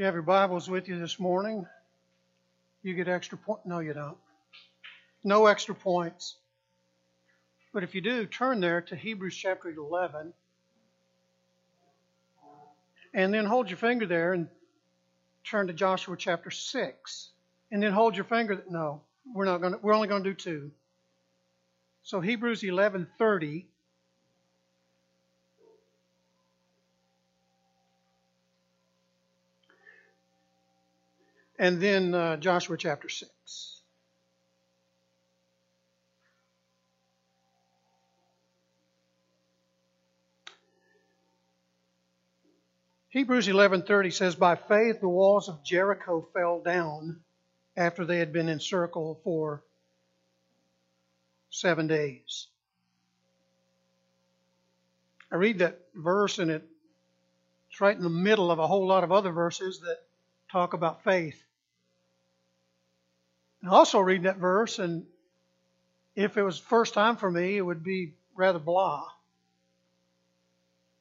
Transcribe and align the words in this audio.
you 0.00 0.06
have 0.06 0.14
your 0.14 0.22
Bibles 0.22 0.70
with 0.70 0.88
you 0.88 0.98
this 0.98 1.20
morning, 1.20 1.66
you 2.82 2.94
get 2.94 3.06
extra 3.06 3.36
point. 3.36 3.66
No, 3.66 3.80
you 3.80 3.92
don't. 3.92 4.16
No 5.22 5.44
extra 5.44 5.74
points. 5.74 6.38
But 7.74 7.82
if 7.82 7.94
you 7.94 8.00
do, 8.00 8.24
turn 8.24 8.60
there 8.60 8.80
to 8.80 8.96
Hebrews 8.96 9.36
chapter 9.36 9.68
11. 9.68 10.32
And 13.12 13.34
then 13.34 13.44
hold 13.44 13.68
your 13.68 13.76
finger 13.76 14.06
there 14.06 14.32
and 14.32 14.48
turn 15.44 15.66
to 15.66 15.74
Joshua 15.74 16.16
chapter 16.16 16.50
6. 16.50 17.30
And 17.70 17.82
then 17.82 17.92
hold 17.92 18.16
your 18.16 18.24
finger. 18.24 18.64
No, 18.70 19.02
we're 19.34 19.44
not 19.44 19.60
going 19.60 19.74
to, 19.74 19.80
we're 19.82 19.92
only 19.92 20.08
going 20.08 20.24
to 20.24 20.30
do 20.30 20.34
two. 20.34 20.70
So 22.04 22.22
Hebrews 22.22 22.62
11:30 22.62 23.66
and 31.60 31.78
then 31.78 32.14
uh, 32.14 32.38
Joshua 32.38 32.78
chapter 32.78 33.10
6. 33.10 33.82
Hebrews 43.10 43.46
11:30 43.46 44.12
says 44.12 44.34
by 44.34 44.56
faith 44.56 45.00
the 45.00 45.08
walls 45.08 45.50
of 45.50 45.62
Jericho 45.62 46.26
fell 46.32 46.62
down 46.62 47.20
after 47.76 48.06
they 48.06 48.18
had 48.18 48.32
been 48.32 48.48
encircled 48.48 49.18
for 49.22 49.62
7 51.50 51.86
days. 51.86 52.46
I 55.30 55.36
read 55.36 55.58
that 55.58 55.78
verse 55.94 56.38
and 56.38 56.50
it, 56.50 56.66
it's 57.68 57.82
right 57.82 57.96
in 57.96 58.02
the 58.02 58.08
middle 58.08 58.50
of 58.50 58.58
a 58.58 58.66
whole 58.66 58.86
lot 58.86 59.04
of 59.04 59.12
other 59.12 59.30
verses 59.30 59.80
that 59.80 59.98
talk 60.50 60.72
about 60.72 61.04
faith. 61.04 61.42
I 63.62 63.68
also 63.68 64.00
reading 64.00 64.24
that 64.24 64.38
verse, 64.38 64.78
and 64.78 65.04
if 66.14 66.36
it 66.36 66.42
was 66.42 66.58
first 66.58 66.94
time 66.94 67.16
for 67.16 67.30
me, 67.30 67.56
it 67.56 67.62
would 67.62 67.84
be 67.84 68.14
rather 68.34 68.58
blah. 68.58 69.06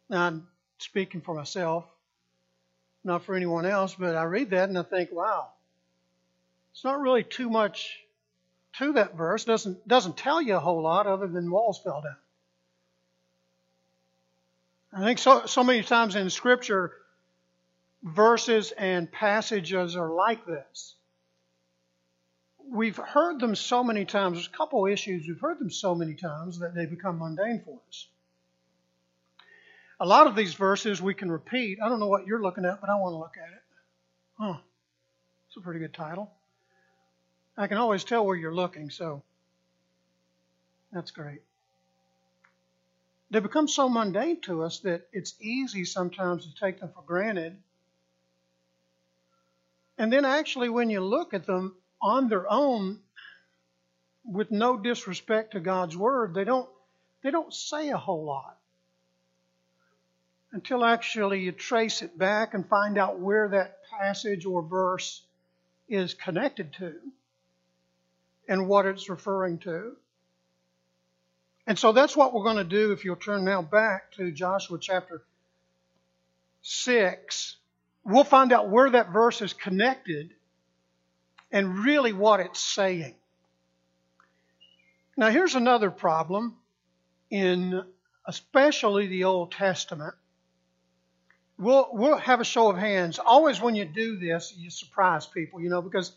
Now, 0.10 0.26
I'm 0.26 0.48
speaking 0.80 1.22
for 1.22 1.34
myself, 1.34 1.86
not 3.04 3.24
for 3.24 3.36
anyone 3.36 3.66
else, 3.66 3.96
but 3.96 4.16
I 4.16 4.24
read 4.24 4.50
that 4.50 4.68
and 4.68 4.78
I 4.78 4.84
think, 4.84 5.12
wow, 5.12 5.52
it's 6.72 6.84
not 6.84 7.00
really 7.00 7.24
too 7.24 7.50
much 7.50 8.00
to 8.78 8.94
that 8.94 9.16
verse. 9.16 9.46
doesn't 9.46 9.88
doesn't 9.88 10.18
tell 10.18 10.42
you 10.42 10.56
a 10.56 10.60
whole 10.60 10.82
lot 10.82 11.08
other 11.08 11.28
than 11.28 11.50
walls 11.50 11.80
fell 11.80 12.02
down. 12.02 12.16
I 14.92 15.06
think 15.06 15.20
so 15.20 15.46
so 15.46 15.64
many 15.64 15.84
times 15.84 16.16
in 16.16 16.30
Scripture, 16.30 16.94
verses 18.04 18.72
and 18.72 19.12
passages 19.12 19.96
are 19.96 20.10
like 20.10 20.46
this 20.46 20.96
we've 22.72 22.98
heard 22.98 23.40
them 23.40 23.56
so 23.56 23.84
many 23.84 24.06
times. 24.06 24.38
There's 24.38 24.48
a 24.48 24.58
couple 24.58 24.86
issues. 24.86 25.28
We've 25.28 25.40
heard 25.40 25.60
them 25.60 25.70
so 25.70 25.96
many 25.96 26.16
times 26.16 26.60
that 26.60 26.76
they 26.76 26.86
become 26.86 27.20
mundane 27.20 27.62
for 27.64 27.80
us. 27.88 28.08
A 30.00 30.06
lot 30.06 30.28
of 30.28 30.36
these 30.36 30.54
verses 30.54 31.02
we 31.02 31.14
can 31.14 31.32
repeat. 31.32 31.80
I 31.84 31.90
don't 31.90 32.00
know 32.00 32.08
what 32.08 32.26
you're 32.26 32.42
looking 32.42 32.66
at, 32.66 32.80
but 32.80 32.90
I 32.90 32.96
want 32.96 33.14
to 33.14 33.18
look 33.18 33.36
at 33.38 33.52
it. 33.54 33.64
Huh. 34.38 34.60
It's 35.48 35.58
a 35.58 35.62
pretty 35.62 35.80
good 35.80 35.94
title. 35.94 36.32
I 37.58 37.68
can 37.68 37.78
always 37.78 38.06
tell 38.06 38.26
where 38.26 38.38
you're 38.38 38.56
looking, 38.56 38.90
so 38.90 39.24
that's 40.94 41.12
great. 41.12 41.42
They 43.32 43.40
become 43.40 43.68
so 43.68 43.90
mundane 43.90 44.42
to 44.42 44.64
us 44.64 44.80
that 44.80 45.08
it's 45.12 45.36
easy 45.42 45.86
sometimes 45.86 46.46
to 46.46 46.56
take 46.56 46.80
them 46.80 46.92
for 46.96 47.04
granted. 47.04 47.58
And 49.98 50.12
then 50.14 50.24
actually, 50.24 50.70
when 50.70 50.90
you 50.90 51.02
look 51.02 51.34
at 51.34 51.46
them, 51.46 51.76
on 52.02 52.30
their 52.30 52.50
own, 52.52 53.00
with 54.26 54.52
no 54.52 54.78
disrespect 54.78 55.54
to 55.54 55.60
God's 55.60 55.98
word, 55.98 56.34
they 56.34 56.44
don't 56.44 56.70
they 57.24 57.32
don't 57.32 57.54
say 57.54 57.90
a 57.90 57.98
whole 57.98 58.24
lot 58.26 58.58
until 60.52 60.84
actually 60.84 61.42
you 61.42 61.52
trace 61.52 62.02
it 62.02 62.18
back 62.18 62.54
and 62.54 62.68
find 62.68 62.98
out 62.98 63.20
where 63.20 63.50
that 63.50 63.78
passage 64.00 64.46
or 64.46 64.62
verse 64.62 65.22
is 65.88 66.14
connected 66.14 66.74
to 66.74 66.96
and 68.48 68.68
what 68.68 68.86
it's 68.86 69.10
referring 69.10 69.60
to. 69.60 69.96
And 71.68 71.78
so 71.78 71.92
that's 71.92 72.18
what 72.18 72.34
we're 72.34 72.44
going 72.44 72.58
to 72.58 72.64
do 72.64 72.94
if 72.94 73.06
you'll 73.06 73.16
turn 73.16 73.46
now 73.46 73.62
back 73.62 74.14
to 74.14 74.32
Joshua 74.32 74.80
chapter 74.80 75.22
6. 76.64 77.58
We'll 78.04 78.24
find 78.24 78.52
out 78.52 78.70
where 78.70 78.90
that 78.90 79.12
verse 79.12 79.42
is 79.42 79.54
connected 79.54 80.32
and 81.52 81.80
really 81.80 82.14
what 82.14 82.40
it's 82.40 82.60
saying. 82.60 83.16
Now, 85.18 85.30
here's 85.30 85.56
another 85.56 85.92
problem 85.92 86.56
in 87.30 87.84
especially 88.26 89.08
the 89.08 89.26
Old 89.26 89.52
Testament. 89.52 90.14
We'll, 91.58 91.90
we'll 91.92 92.18
have 92.18 92.40
a 92.40 92.46
show 92.46 92.70
of 92.70 92.78
hands. 92.78 93.20
Always, 93.20 93.60
when 93.60 93.76
you 93.76 93.86
do 93.86 94.18
this, 94.18 94.54
you 94.56 94.70
surprise 94.70 95.26
people, 95.26 95.60
you 95.60 95.70
know, 95.70 95.82
because 95.82 96.14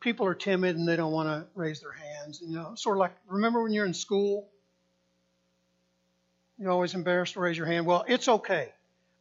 people 0.00 0.26
are 0.26 0.34
timid 0.34 0.76
and 0.76 0.86
they 0.86 0.96
don't 0.96 1.12
want 1.12 1.28
to 1.28 1.46
raise 1.54 1.80
their 1.80 1.92
hands. 1.92 2.42
You 2.44 2.54
know, 2.54 2.74
sort 2.74 2.96
of 2.96 3.00
like 3.00 3.12
remember 3.26 3.62
when 3.62 3.72
you're 3.72 3.86
in 3.86 3.94
school, 3.94 4.48
you're 6.58 6.70
always 6.70 6.94
embarrassed 6.94 7.34
to 7.34 7.40
raise 7.40 7.56
your 7.56 7.66
hand. 7.66 7.86
Well, 7.86 8.04
it's 8.06 8.28
okay. 8.28 8.72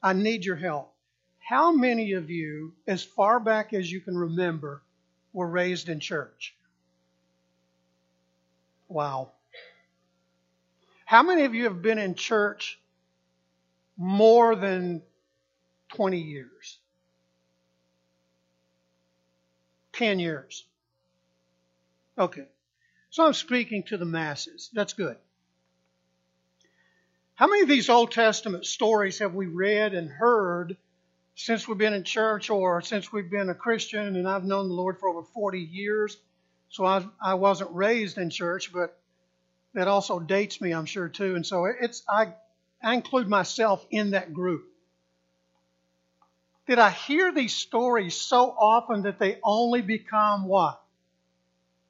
I 0.04 0.14
need 0.14 0.44
your 0.44 0.58
help. 0.58 0.94
How 1.38 1.72
many 1.72 2.14
of 2.14 2.30
you, 2.30 2.74
as 2.86 3.04
far 3.04 3.40
back 3.40 3.74
as 3.74 3.90
you 3.90 4.02
can 4.02 4.18
remember, 4.18 4.82
were 5.40 5.48
raised 5.48 5.88
in 5.88 6.02
church. 6.02 6.54
Wow. 8.90 9.32
How 11.06 11.24
many 11.24 11.46
of 11.46 11.56
you 11.56 11.64
have 11.64 11.82
been 11.82 11.98
in 11.98 12.16
church 12.16 12.78
more 13.96 14.56
than 14.56 15.02
20 15.94 16.20
years? 16.20 16.78
10 19.94 20.20
years. 20.20 20.66
Okay. 22.18 22.46
So 23.10 23.26
I'm 23.26 23.34
speaking 23.34 23.84
to 23.84 23.98
the 23.98 24.06
masses. 24.06 24.70
That's 24.74 24.94
good. 24.94 25.16
How 27.36 27.48
many 27.48 27.62
of 27.62 27.70
these 27.70 27.90
Old 27.90 28.12
Testament 28.12 28.66
stories 28.66 29.20
have 29.20 29.34
we 29.34 29.48
read 29.48 29.94
and 29.94 30.10
heard 30.10 30.76
since 31.40 31.70
we've 31.70 31.78
been 31.78 31.94
in 31.94 32.04
church 32.04 32.50
or 32.50 32.82
since 32.82 33.14
we've 33.14 33.32
been 33.32 33.50
a 33.50 33.56
Christian, 33.56 34.18
and 34.18 34.28
I've 34.28 34.44
known 34.44 34.68
the 34.68 34.74
Lord 34.74 35.00
for 35.00 35.08
over 35.08 35.24
40 35.24 35.62
years. 35.62 36.18
So 36.68 36.84
I, 36.84 37.06
I 37.24 37.36
wasn't 37.36 37.74
raised 37.74 38.18
in 38.18 38.30
church, 38.30 38.74
but 38.74 39.00
that 39.74 39.88
also 39.88 40.20
dates 40.20 40.60
me, 40.60 40.74
I'm 40.74 40.86
sure, 40.86 41.08
too. 41.08 41.36
And 41.36 41.48
so 41.48 41.64
it's 41.64 42.04
I, 42.10 42.34
I 42.84 42.94
include 42.94 43.30
myself 43.30 43.86
in 43.90 44.12
that 44.12 44.34
group. 44.34 44.66
Did 46.68 46.78
I 46.78 46.90
hear 46.90 47.32
these 47.32 47.56
stories 47.56 48.16
so 48.16 48.52
often 48.52 49.04
that 49.04 49.18
they 49.18 49.38
only 49.42 49.82
become 49.82 50.46
what? 50.46 50.82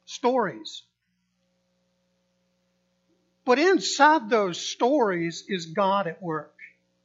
Stories. 0.06 0.84
But 3.46 3.58
inside 3.58 4.30
those 4.30 4.62
stories 4.62 5.44
is 5.48 5.66
God 5.66 6.06
at 6.06 6.22
work 6.22 6.59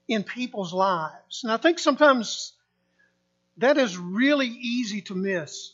in 0.09 0.23
people's 0.23 0.73
lives. 0.73 1.43
And 1.43 1.53
I 1.53 1.57
think 1.57 1.79
sometimes 1.79 2.53
that 3.59 3.79
is 3.79 3.97
really 3.97 4.49
easy 4.49 5.03
to 5.03 5.15
miss 5.15 5.73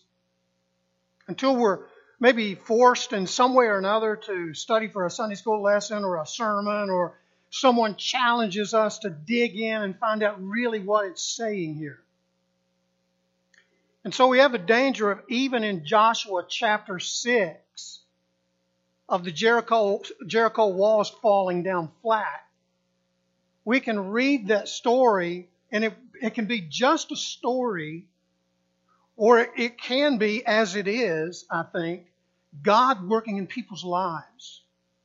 until 1.26 1.56
we're 1.56 1.80
maybe 2.18 2.54
forced 2.54 3.12
in 3.12 3.26
some 3.26 3.54
way 3.54 3.66
or 3.66 3.78
another 3.78 4.16
to 4.16 4.54
study 4.54 4.88
for 4.88 5.06
a 5.06 5.10
Sunday 5.10 5.34
school 5.34 5.62
lesson 5.62 6.04
or 6.04 6.20
a 6.20 6.26
sermon 6.26 6.90
or 6.90 7.18
someone 7.50 7.96
challenges 7.96 8.74
us 8.74 8.98
to 9.00 9.10
dig 9.10 9.56
in 9.56 9.82
and 9.82 9.98
find 9.98 10.22
out 10.22 10.42
really 10.42 10.80
what 10.80 11.06
it's 11.06 11.22
saying 11.22 11.74
here. 11.74 12.00
And 14.04 14.14
so 14.14 14.28
we 14.28 14.38
have 14.38 14.54
a 14.54 14.58
danger 14.58 15.10
of 15.10 15.20
even 15.28 15.64
in 15.64 15.84
Joshua 15.84 16.44
chapter 16.48 16.98
6 16.98 18.00
of 19.08 19.24
the 19.24 19.32
Jericho, 19.32 20.00
Jericho 20.26 20.68
walls 20.68 21.10
falling 21.10 21.62
down 21.62 21.90
flat 22.02 22.44
we 23.70 23.78
can 23.78 24.10
read 24.10 24.48
that 24.48 24.66
story 24.66 25.48
and 25.70 25.84
it, 25.84 25.94
it 26.20 26.34
can 26.34 26.46
be 26.46 26.60
just 26.60 27.12
a 27.12 27.16
story, 27.16 28.04
or 29.16 29.38
it 29.38 29.80
can 29.80 30.18
be, 30.18 30.44
as 30.44 30.74
it 30.74 30.88
is, 30.88 31.46
I 31.48 31.62
think, 31.62 32.06
God 32.64 33.08
working 33.08 33.36
in 33.36 33.46
people's 33.46 33.84
lives. 33.84 34.62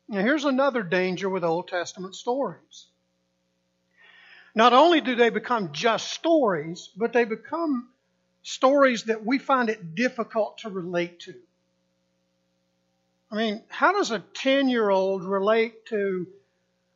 Now, 0.08 0.22
here's 0.22 0.46
another 0.46 0.82
danger 0.82 1.30
with 1.30 1.44
Old 1.44 1.68
Testament 1.68 2.16
stories. 2.16 2.88
Not 4.56 4.74
only 4.74 5.00
do 5.00 5.14
they 5.14 5.30
become 5.30 5.72
just 5.72 6.12
stories, 6.14 6.90
but 6.98 7.14
they 7.14 7.26
become 7.26 7.90
stories 8.42 9.04
that 9.04 9.24
we 9.24 9.38
find 9.38 9.70
it 9.70 9.94
difficult 9.94 10.58
to 10.60 10.70
relate 10.72 11.20
to. 11.20 11.36
I 13.30 13.36
mean, 13.36 13.64
how 13.68 13.92
does 13.92 14.10
a 14.10 14.24
10 14.34 14.70
year 14.70 14.90
old 14.90 15.24
relate 15.24 15.86
to 15.90 16.26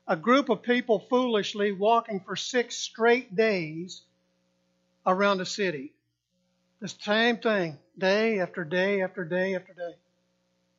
a 0.10 0.18
group 0.18 0.50
of 0.50 0.64
people 0.64 1.00
foolishly 1.08 1.72
walking 1.72 2.20
for 2.20 2.36
six 2.36 2.76
straight 2.76 3.36
days 3.36 4.02
around 5.06 5.40
a 5.40 5.46
city. 5.46 5.94
The 6.82 6.88
same 6.88 7.38
thing, 7.38 7.78
day 7.96 8.40
after 8.40 8.64
day 8.64 9.04
after 9.04 9.24
day 9.24 9.54
after 9.54 9.72
day. 9.72 9.96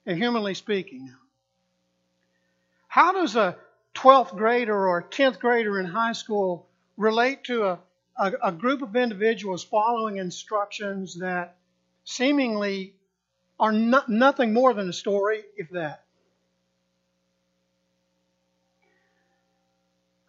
And 0.04 0.18
humanly 0.18 0.54
speaking, 0.54 1.14
how 2.88 3.12
does 3.12 3.36
a 3.36 3.56
12th 3.94 4.36
grader 4.36 4.74
or 4.74 4.98
a 4.98 5.04
10th 5.04 5.38
grader 5.38 5.78
in 5.78 5.86
high 5.86 6.12
school 6.12 6.66
relate 6.96 7.44
to 7.44 7.66
a, 7.66 7.78
a, 8.18 8.32
a 8.46 8.52
group 8.52 8.82
of 8.82 8.96
individuals 8.96 9.62
following 9.62 10.16
instructions 10.16 11.20
that 11.20 11.56
seemingly 12.02 12.94
are 13.60 13.72
not, 13.72 14.08
nothing 14.08 14.52
more 14.52 14.74
than 14.74 14.88
a 14.88 14.92
story, 14.92 15.44
if 15.56 15.70
that? 15.70 16.04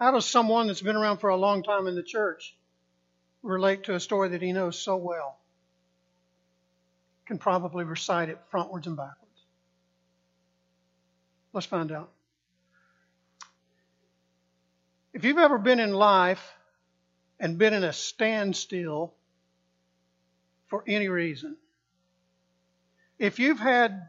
How 0.01 0.09
does 0.09 0.25
someone 0.25 0.65
that's 0.65 0.81
been 0.81 0.95
around 0.95 1.17
for 1.17 1.29
a 1.29 1.37
long 1.37 1.61
time 1.61 1.85
in 1.85 1.93
the 1.93 2.01
church 2.01 2.55
relate 3.43 3.83
to 3.83 3.93
a 3.93 3.99
story 3.99 4.29
that 4.29 4.41
he 4.41 4.51
knows 4.51 4.79
so 4.79 4.95
well? 4.95 5.37
Can 7.27 7.37
probably 7.37 7.83
recite 7.83 8.29
it 8.29 8.39
frontwards 8.51 8.87
and 8.87 8.97
backwards. 8.97 9.45
Let's 11.53 11.67
find 11.67 11.91
out. 11.91 12.09
If 15.13 15.23
you've 15.23 15.37
ever 15.37 15.59
been 15.59 15.79
in 15.79 15.93
life 15.93 16.51
and 17.39 17.59
been 17.59 17.75
in 17.75 17.83
a 17.83 17.93
standstill 17.93 19.13
for 20.65 20.83
any 20.87 21.09
reason, 21.09 21.57
if 23.19 23.37
you've 23.37 23.59
had 23.59 24.01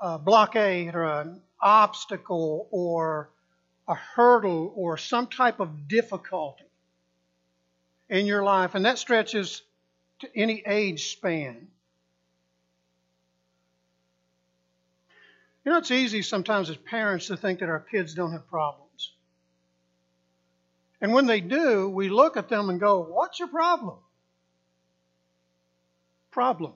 a 0.00 0.18
blockade 0.18 0.94
or 0.94 1.04
an 1.04 1.42
obstacle 1.60 2.66
or 2.70 3.28
a 3.86 3.94
hurdle 3.94 4.72
or 4.74 4.96
some 4.96 5.26
type 5.26 5.60
of 5.60 5.88
difficulty 5.88 6.64
in 8.08 8.26
your 8.26 8.42
life, 8.42 8.74
and 8.74 8.84
that 8.84 8.98
stretches 8.98 9.62
to 10.20 10.28
any 10.36 10.62
age 10.66 11.12
span. 11.12 11.68
You 15.64 15.72
know, 15.72 15.78
it's 15.78 15.90
easy 15.90 16.22
sometimes 16.22 16.68
as 16.68 16.76
parents 16.76 17.28
to 17.28 17.36
think 17.36 17.60
that 17.60 17.68
our 17.68 17.80
kids 17.80 18.14
don't 18.14 18.32
have 18.32 18.46
problems. 18.48 19.12
And 21.00 21.12
when 21.12 21.26
they 21.26 21.40
do, 21.40 21.88
we 21.88 22.08
look 22.08 22.36
at 22.36 22.48
them 22.48 22.70
and 22.70 22.78
go, 22.78 23.00
What's 23.00 23.38
your 23.38 23.48
problem? 23.48 23.98
Problem. 26.30 26.72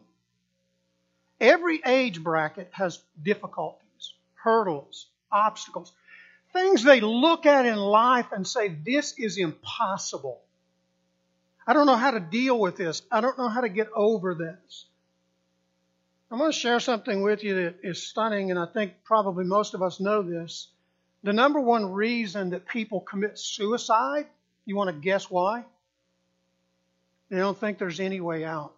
Every 1.41 1.81
age 1.85 2.23
bracket 2.23 2.71
has 2.73 3.01
difficulties, 3.23 4.15
hurdles, 4.35 5.07
obstacles, 5.31 5.93
things 6.53 6.83
they 6.83 7.01
look 7.01 7.47
at 7.47 7.67
in 7.67 7.77
life 7.77 8.27
and 8.33 8.47
say, 8.47 8.69
This 8.69 9.15
is 9.19 9.39
impossible. 9.39 10.41
I 11.67 11.75
don't 11.75 11.87
know 11.87 11.97
how 11.97 12.13
to 12.13 12.21
deal 12.21 12.59
with 12.59 12.77
this. 12.77 13.03
I 13.11 13.21
don't 13.21 13.37
know 13.37 13.49
how 13.49 13.61
to 13.61 13.69
get 13.69 13.89
over 13.95 14.35
this. 14.35 14.87
I'm 16.31 16.39
going 16.39 16.53
to 16.53 16.59
share 16.59 16.81
something 16.81 17.23
with 17.23 17.43
you 17.43 17.55
that 17.57 17.77
is 17.83 18.03
stunning, 18.03 18.51
and 18.51 18.59
I 18.59 18.67
think 18.67 18.93
probably 19.05 19.45
most 19.45 19.75
of 19.75 19.83
us 19.83 20.01
know 20.01 20.23
this. 20.23 20.69
The 21.23 21.33
number 21.33 21.61
one 21.61 21.93
reason 21.93 22.51
that 22.51 22.67
people 22.67 23.01
commit 23.01 23.39
suicide, 23.39 24.27
you 24.65 24.77
want 24.77 24.89
to 24.89 24.97
guess 25.01 25.31
why? 25.31 25.65
They 27.31 27.37
don't 27.37 27.59
think 27.59 27.79
there's 27.79 28.01
any 28.01 28.21
way 28.21 28.45
out. 28.45 28.73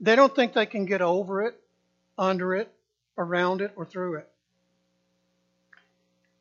They 0.00 0.16
don't 0.16 0.34
think 0.34 0.52
they 0.52 0.66
can 0.66 0.84
get 0.86 1.02
over 1.02 1.42
it, 1.42 1.60
under 2.18 2.54
it, 2.54 2.72
around 3.16 3.60
it, 3.60 3.72
or 3.76 3.84
through 3.84 4.16
it. 4.16 4.31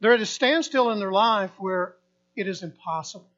They're 0.01 0.13
at 0.13 0.21
a 0.21 0.25
standstill 0.25 0.91
in 0.91 0.99
their 0.99 1.11
life 1.11 1.51
where 1.59 1.95
it 2.35 2.47
is 2.47 2.63
impossible. 2.63 3.29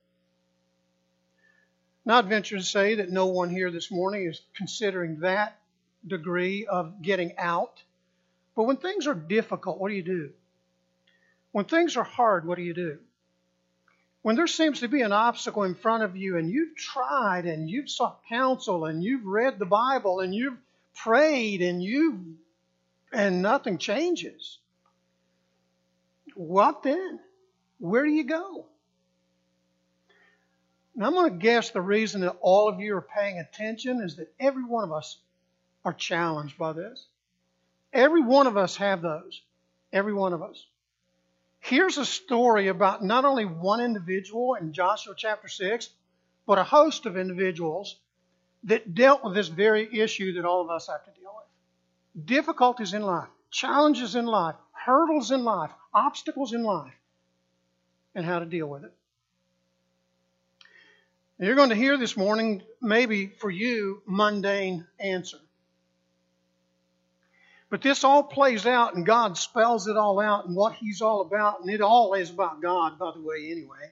Now, 2.06 2.18
I'd 2.18 2.28
venture 2.28 2.58
to 2.58 2.64
say 2.64 2.96
that 2.96 3.10
no 3.10 3.28
one 3.28 3.50
here 3.50 3.70
this 3.70 3.92
morning 3.92 4.26
is 4.26 4.42
considering 4.56 5.20
that 5.20 5.58
degree 6.06 6.66
of 6.66 7.02
getting 7.02 7.38
out. 7.38 7.82
But 8.56 8.64
when 8.64 8.78
things 8.78 9.08
are 9.08 9.14
difficult, 9.14 9.78
what 9.78 9.90
do 9.90 9.96
you 9.96 10.04
do? 10.04 10.32
When 11.52 11.66
things 11.66 11.98
are 11.98 12.04
hard, 12.04 12.46
what 12.46 12.58
do 12.58 12.64
you 12.64 12.74
do? 12.74 12.98
When 14.22 14.36
there 14.38 14.48
seems 14.48 14.80
to 14.80 14.88
be 14.88 15.02
an 15.02 15.12
obstacle 15.12 15.64
in 15.64 15.76
front 15.76 16.04
of 16.04 16.16
you 16.16 16.38
and 16.38 16.50
you've 16.50 16.78
tried 16.78 17.46
and 17.46 17.70
you've 17.70 17.90
sought 17.90 18.22
counsel 18.30 18.86
and 18.86 19.04
you've 19.04 19.26
read 19.26 19.60
the 19.60 19.66
Bible 19.66 20.22
and 20.22 20.34
you've 20.34 20.58
prayed 20.96 21.62
and 21.62 21.84
you've 21.84 22.20
and 23.12 23.42
nothing 23.42 23.78
changes. 23.78 24.60
What 26.36 26.84
then? 26.84 27.20
Where 27.80 28.04
do 28.04 28.12
you 28.12 28.24
go? 28.24 28.66
And 30.96 31.06
I'm 31.06 31.14
going 31.14 31.32
to 31.32 31.38
guess 31.38 31.72
the 31.72 31.82
reason 31.82 32.22
that 32.22 32.38
all 32.42 32.70
of 32.70 32.80
you 32.80 32.96
are 32.96 33.02
paying 33.02 33.40
attention 33.40 34.02
is 34.02 34.18
that 34.18 34.34
every 34.40 34.64
one 34.64 34.84
of 34.84 34.92
us 34.92 35.18
are 35.84 35.94
challenged 35.94 36.58
by 36.58 36.74
this. 36.74 37.08
Every 37.92 38.22
one 38.22 38.48
of 38.48 38.58
us 38.58 38.76
have 38.78 39.02
those. 39.02 39.42
Every 39.92 40.14
one 40.14 40.34
of 40.34 40.42
us. 40.42 40.66
Here's 41.60 41.98
a 41.98 42.06
story 42.06 42.68
about 42.68 43.04
not 43.04 43.26
only 43.26 43.46
one 43.46 43.80
individual 43.80 44.56
in 44.56 44.74
Joshua 44.74 45.14
chapter 45.16 45.48
6, 45.48 45.90
but 46.46 46.58
a 46.58 46.64
host 46.64 47.06
of 47.06 47.18
individuals 47.18 47.98
that 48.66 48.94
dealt 48.94 49.24
with 49.24 49.34
this 49.34 49.48
very 49.48 50.00
issue 50.00 50.34
that 50.34 50.46
all 50.46 50.62
of 50.62 50.70
us 50.70 50.88
have 50.88 51.04
to 51.06 51.20
deal 51.20 51.34
with. 51.36 52.26
Difficulties 52.26 52.94
in 52.94 53.02
life, 53.02 53.30
challenges 53.50 54.16
in 54.16 54.26
life, 54.26 54.56
hurdles 54.86 55.32
in 55.32 55.44
life, 55.44 55.72
obstacles 55.94 56.54
in 56.54 56.64
life, 56.64 56.94
and 58.16 58.26
how 58.26 58.40
to 58.40 58.46
deal 58.46 58.68
with 58.68 58.84
it. 58.84 58.94
And 61.38 61.48
you're 61.48 61.56
going 61.56 61.70
to 61.70 61.76
hear 61.76 61.98
this 61.98 62.16
morning, 62.16 62.62
maybe 62.82 63.28
for 63.28 63.50
you, 63.50 64.02
mundane 64.06 64.86
answer. 65.00 65.40
But 67.70 67.82
this 67.82 68.04
all 68.04 68.24
plays 68.24 68.68
out, 68.68 68.94
and 68.94 69.04
God 69.04 69.36
spells 69.36 69.88
it 69.88 69.98
all 69.98 70.20
out 70.20 70.46
and 70.46 70.56
what 70.56 70.74
He's 70.74 71.02
all 71.02 71.22
about, 71.22 71.62
and 71.62 71.70
it 71.72 71.82
all 71.82 72.14
is 72.14 72.30
about 72.30 72.62
God, 72.62 73.00
by 73.00 73.12
the 73.16 73.22
way, 73.22 73.50
anyway. 73.52 73.92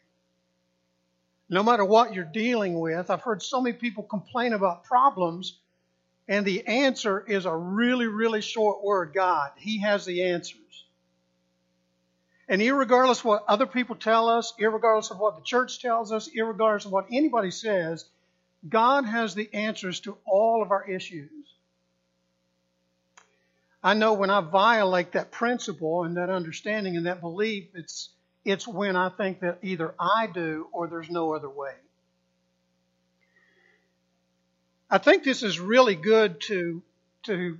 No 1.49 1.63
matter 1.63 1.83
what 1.83 2.13
you're 2.13 2.23
dealing 2.23 2.79
with, 2.79 3.09
I've 3.09 3.23
heard 3.23 3.41
so 3.41 3.59
many 3.59 3.75
people 3.75 4.03
complain 4.03 4.53
about 4.53 4.83
problems, 4.83 5.57
and 6.27 6.45
the 6.45 6.67
answer 6.67 7.25
is 7.27 7.45
a 7.45 7.55
really, 7.55 8.05
really 8.05 8.41
short 8.41 8.83
word 8.83 9.13
God. 9.15 9.49
He 9.57 9.81
has 9.81 10.05
the 10.05 10.25
answers. 10.25 10.61
And 12.51 12.61
regardless 12.61 13.19
of 13.19 13.25
what 13.25 13.45
other 13.47 13.65
people 13.65 13.95
tell 13.95 14.27
us, 14.27 14.53
regardless 14.59 15.09
of 15.09 15.19
what 15.19 15.37
the 15.37 15.41
church 15.41 15.81
tells 15.81 16.11
us, 16.11 16.29
regardless 16.35 16.83
of 16.83 16.91
what 16.91 17.07
anybody 17.09 17.49
says, 17.49 18.03
God 18.67 19.05
has 19.05 19.33
the 19.33 19.49
answers 19.53 20.01
to 20.01 20.17
all 20.25 20.61
of 20.61 20.69
our 20.69 20.83
issues. 20.83 21.31
I 23.81 23.93
know 23.93 24.11
when 24.13 24.29
I 24.29 24.41
violate 24.41 25.13
that 25.13 25.31
principle 25.31 26.03
and 26.03 26.17
that 26.17 26.29
understanding 26.29 26.97
and 26.97 27.05
that 27.05 27.21
belief, 27.21 27.69
it's 27.73 28.09
it's 28.43 28.67
when 28.67 28.97
I 28.97 29.07
think 29.07 29.39
that 29.39 29.59
either 29.61 29.95
I 29.97 30.27
do 30.27 30.67
or 30.73 30.87
there's 30.87 31.09
no 31.09 31.33
other 31.33 31.49
way. 31.49 31.75
I 34.89 34.97
think 34.97 35.23
this 35.23 35.41
is 35.41 35.57
really 35.57 35.95
good 35.95 36.41
to 36.41 36.83
to 37.23 37.59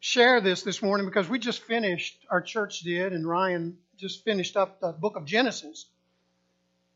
share 0.00 0.40
this 0.40 0.62
this 0.62 0.82
morning 0.82 1.06
because 1.06 1.28
we 1.28 1.38
just 1.38 1.62
finished, 1.62 2.18
our 2.30 2.40
church 2.40 2.80
did, 2.80 3.12
and 3.12 3.28
Ryan 3.28 3.76
just 3.96 4.24
finished 4.24 4.56
up 4.56 4.80
the 4.80 4.92
book 4.92 5.16
of 5.16 5.24
Genesis. 5.24 5.86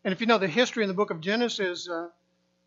And 0.04 0.12
if 0.12 0.20
you 0.20 0.26
know 0.26 0.38
the 0.38 0.48
history 0.48 0.84
in 0.84 0.88
the 0.88 0.94
book 0.94 1.10
of 1.10 1.20
Genesis, 1.20 1.88
uh, 1.88 2.08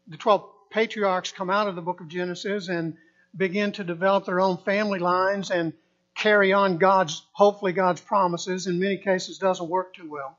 the 0.08 0.18
12 0.18 0.44
patriarchs 0.70 1.32
come 1.32 1.50
out 1.50 1.68
of 1.68 1.76
the 1.76 1.82
book 1.82 2.02
of 2.02 2.08
Genesis 2.08 2.68
and 2.68 2.98
begin 3.36 3.72
to 3.74 3.84
develop 3.84 4.26
their 4.26 4.40
own 4.40 4.58
family 4.58 5.00
lines 5.00 5.50
and 5.50 5.74
carry 6.16 6.54
on 6.54 6.78
God's, 6.78 7.26
hopefully 7.32 7.74
God's 7.74 8.02
promises. 8.02 8.68
In 8.68 8.80
many 8.80 8.98
cases, 8.98 9.38
doesn't 9.38 9.70
work 9.70 9.96
too 9.96 10.10
well. 10.10 10.38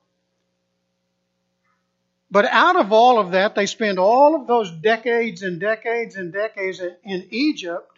But 2.30 2.46
out 2.46 2.76
of 2.76 2.92
all 2.92 3.18
of 3.18 3.32
that, 3.32 3.54
they 3.54 3.66
spend 3.66 3.98
all 3.98 4.34
of 4.34 4.46
those 4.46 4.70
decades 4.70 5.42
and 5.42 5.60
decades 5.60 6.16
and 6.16 6.32
decades 6.32 6.80
in, 6.80 6.96
in 7.04 7.28
Egypt 7.30 7.93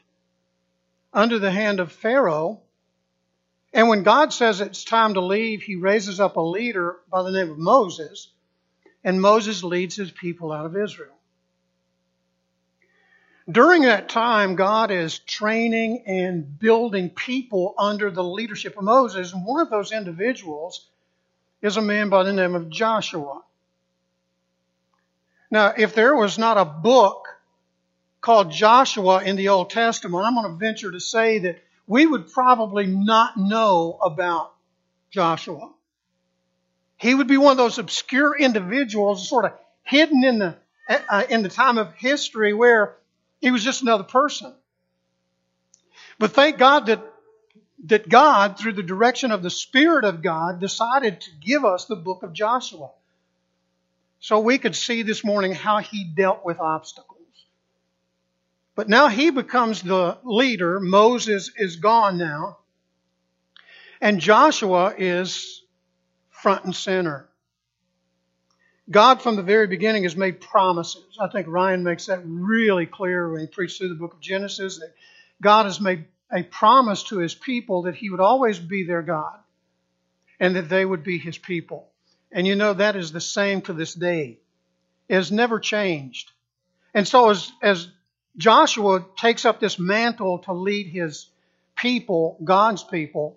under 1.16 1.38
the 1.38 1.50
hand 1.50 1.80
of 1.80 1.90
Pharaoh. 1.90 2.60
And 3.72 3.88
when 3.88 4.02
God 4.02 4.32
says 4.32 4.60
it's 4.60 4.84
time 4.84 5.14
to 5.14 5.22
leave, 5.22 5.62
he 5.62 5.76
raises 5.76 6.20
up 6.20 6.36
a 6.36 6.40
leader 6.40 6.98
by 7.10 7.22
the 7.22 7.32
name 7.32 7.50
of 7.50 7.58
Moses, 7.58 8.28
and 9.02 9.20
Moses 9.20 9.64
leads 9.64 9.96
his 9.96 10.10
people 10.10 10.52
out 10.52 10.66
of 10.66 10.76
Israel. 10.76 11.16
During 13.50 13.82
that 13.82 14.08
time, 14.08 14.56
God 14.56 14.90
is 14.90 15.20
training 15.20 16.02
and 16.06 16.58
building 16.58 17.10
people 17.10 17.74
under 17.78 18.10
the 18.10 18.24
leadership 18.24 18.76
of 18.76 18.84
Moses, 18.84 19.32
and 19.32 19.46
one 19.46 19.60
of 19.60 19.70
those 19.70 19.92
individuals 19.92 20.86
is 21.62 21.76
a 21.76 21.82
man 21.82 22.10
by 22.10 22.24
the 22.24 22.32
name 22.32 22.54
of 22.54 22.68
Joshua. 22.68 23.40
Now, 25.50 25.72
if 25.78 25.94
there 25.94 26.14
was 26.14 26.38
not 26.38 26.58
a 26.58 26.64
book 26.64 27.35
called 28.26 28.50
Joshua 28.50 29.22
in 29.22 29.36
the 29.36 29.50
Old 29.50 29.70
Testament, 29.70 30.26
I'm 30.26 30.34
going 30.34 30.50
to 30.50 30.58
venture 30.58 30.90
to 30.90 30.98
say 30.98 31.38
that 31.38 31.62
we 31.86 32.04
would 32.04 32.32
probably 32.32 32.84
not 32.84 33.36
know 33.36 33.96
about 34.02 34.52
Joshua. 35.12 35.70
He 36.96 37.14
would 37.14 37.28
be 37.28 37.36
one 37.36 37.52
of 37.52 37.56
those 37.56 37.78
obscure 37.78 38.36
individuals 38.36 39.28
sort 39.28 39.44
of 39.44 39.52
hidden 39.84 40.24
in 40.24 40.40
the 40.40 40.56
uh, 40.88 41.22
in 41.30 41.44
the 41.44 41.48
time 41.48 41.78
of 41.78 41.94
history 41.94 42.52
where 42.52 42.96
he 43.40 43.52
was 43.52 43.62
just 43.62 43.82
another 43.82 44.02
person. 44.02 44.52
But 46.18 46.32
thank 46.32 46.58
God 46.58 46.86
that 46.86 47.04
that 47.84 48.08
God, 48.08 48.58
through 48.58 48.72
the 48.72 48.82
direction 48.82 49.30
of 49.30 49.44
the 49.44 49.50
Spirit 49.50 50.04
of 50.04 50.20
God, 50.20 50.58
decided 50.58 51.20
to 51.20 51.30
give 51.40 51.64
us 51.64 51.84
the 51.84 51.94
book 51.94 52.24
of 52.24 52.32
Joshua. 52.32 52.90
So 54.18 54.40
we 54.40 54.58
could 54.58 54.74
see 54.74 55.02
this 55.02 55.22
morning 55.22 55.52
how 55.52 55.78
he 55.78 56.02
dealt 56.02 56.44
with 56.44 56.58
obstacles. 56.58 57.15
But 58.76 58.90
now 58.90 59.08
he 59.08 59.30
becomes 59.30 59.82
the 59.82 60.18
leader. 60.22 60.78
Moses 60.78 61.50
is 61.56 61.76
gone 61.76 62.18
now. 62.18 62.58
And 64.00 64.20
Joshua 64.20 64.94
is 64.96 65.62
front 66.28 66.66
and 66.66 66.76
center. 66.76 67.26
God, 68.88 69.22
from 69.22 69.34
the 69.34 69.42
very 69.42 69.66
beginning, 69.66 70.04
has 70.04 70.14
made 70.14 70.40
promises. 70.40 71.18
I 71.18 71.28
think 71.28 71.48
Ryan 71.48 71.82
makes 71.82 72.06
that 72.06 72.20
really 72.24 72.86
clear 72.86 73.28
when 73.32 73.40
he 73.40 73.46
preached 73.46 73.78
through 73.78 73.88
the 73.88 73.94
book 73.94 74.12
of 74.12 74.20
Genesis 74.20 74.78
that 74.78 74.94
God 75.42 75.64
has 75.64 75.80
made 75.80 76.04
a 76.30 76.42
promise 76.42 77.02
to 77.04 77.18
his 77.18 77.34
people 77.34 77.82
that 77.82 77.96
he 77.96 78.10
would 78.10 78.20
always 78.20 78.58
be 78.58 78.84
their 78.84 79.02
God 79.02 79.38
and 80.38 80.54
that 80.54 80.68
they 80.68 80.84
would 80.84 81.02
be 81.02 81.18
his 81.18 81.38
people. 81.38 81.88
And 82.30 82.46
you 82.46 82.54
know 82.54 82.74
that 82.74 82.94
is 82.94 83.10
the 83.10 83.20
same 83.20 83.62
to 83.62 83.72
this 83.72 83.94
day. 83.94 84.38
It 85.08 85.14
has 85.14 85.32
never 85.32 85.58
changed. 85.58 86.30
And 86.92 87.08
so 87.08 87.30
as, 87.30 87.50
as 87.62 87.88
Joshua 88.36 89.04
takes 89.16 89.44
up 89.44 89.60
this 89.60 89.78
mantle 89.78 90.40
to 90.40 90.52
lead 90.52 90.86
his 90.86 91.28
people, 91.74 92.38
God's 92.42 92.84
people, 92.84 93.36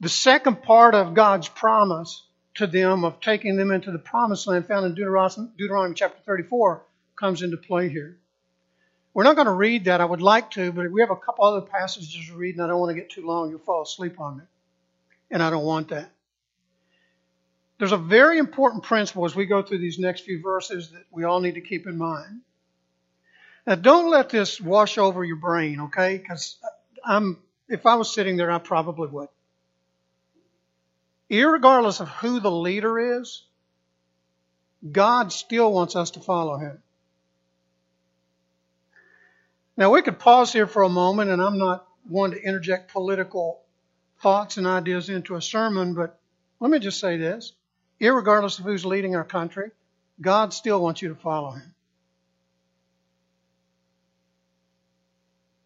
the 0.00 0.08
second 0.08 0.62
part 0.62 0.94
of 0.94 1.14
God's 1.14 1.48
promise 1.48 2.22
to 2.56 2.66
them 2.66 3.04
of 3.04 3.20
taking 3.20 3.56
them 3.56 3.70
into 3.70 3.90
the 3.90 3.98
promised 3.98 4.46
land 4.46 4.66
found 4.66 4.86
in 4.86 4.94
Deuteronomy, 4.94 5.48
Deuteronomy 5.56 5.94
chapter 5.94 6.18
34 6.24 6.82
comes 7.14 7.42
into 7.42 7.56
play 7.56 7.88
here. 7.88 8.18
We're 9.14 9.24
not 9.24 9.36
going 9.36 9.46
to 9.46 9.52
read 9.52 9.86
that. 9.86 10.02
I 10.02 10.04
would 10.04 10.20
like 10.20 10.50
to, 10.52 10.72
but 10.72 10.90
we 10.90 11.00
have 11.00 11.10
a 11.10 11.16
couple 11.16 11.44
other 11.44 11.62
passages 11.62 12.26
to 12.28 12.34
read, 12.34 12.56
and 12.56 12.62
I 12.62 12.66
don't 12.66 12.78
want 12.78 12.94
to 12.94 13.00
get 13.00 13.08
too 13.08 13.26
long. 13.26 13.48
You'll 13.48 13.60
fall 13.60 13.82
asleep 13.82 14.20
on 14.20 14.38
me. 14.38 14.44
And 15.30 15.42
I 15.42 15.48
don't 15.48 15.64
want 15.64 15.88
that. 15.88 16.10
There's 17.78 17.92
a 17.92 17.98
very 17.98 18.38
important 18.38 18.84
principle 18.84 19.24
as 19.24 19.34
we 19.34 19.46
go 19.46 19.62
through 19.62 19.78
these 19.78 19.98
next 19.98 20.22
few 20.22 20.42
verses 20.42 20.90
that 20.90 21.04
we 21.10 21.24
all 21.24 21.40
need 21.40 21.54
to 21.54 21.60
keep 21.62 21.86
in 21.86 21.96
mind. 21.96 22.40
Now, 23.66 23.74
don't 23.74 24.10
let 24.10 24.28
this 24.28 24.60
wash 24.60 24.96
over 24.96 25.24
your 25.24 25.36
brain, 25.36 25.80
okay? 25.82 26.18
Because 26.18 26.56
I'm, 27.04 27.38
if 27.68 27.84
I 27.84 27.96
was 27.96 28.14
sitting 28.14 28.36
there, 28.36 28.50
I 28.50 28.58
probably 28.58 29.08
would. 29.08 29.28
Irregardless 31.28 32.00
of 32.00 32.08
who 32.08 32.38
the 32.38 32.50
leader 32.50 33.18
is, 33.18 33.42
God 34.92 35.32
still 35.32 35.72
wants 35.72 35.96
us 35.96 36.12
to 36.12 36.20
follow 36.20 36.58
him. 36.58 36.78
Now, 39.76 39.90
we 39.90 40.02
could 40.02 40.20
pause 40.20 40.52
here 40.52 40.68
for 40.68 40.82
a 40.82 40.88
moment, 40.88 41.30
and 41.30 41.42
I'm 41.42 41.58
not 41.58 41.86
one 42.08 42.30
to 42.30 42.40
interject 42.40 42.92
political 42.92 43.60
thoughts 44.22 44.56
and 44.56 44.66
ideas 44.66 45.10
into 45.10 45.34
a 45.34 45.42
sermon, 45.42 45.94
but 45.94 46.18
let 46.60 46.70
me 46.70 46.78
just 46.78 47.00
say 47.00 47.16
this. 47.16 47.52
Irregardless 48.00 48.58
of 48.60 48.64
who's 48.64 48.86
leading 48.86 49.16
our 49.16 49.24
country, 49.24 49.70
God 50.20 50.54
still 50.54 50.80
wants 50.80 51.02
you 51.02 51.08
to 51.08 51.14
follow 51.16 51.50
him. 51.50 51.74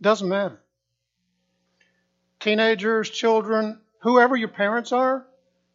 Doesn't 0.00 0.28
matter. 0.28 0.61
Teenagers, 2.40 3.11
children, 3.11 3.80
whoever 4.00 4.35
your 4.35 4.49
parents 4.49 4.92
are, 4.92 5.26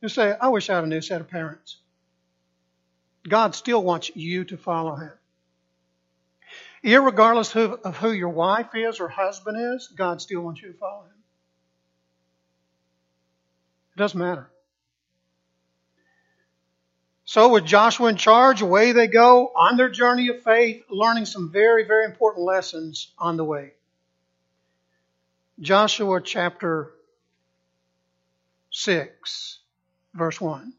you 0.02 0.10
say, 0.10 0.36
I 0.40 0.48
wish 0.50 0.70
I 0.70 0.76
had 0.76 0.84
a 0.84 0.88
new 0.88 1.02
set 1.02 1.22
of 1.22 1.30
parents. 1.30 1.78
God 3.28 3.56
still 3.56 3.84
wants 3.84 4.16
you 4.16 4.46
to 4.46 4.58
follow 4.58 4.96
him. 4.96 5.12
Irregardless 6.84 7.56
of 7.56 7.98
who 7.98 8.12
your 8.12 8.30
wife 8.30 8.70
is 8.76 9.00
or 9.00 9.08
husband 9.08 9.58
is, 9.76 9.88
God 9.88 10.22
still 10.22 10.42
wants 10.42 10.62
you 10.62 10.72
to 10.72 10.78
follow 10.78 11.04
him. 11.04 11.24
It 13.96 14.00
doesn't 14.00 14.20
matter. 14.20 14.50
So, 17.28 17.50
with 17.50 17.66
Joshua 17.66 18.10
in 18.10 18.18
charge, 18.18 18.62
away 18.62 18.92
they 18.92 19.08
go 19.08 19.48
on 19.48 19.78
their 19.78 19.90
journey 19.90 20.28
of 20.28 20.44
faith, 20.44 20.84
learning 20.92 21.26
some 21.26 21.52
very, 21.52 21.86
very 21.86 22.06
important 22.06 22.46
lessons 22.46 23.12
on 23.18 23.36
the 23.38 23.44
way. 23.44 23.72
Joshua 25.60 26.22
chapter 26.22 26.92
6, 28.72 29.60
verse 30.14 30.42
1. 30.42 30.74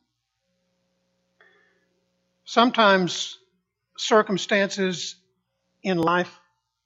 Sometimes 2.44 3.38
circumstances 3.96 5.16
in 5.82 5.96
life 5.96 6.38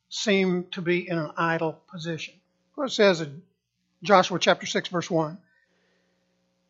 seem 0.08 0.66
to 0.70 0.82
be 0.82 1.08
in 1.08 1.18
an 1.18 1.32
idle 1.36 1.80
position. 1.90 2.34
What 2.76 2.86
it 2.86 2.92
says 2.92 3.20
in 3.20 3.42
Joshua 4.04 4.38
chapter 4.38 4.66
6, 4.66 4.88
verse 4.88 5.10
1. 5.10 5.36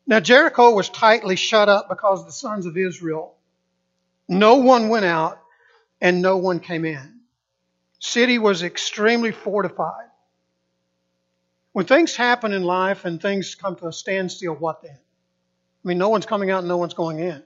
Now 0.07 0.19
Jericho 0.19 0.71
was 0.71 0.89
tightly 0.89 1.35
shut 1.35 1.69
up 1.69 1.87
because 1.87 2.25
the 2.25 2.31
sons 2.31 2.65
of 2.65 2.77
Israel. 2.77 3.35
No 4.27 4.55
one 4.55 4.89
went 4.89 5.05
out 5.05 5.39
and 6.01 6.21
no 6.21 6.37
one 6.37 6.59
came 6.59 6.83
in. 6.83 7.19
City 7.99 8.39
was 8.39 8.63
extremely 8.63 9.31
fortified. 9.31 10.10
When 11.73 11.85
things 11.85 12.15
happen 12.15 12.51
in 12.51 12.63
life 12.63 13.05
and 13.05 13.21
things 13.21 13.55
come 13.55 13.75
to 13.77 13.87
a 13.87 13.93
standstill, 13.93 14.55
what 14.55 14.81
then? 14.81 14.97
I 14.97 15.87
mean, 15.87 15.97
no 15.97 16.09
one's 16.09 16.25
coming 16.25 16.51
out 16.51 16.59
and 16.59 16.67
no 16.67 16.77
one's 16.77 16.93
going 16.93 17.19
in. 17.19 17.43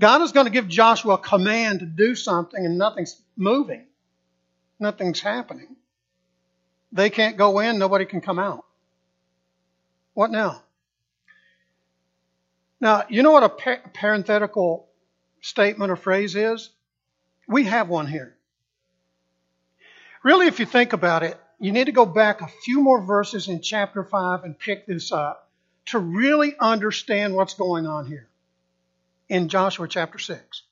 God 0.00 0.22
is 0.22 0.32
going 0.32 0.46
to 0.46 0.52
give 0.52 0.68
Joshua 0.68 1.14
a 1.14 1.18
command 1.18 1.80
to 1.80 1.86
do 1.86 2.14
something 2.14 2.64
and 2.64 2.78
nothing's 2.78 3.20
moving. 3.36 3.86
Nothing's 4.80 5.20
happening. 5.20 5.76
They 6.92 7.10
can't 7.10 7.36
go 7.36 7.60
in, 7.60 7.78
nobody 7.78 8.04
can 8.04 8.20
come 8.20 8.38
out. 8.38 8.64
What 10.14 10.30
now? 10.30 10.62
Now, 12.80 13.04
you 13.08 13.22
know 13.22 13.30
what 13.30 13.44
a 13.44 13.48
parenthetical 13.48 14.88
statement 15.40 15.92
or 15.92 15.96
phrase 15.96 16.34
is? 16.34 16.70
We 17.46 17.64
have 17.64 17.88
one 17.88 18.06
here. 18.06 18.36
Really, 20.22 20.48
if 20.48 20.58
you 20.58 20.66
think 20.66 20.92
about 20.92 21.22
it, 21.22 21.38
you 21.62 21.70
need 21.70 21.84
to 21.84 21.92
go 21.92 22.04
back 22.04 22.40
a 22.40 22.48
few 22.48 22.80
more 22.80 23.00
verses 23.00 23.46
in 23.46 23.60
chapter 23.60 24.02
5 24.02 24.42
and 24.42 24.58
pick 24.58 24.84
this 24.84 25.12
up 25.12 25.48
to 25.86 25.98
really 26.00 26.56
understand 26.58 27.36
what's 27.36 27.54
going 27.54 27.86
on 27.86 28.04
here 28.04 28.26
in 29.28 29.48
Joshua 29.48 29.86
chapter 29.86 30.18
6. 30.18 30.62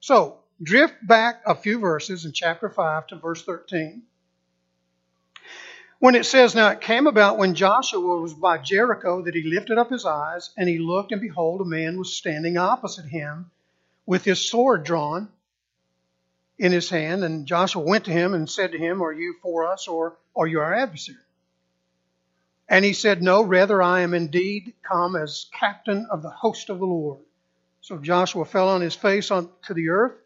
So, 0.00 0.36
drift 0.62 0.94
back 1.02 1.40
a 1.46 1.54
few 1.54 1.78
verses 1.78 2.26
in 2.26 2.32
chapter 2.32 2.68
5 2.68 3.06
to 3.06 3.16
verse 3.16 3.42
13. 3.44 4.02
When 6.00 6.14
it 6.14 6.26
says, 6.26 6.54
Now 6.54 6.68
it 6.68 6.82
came 6.82 7.06
about 7.06 7.38
when 7.38 7.54
Joshua 7.54 8.20
was 8.20 8.34
by 8.34 8.58
Jericho 8.58 9.22
that 9.22 9.34
he 9.34 9.42
lifted 9.42 9.78
up 9.78 9.90
his 9.90 10.04
eyes, 10.04 10.50
and 10.58 10.68
he 10.68 10.78
looked, 10.78 11.12
and 11.12 11.20
behold, 11.22 11.62
a 11.62 11.64
man 11.64 11.98
was 11.98 12.14
standing 12.14 12.58
opposite 12.58 13.06
him 13.06 13.50
with 14.04 14.22
his 14.22 14.50
sword 14.50 14.84
drawn 14.84 15.30
in 16.58 16.72
his 16.72 16.88
hand. 16.88 17.24
And 17.24 17.46
Joshua 17.46 17.82
went 17.82 18.04
to 18.06 18.12
him 18.12 18.34
and 18.34 18.48
said 18.48 18.72
to 18.72 18.78
him, 18.78 19.02
Are 19.02 19.12
you 19.12 19.34
for 19.42 19.70
us, 19.70 19.88
or 19.88 20.16
are 20.34 20.46
you 20.46 20.60
our 20.60 20.74
adversary? 20.74 21.18
And 22.68 22.84
he 22.84 22.92
said, 22.92 23.22
No, 23.22 23.42
rather 23.42 23.80
I 23.82 24.00
am 24.00 24.14
indeed 24.14 24.74
come 24.82 25.16
as 25.16 25.46
captain 25.52 26.06
of 26.10 26.22
the 26.22 26.30
host 26.30 26.70
of 26.70 26.78
the 26.78 26.86
Lord. 26.86 27.20
So 27.80 27.98
Joshua 27.98 28.44
fell 28.44 28.68
on 28.68 28.80
his 28.80 28.94
face 28.94 29.30
on, 29.30 29.48
to 29.66 29.74
the 29.74 29.90
earth 29.90 30.16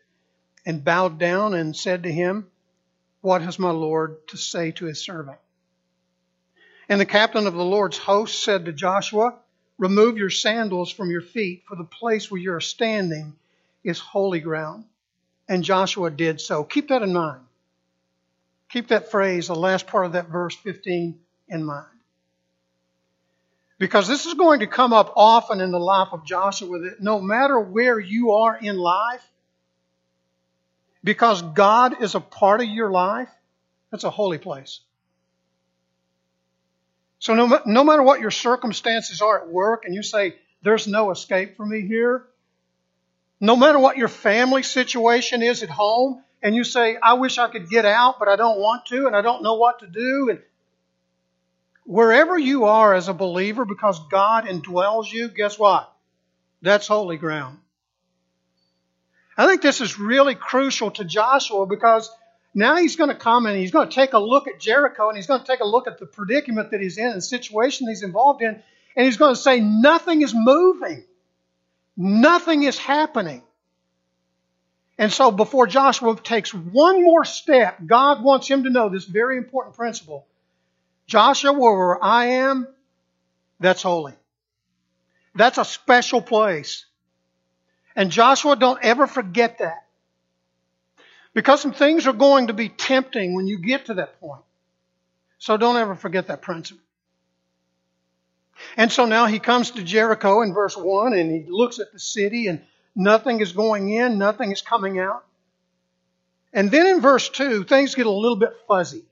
and 0.64 0.84
bowed 0.84 1.18
down 1.18 1.54
and 1.54 1.76
said 1.76 2.04
to 2.04 2.12
him, 2.12 2.46
What 3.20 3.42
has 3.42 3.58
my 3.58 3.70
Lord 3.70 4.26
to 4.28 4.36
say 4.36 4.70
to 4.72 4.86
his 4.86 5.04
servant? 5.04 5.38
And 6.88 7.00
the 7.00 7.06
captain 7.06 7.46
of 7.46 7.54
the 7.54 7.64
Lord's 7.64 7.98
host 7.98 8.42
said 8.42 8.64
to 8.64 8.72
Joshua, 8.72 9.34
Remove 9.78 10.18
your 10.18 10.30
sandals 10.30 10.90
from 10.90 11.10
your 11.10 11.22
feet, 11.22 11.62
for 11.68 11.76
the 11.76 11.84
place 11.84 12.30
where 12.30 12.40
you 12.40 12.52
are 12.52 12.60
standing 12.60 13.34
is 13.84 13.98
holy 13.98 14.40
ground. 14.40 14.84
And 15.50 15.64
Joshua 15.64 16.12
did 16.12 16.40
so. 16.40 16.62
Keep 16.62 16.88
that 16.88 17.02
in 17.02 17.12
mind. 17.12 17.40
Keep 18.70 18.88
that 18.88 19.10
phrase, 19.10 19.48
the 19.48 19.54
last 19.56 19.88
part 19.88 20.06
of 20.06 20.12
that 20.12 20.28
verse 20.28 20.54
15, 20.54 21.18
in 21.48 21.64
mind. 21.64 21.86
Because 23.76 24.06
this 24.06 24.26
is 24.26 24.34
going 24.34 24.60
to 24.60 24.68
come 24.68 24.92
up 24.92 25.12
often 25.16 25.60
in 25.60 25.72
the 25.72 25.80
life 25.80 26.10
of 26.12 26.24
Joshua 26.24 26.78
that 26.78 27.02
no 27.02 27.20
matter 27.20 27.58
where 27.58 27.98
you 27.98 28.30
are 28.30 28.56
in 28.56 28.78
life, 28.78 29.28
because 31.02 31.42
God 31.42 32.00
is 32.00 32.14
a 32.14 32.20
part 32.20 32.60
of 32.60 32.68
your 32.68 32.92
life, 32.92 33.28
that's 33.90 34.04
a 34.04 34.10
holy 34.10 34.38
place. 34.38 34.78
So 37.18 37.34
no, 37.34 37.60
no 37.66 37.82
matter 37.82 38.04
what 38.04 38.20
your 38.20 38.30
circumstances 38.30 39.20
are 39.20 39.40
at 39.42 39.48
work 39.48 39.84
and 39.84 39.96
you 39.96 40.04
say, 40.04 40.36
there's 40.62 40.86
no 40.86 41.10
escape 41.10 41.56
for 41.56 41.66
me 41.66 41.80
here, 41.88 42.26
no 43.40 43.56
matter 43.56 43.78
what 43.78 43.96
your 43.96 44.08
family 44.08 44.62
situation 44.62 45.42
is 45.42 45.62
at 45.62 45.70
home, 45.70 46.22
and 46.42 46.54
you 46.54 46.64
say, 46.64 46.96
I 47.02 47.14
wish 47.14 47.38
I 47.38 47.50
could 47.50 47.68
get 47.68 47.84
out, 47.84 48.18
but 48.18 48.28
I 48.28 48.36
don't 48.36 48.58
want 48.58 48.86
to, 48.86 49.06
and 49.06 49.16
I 49.16 49.22
don't 49.22 49.42
know 49.42 49.54
what 49.54 49.80
to 49.80 49.86
do, 49.86 50.28
and 50.30 50.40
wherever 51.84 52.38
you 52.38 52.64
are 52.66 52.94
as 52.94 53.08
a 53.08 53.14
believer, 53.14 53.64
because 53.64 53.98
God 54.10 54.44
indwells 54.44 55.10
you, 55.10 55.28
guess 55.28 55.58
what? 55.58 55.92
That's 56.62 56.86
holy 56.86 57.16
ground. 57.16 57.58
I 59.36 59.46
think 59.46 59.62
this 59.62 59.80
is 59.80 59.98
really 59.98 60.34
crucial 60.34 60.90
to 60.92 61.04
Joshua 61.04 61.64
because 61.64 62.10
now 62.54 62.76
he's 62.76 62.96
going 62.96 63.08
to 63.08 63.16
come 63.16 63.46
and 63.46 63.56
he's 63.56 63.70
going 63.70 63.88
to 63.88 63.94
take 63.94 64.12
a 64.12 64.18
look 64.18 64.48
at 64.48 64.60
Jericho 64.60 65.08
and 65.08 65.16
he's 65.16 65.26
going 65.26 65.40
to 65.40 65.46
take 65.46 65.60
a 65.60 65.66
look 65.66 65.86
at 65.86 65.98
the 65.98 66.06
predicament 66.06 66.72
that 66.72 66.80
he's 66.80 66.98
in 66.98 67.06
and 67.06 67.16
the 67.16 67.22
situation 67.22 67.88
he's 67.88 68.02
involved 68.02 68.42
in, 68.42 68.62
and 68.96 69.06
he's 69.06 69.16
going 69.16 69.34
to 69.34 69.40
say, 69.40 69.60
Nothing 69.60 70.22
is 70.22 70.34
moving, 70.34 71.04
nothing 72.00 72.62
is 72.62 72.78
happening. 72.78 73.42
And 74.96 75.12
so, 75.12 75.30
before 75.30 75.66
Joshua 75.66 76.16
takes 76.16 76.52
one 76.52 77.02
more 77.02 77.24
step, 77.24 77.78
God 77.84 78.22
wants 78.22 78.48
him 78.48 78.64
to 78.64 78.70
know 78.70 78.88
this 78.88 79.04
very 79.04 79.36
important 79.36 79.76
principle 79.76 80.26
Joshua, 81.06 81.52
where 81.52 82.02
I 82.02 82.26
am, 82.26 82.68
that's 83.58 83.82
holy. 83.82 84.14
That's 85.34 85.58
a 85.58 85.64
special 85.64 86.22
place. 86.22 86.86
And 87.96 88.10
Joshua, 88.10 88.56
don't 88.56 88.78
ever 88.82 89.06
forget 89.06 89.58
that. 89.58 89.86
Because 91.34 91.60
some 91.60 91.72
things 91.72 92.06
are 92.06 92.12
going 92.12 92.46
to 92.46 92.52
be 92.52 92.68
tempting 92.68 93.34
when 93.34 93.46
you 93.46 93.58
get 93.58 93.86
to 93.86 93.94
that 93.94 94.20
point. 94.20 94.42
So 95.38 95.56
don't 95.56 95.76
ever 95.76 95.94
forget 95.94 96.28
that 96.28 96.42
principle. 96.42 96.82
And 98.76 98.90
so 98.90 99.04
now 99.04 99.26
he 99.26 99.38
comes 99.38 99.72
to 99.72 99.82
Jericho 99.82 100.42
in 100.42 100.54
verse 100.54 100.76
1 100.76 101.14
and 101.14 101.30
he 101.30 101.50
looks 101.50 101.78
at 101.78 101.92
the 101.92 101.98
city 101.98 102.46
and 102.46 102.62
nothing 102.94 103.40
is 103.40 103.52
going 103.52 103.90
in, 103.90 104.18
nothing 104.18 104.52
is 104.52 104.62
coming 104.62 104.98
out. 104.98 105.24
And 106.52 106.70
then 106.70 106.86
in 106.86 107.00
verse 107.00 107.28
2, 107.28 107.64
things 107.64 107.94
get 107.94 108.06
a 108.06 108.10
little 108.10 108.36
bit 108.36 108.52
fuzzy. 108.66 109.04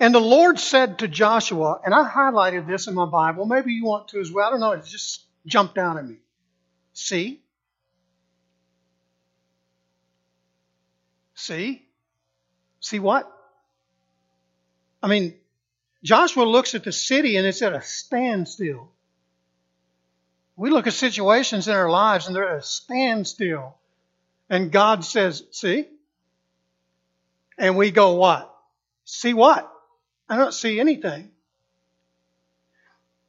And 0.00 0.14
the 0.14 0.20
Lord 0.20 0.58
said 0.58 0.98
to 0.98 1.08
Joshua, 1.08 1.80
and 1.84 1.94
I 1.94 2.08
highlighted 2.08 2.66
this 2.66 2.88
in 2.88 2.94
my 2.94 3.06
Bible, 3.06 3.46
maybe 3.46 3.72
you 3.72 3.84
want 3.84 4.08
to 4.08 4.20
as 4.20 4.30
well. 4.30 4.48
I 4.48 4.50
don't 4.50 4.60
know, 4.60 4.72
it 4.72 4.84
just 4.84 5.22
jumped 5.46 5.78
out 5.78 5.96
at 5.96 6.06
me. 6.06 6.16
See? 6.92 7.40
See? 11.34 11.86
See 12.80 12.98
what? 12.98 13.30
I 15.02 15.06
mean, 15.06 15.34
Joshua 16.04 16.44
looks 16.44 16.74
at 16.74 16.84
the 16.84 16.92
city 16.92 17.38
and 17.38 17.46
it's 17.46 17.62
at 17.62 17.72
a 17.72 17.80
standstill. 17.80 18.90
We 20.54 20.70
look 20.70 20.86
at 20.86 20.92
situations 20.92 21.66
in 21.66 21.74
our 21.74 21.90
lives 21.90 22.26
and 22.26 22.36
they're 22.36 22.48
at 22.48 22.58
a 22.58 22.62
standstill. 22.62 23.74
And 24.50 24.70
God 24.70 25.04
says, 25.04 25.42
See? 25.50 25.88
And 27.58 27.76
we 27.76 27.90
go, 27.90 28.14
What? 28.14 28.54
See 29.04 29.32
what? 29.32 29.70
I 30.28 30.36
don't 30.36 30.54
see 30.54 30.78
anything. 30.78 31.30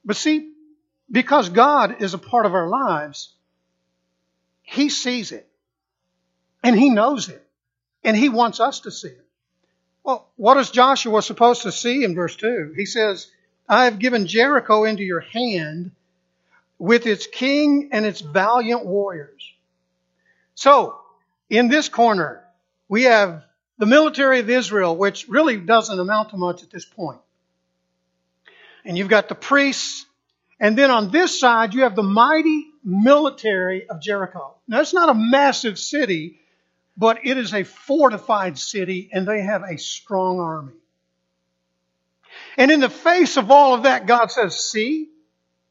But 0.03 0.17
see, 0.17 0.51
because 1.11 1.49
God 1.49 2.01
is 2.01 2.13
a 2.13 2.19
part 2.19 2.45
of 2.45 2.53
our 2.53 2.67
lives, 2.67 3.33
he 4.61 4.89
sees 4.89 5.31
it. 5.31 5.47
And 6.63 6.77
he 6.77 6.89
knows 6.89 7.29
it. 7.29 7.45
And 8.03 8.15
he 8.17 8.29
wants 8.29 8.59
us 8.59 8.81
to 8.81 8.91
see 8.91 9.09
it. 9.09 9.24
Well, 10.05 10.29
what 10.35 10.57
is 10.57 10.69
Joshua 10.69 11.23
supposed 11.23 11.63
to 11.63 11.71
see 11.71 12.03
in 12.03 12.13
verse 12.13 12.35
2? 12.35 12.75
He 12.77 12.85
says, 12.85 13.31
I 13.67 13.85
have 13.85 13.97
given 13.97 14.27
Jericho 14.27 14.83
into 14.83 15.01
your 15.01 15.21
hand 15.21 15.91
with 16.77 17.07
its 17.07 17.25
king 17.25 17.89
and 17.91 18.05
its 18.05 18.21
valiant 18.21 18.85
warriors. 18.85 19.51
So, 20.53 20.95
in 21.49 21.69
this 21.69 21.89
corner, 21.89 22.43
we 22.87 23.03
have 23.03 23.45
the 23.79 23.87
military 23.87 24.39
of 24.41 24.49
Israel, 24.49 24.95
which 24.95 25.27
really 25.27 25.57
doesn't 25.57 25.99
amount 25.99 26.29
to 26.29 26.37
much 26.37 26.61
at 26.61 26.69
this 26.69 26.85
point. 26.85 27.19
And 28.85 28.95
you've 28.95 29.09
got 29.09 29.27
the 29.27 29.35
priests, 29.35 30.05
and 30.59 30.77
then 30.77 30.91
on 30.91 31.09
this 31.09 31.39
side, 31.39 31.73
you 31.73 31.81
have 31.81 31.95
the 31.95 32.03
mighty 32.03 32.67
military 32.83 33.89
of 33.89 34.01
Jericho. 34.01 34.53
Now, 34.67 34.81
it's 34.81 34.93
not 34.93 35.09
a 35.09 35.15
massive 35.15 35.79
city, 35.79 36.41
but 36.97 37.25
it 37.25 37.37
is 37.37 37.53
a 37.53 37.63
fortified 37.63 38.57
city, 38.57 39.09
and 39.11 39.27
they 39.27 39.41
have 39.41 39.63
a 39.63 39.77
strong 39.77 40.39
army. 40.39 40.73
And 42.57 42.71
in 42.71 42.79
the 42.79 42.89
face 42.89 43.37
of 43.37 43.51
all 43.51 43.73
of 43.73 43.83
that, 43.83 44.07
God 44.07 44.31
says, 44.31 44.59
See, 44.59 45.09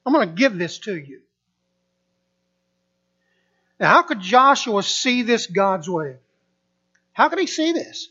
I'm 0.04 0.12
going 0.12 0.28
to 0.28 0.34
give 0.34 0.58
this 0.58 0.78
to 0.80 0.96
you. 0.96 1.20
Now, 3.80 3.88
how 3.90 4.02
could 4.02 4.20
Joshua 4.20 4.82
see 4.82 5.22
this 5.22 5.46
God's 5.46 5.88
way? 5.88 6.16
How 7.12 7.28
could 7.28 7.38
he 7.38 7.46
see 7.46 7.72
this? 7.72 8.08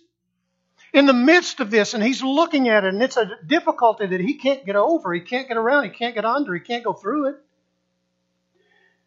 In 0.94 1.06
the 1.06 1.14
midst 1.14 1.60
of 1.60 1.72
this, 1.72 1.94
and 1.94 2.04
he's 2.04 2.22
looking 2.22 2.70
at 2.70 2.84
it, 2.84 2.94
and 2.94 3.02
it's 3.02 3.18
a 3.18 3.30
difficulty 3.46 4.06
that 4.08 4.20
he 4.20 4.36
can't 4.36 4.66
get 4.66 4.76
over. 4.76 5.14
He 5.14 5.22
can't 5.22 5.48
get 5.48 5.58
around. 5.58 5.86
He 5.86 5.90
can't 5.90 6.14
get 6.14 6.26
under. 6.26 6.54
He 6.54 6.60
can't 6.60 6.84
go 6.84 6.94
through 6.94 7.30
it. 7.30 7.36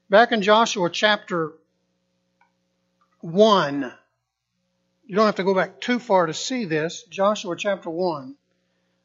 Back 0.08 0.32
in 0.32 0.42
Joshua 0.42 0.90
chapter 0.90 1.52
1, 3.26 3.92
you 5.06 5.16
don't 5.16 5.26
have 5.26 5.36
to 5.36 5.44
go 5.44 5.54
back 5.54 5.80
too 5.80 5.98
far 5.98 6.26
to 6.26 6.34
see 6.34 6.64
this. 6.64 7.02
Joshua 7.04 7.56
chapter 7.56 7.90
1. 7.90 8.36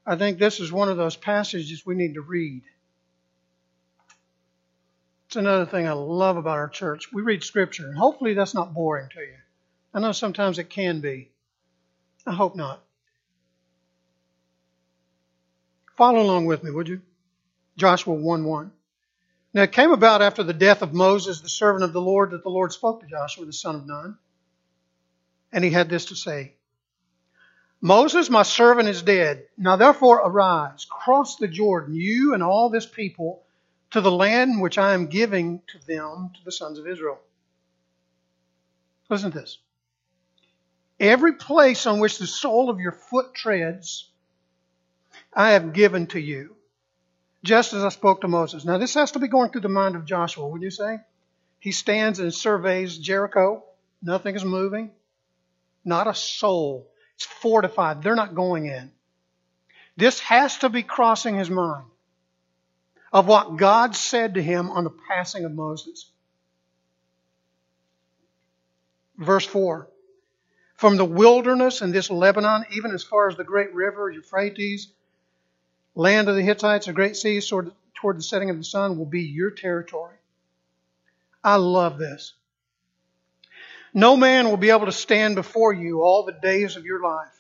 I 0.06 0.16
think 0.16 0.38
this 0.38 0.60
is 0.60 0.72
one 0.72 0.90
of 0.90 0.98
those 0.98 1.16
passages 1.16 1.86
we 1.86 1.96
need 1.96 2.14
to 2.14 2.22
read. 2.22 2.62
It's 5.28 5.38
another 5.38 5.66
thing 5.66 5.88
I 5.88 5.94
love 5.94 6.38
about 6.38 6.58
our 6.58 6.70
church. 6.70 7.12
We 7.12 7.22
read 7.22 7.44
Scripture, 7.44 7.88
and 7.88 7.98
hopefully 7.98 8.34
that's 8.34 8.54
not 8.54 8.74
boring 8.74 9.10
to 9.14 9.22
you. 9.22 9.38
I 9.94 10.00
know 10.00 10.12
sometimes 10.12 10.60
it 10.60 10.70
can 10.70 11.02
be. 11.02 11.32
I 12.26 12.34
hope 12.34 12.56
not. 12.56 12.84
Follow 15.98 16.22
along 16.22 16.46
with 16.46 16.64
me, 16.64 16.72
would 16.72 16.88
you? 16.88 17.02
Joshua 17.78 18.14
1 18.14 18.44
1. 18.44 18.72
Now 19.54 19.64
it 19.64 19.72
came 19.72 19.92
about 19.92 20.22
after 20.22 20.44
the 20.44 20.54
death 20.54 20.82
of 20.82 20.94
Moses, 20.94 21.42
the 21.42 21.50
servant 21.50 21.84
of 21.84 21.94
the 21.94 22.02
Lord, 22.02 22.32
that 22.32 22.44
the 22.44 22.50
Lord 22.50 22.72
spoke 22.72 23.02
to 23.02 23.08
Joshua, 23.08 23.46
the 23.46 23.54
son 23.54 23.76
of 23.76 23.86
Nun. 23.86 24.18
And 25.52 25.64
he 25.64 25.72
had 25.72 25.90
this 25.90 26.06
to 26.06 26.16
say 26.16 26.54
Moses, 27.82 28.30
my 28.30 28.44
servant, 28.44 28.88
is 28.88 29.02
dead. 29.02 29.48
Now 29.58 29.76
therefore 29.76 30.20
arise, 30.20 30.86
cross 30.86 31.36
the 31.38 31.48
Jordan, 31.48 31.96
you 31.96 32.34
and 32.34 32.44
all 32.44 32.70
this 32.70 32.86
people, 32.86 33.44
to 33.90 34.02
the 34.02 34.12
land 34.12 34.62
which 34.62 34.78
I 34.78 34.94
am 34.94 35.08
giving 35.08 35.62
to 35.68 35.86
them, 35.86 36.32
to 36.36 36.46
the 36.46 36.52
sons 36.52 36.80
of 36.80 36.88
Israel. 36.88 37.20
Listen 39.10 39.32
to 39.32 39.40
this. 39.40 39.58
Every 41.00 41.34
place 41.34 41.88
on 41.88 42.00
which 42.00 42.20
the 42.20 42.28
sole 42.28 42.70
of 42.70 42.80
your 42.80 42.92
foot 42.92 43.34
treads, 43.34 44.10
I 45.34 45.52
have 45.52 45.74
given 45.74 46.08
to 46.08 46.20
you 46.20 46.56
just 47.44 47.74
as 47.74 47.84
I 47.84 47.90
spoke 47.90 48.22
to 48.22 48.28
Moses. 48.28 48.66
Now, 48.66 48.78
this 48.78 48.94
has 48.94 49.12
to 49.12 49.20
be 49.20 49.28
going 49.28 49.52
through 49.52 49.62
the 49.62 49.70
mind 49.70 49.96
of 49.96 50.06
Joshua, 50.06 50.48
would 50.48 50.62
you 50.62 50.72
say? 50.72 51.00
He 51.60 51.72
stands 51.72 52.20
and 52.20 52.34
surveys 52.34 52.98
Jericho. 52.98 53.64
Nothing 54.02 54.36
is 54.36 54.46
moving. 54.46 54.92
Not 55.84 56.08
a 56.08 56.14
soul. 56.14 56.92
It's 57.16 57.26
fortified. 57.26 58.02
They're 58.02 58.16
not 58.16 58.36
going 58.36 58.66
in. 58.68 58.92
This 59.98 60.20
has 60.22 60.58
to 60.60 60.70
be 60.70 60.84
crossing 60.84 61.36
his 61.36 61.50
mind 61.50 61.86
of 63.12 63.28
what 63.28 63.58
God 63.58 63.96
said 63.96 64.36
to 64.36 64.42
him 64.42 64.70
on 64.70 64.84
the 64.84 64.90
passing 64.90 65.46
of 65.46 65.52
Moses. 65.52 66.10
Verse 69.18 69.46
4 69.46 69.88
From 70.76 70.98
the 70.98 71.06
wilderness 71.06 71.82
and 71.82 71.94
this 71.94 72.10
Lebanon, 72.10 72.66
even 72.72 72.92
as 72.92 73.04
far 73.04 73.28
as 73.28 73.36
the 73.36 73.44
great 73.44 73.74
river 73.74 74.10
Euphrates, 74.10 74.92
land 75.96 76.30
of 76.30 76.36
the 76.36 76.42
Hittites, 76.42 76.86
the 76.86 76.94
great 76.94 77.16
seas 77.16 77.48
toward, 77.48 77.72
toward 77.96 78.18
the 78.18 78.24
setting 78.24 78.50
of 78.50 78.58
the 78.58 78.64
sun 78.64 78.98
will 78.98 79.06
be 79.06 79.24
your 79.24 79.52
territory. 79.52 80.16
I 81.44 81.56
love 81.56 81.98
this. 81.98 82.34
No 83.94 84.16
man 84.16 84.50
will 84.50 84.58
be 84.58 84.70
able 84.70 84.86
to 84.86 84.92
stand 84.92 85.36
before 85.36 85.74
you 85.74 86.02
all 86.02 86.24
the 86.24 86.32
days 86.32 86.78
of 86.78 86.86
your 86.86 87.02
life. 87.02 87.36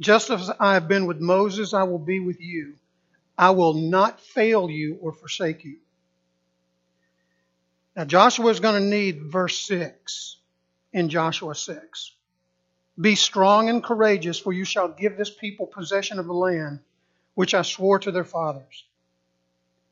Just 0.00 0.30
as 0.30 0.50
I 0.60 0.74
have 0.74 0.88
been 0.88 1.06
with 1.06 1.20
Moses, 1.20 1.74
I 1.74 1.82
will 1.84 1.98
be 1.98 2.20
with 2.20 2.40
you. 2.40 2.74
I 3.36 3.50
will 3.50 3.74
not 3.74 4.20
fail 4.20 4.70
you 4.70 4.98
or 5.00 5.12
forsake 5.12 5.64
you. 5.64 5.78
Now, 7.96 8.04
Joshua 8.04 8.50
is 8.50 8.60
going 8.60 8.80
to 8.80 8.88
need 8.88 9.22
verse 9.24 9.58
6 9.60 10.36
in 10.92 11.08
Joshua 11.08 11.54
6. 11.54 12.12
Be 13.00 13.14
strong 13.16 13.68
and 13.68 13.82
courageous, 13.82 14.38
for 14.38 14.52
you 14.52 14.64
shall 14.64 14.88
give 14.88 15.16
this 15.16 15.30
people 15.30 15.66
possession 15.66 16.18
of 16.18 16.26
the 16.26 16.32
land 16.32 16.80
which 17.34 17.54
I 17.54 17.62
swore 17.62 17.98
to 18.00 18.10
their 18.10 18.24
fathers. 18.24 18.84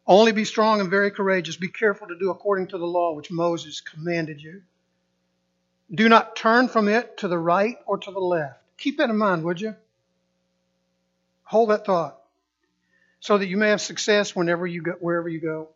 Only 0.06 0.32
be 0.32 0.44
strong 0.44 0.80
and 0.80 0.90
very 0.90 1.10
courageous. 1.10 1.56
Be 1.56 1.68
careful 1.68 2.08
to 2.08 2.18
do 2.18 2.30
according 2.30 2.68
to 2.68 2.78
the 2.78 2.86
law 2.86 3.14
which 3.14 3.30
Moses 3.30 3.80
commanded 3.80 4.42
you. 4.42 4.62
Do 5.92 6.08
not 6.08 6.36
turn 6.36 6.68
from 6.68 6.88
it 6.88 7.18
to 7.18 7.28
the 7.28 7.38
right 7.38 7.76
or 7.86 7.98
to 7.98 8.10
the 8.10 8.20
left. 8.20 8.60
Keep 8.78 8.98
that 8.98 9.10
in 9.10 9.16
mind, 9.16 9.44
would 9.44 9.60
you? 9.60 9.74
Hold 11.44 11.70
that 11.70 11.84
thought 11.84 12.20
so 13.20 13.36
that 13.36 13.46
you 13.46 13.56
may 13.56 13.68
have 13.68 13.80
success 13.80 14.34
whenever 14.34 14.66
you 14.66 14.82
go, 14.82 14.92
wherever 14.92 15.28
you 15.28 15.40
go. 15.40 15.68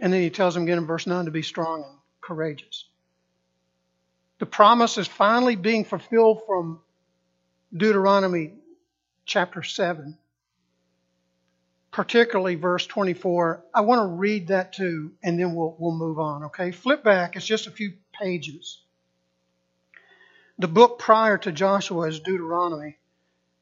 And 0.00 0.12
then 0.12 0.22
he 0.22 0.30
tells 0.30 0.54
them 0.54 0.64
again 0.64 0.78
in 0.78 0.86
verse 0.86 1.06
9 1.06 1.24
to 1.24 1.30
be 1.30 1.42
strong 1.42 1.82
and 1.82 1.98
courageous. 2.20 2.84
The 4.38 4.46
promise 4.46 4.98
is 4.98 5.08
finally 5.08 5.56
being 5.56 5.84
fulfilled 5.84 6.42
from 6.46 6.80
Deuteronomy 7.76 8.52
chapter 9.28 9.62
7. 9.62 10.18
particularly 11.92 12.54
verse 12.54 12.86
24. 12.86 13.64
I 13.74 13.80
want 13.82 14.00
to 14.00 14.06
read 14.16 14.48
that 14.48 14.72
too, 14.72 15.12
and 15.22 15.38
then 15.38 15.54
we'll, 15.54 15.76
we'll 15.78 15.96
move 15.96 16.18
on, 16.18 16.44
okay? 16.44 16.70
Flip 16.70 17.02
back, 17.02 17.36
it's 17.36 17.46
just 17.46 17.66
a 17.66 17.70
few 17.72 17.94
pages. 18.12 18.82
The 20.58 20.68
book 20.68 20.98
prior 20.98 21.38
to 21.38 21.52
Joshua 21.52 22.08
is 22.08 22.20
Deuteronomy. 22.20 22.98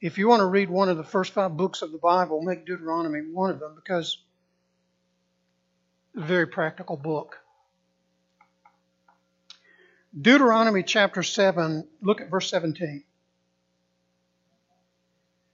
If 0.01 0.19
you 0.19 0.29
want 0.29 0.41
to 0.41 0.47
read 0.47 0.71
one 0.71 0.89
of 0.89 0.97
the 0.97 1.05
first 1.05 1.33
five 1.33 1.57
books 1.57 1.83
of 1.83 1.93
the 1.93 1.99
Bible, 1.99 2.43
make 2.43 2.67
Deuteronomy 2.67 3.21
one 3.33 3.51
of 3.51 3.61
them 3.61 3.75
because 3.75 4.19
it's 6.15 6.25
a 6.25 6.27
very 6.27 6.47
practical 6.47 6.97
book. 6.97 7.39
Deuteronomy 10.19 10.83
chapter 10.83 11.23
7, 11.23 11.87
look 12.03 12.21
at 12.21 12.31
verse 12.31 12.51
17. 12.51 13.05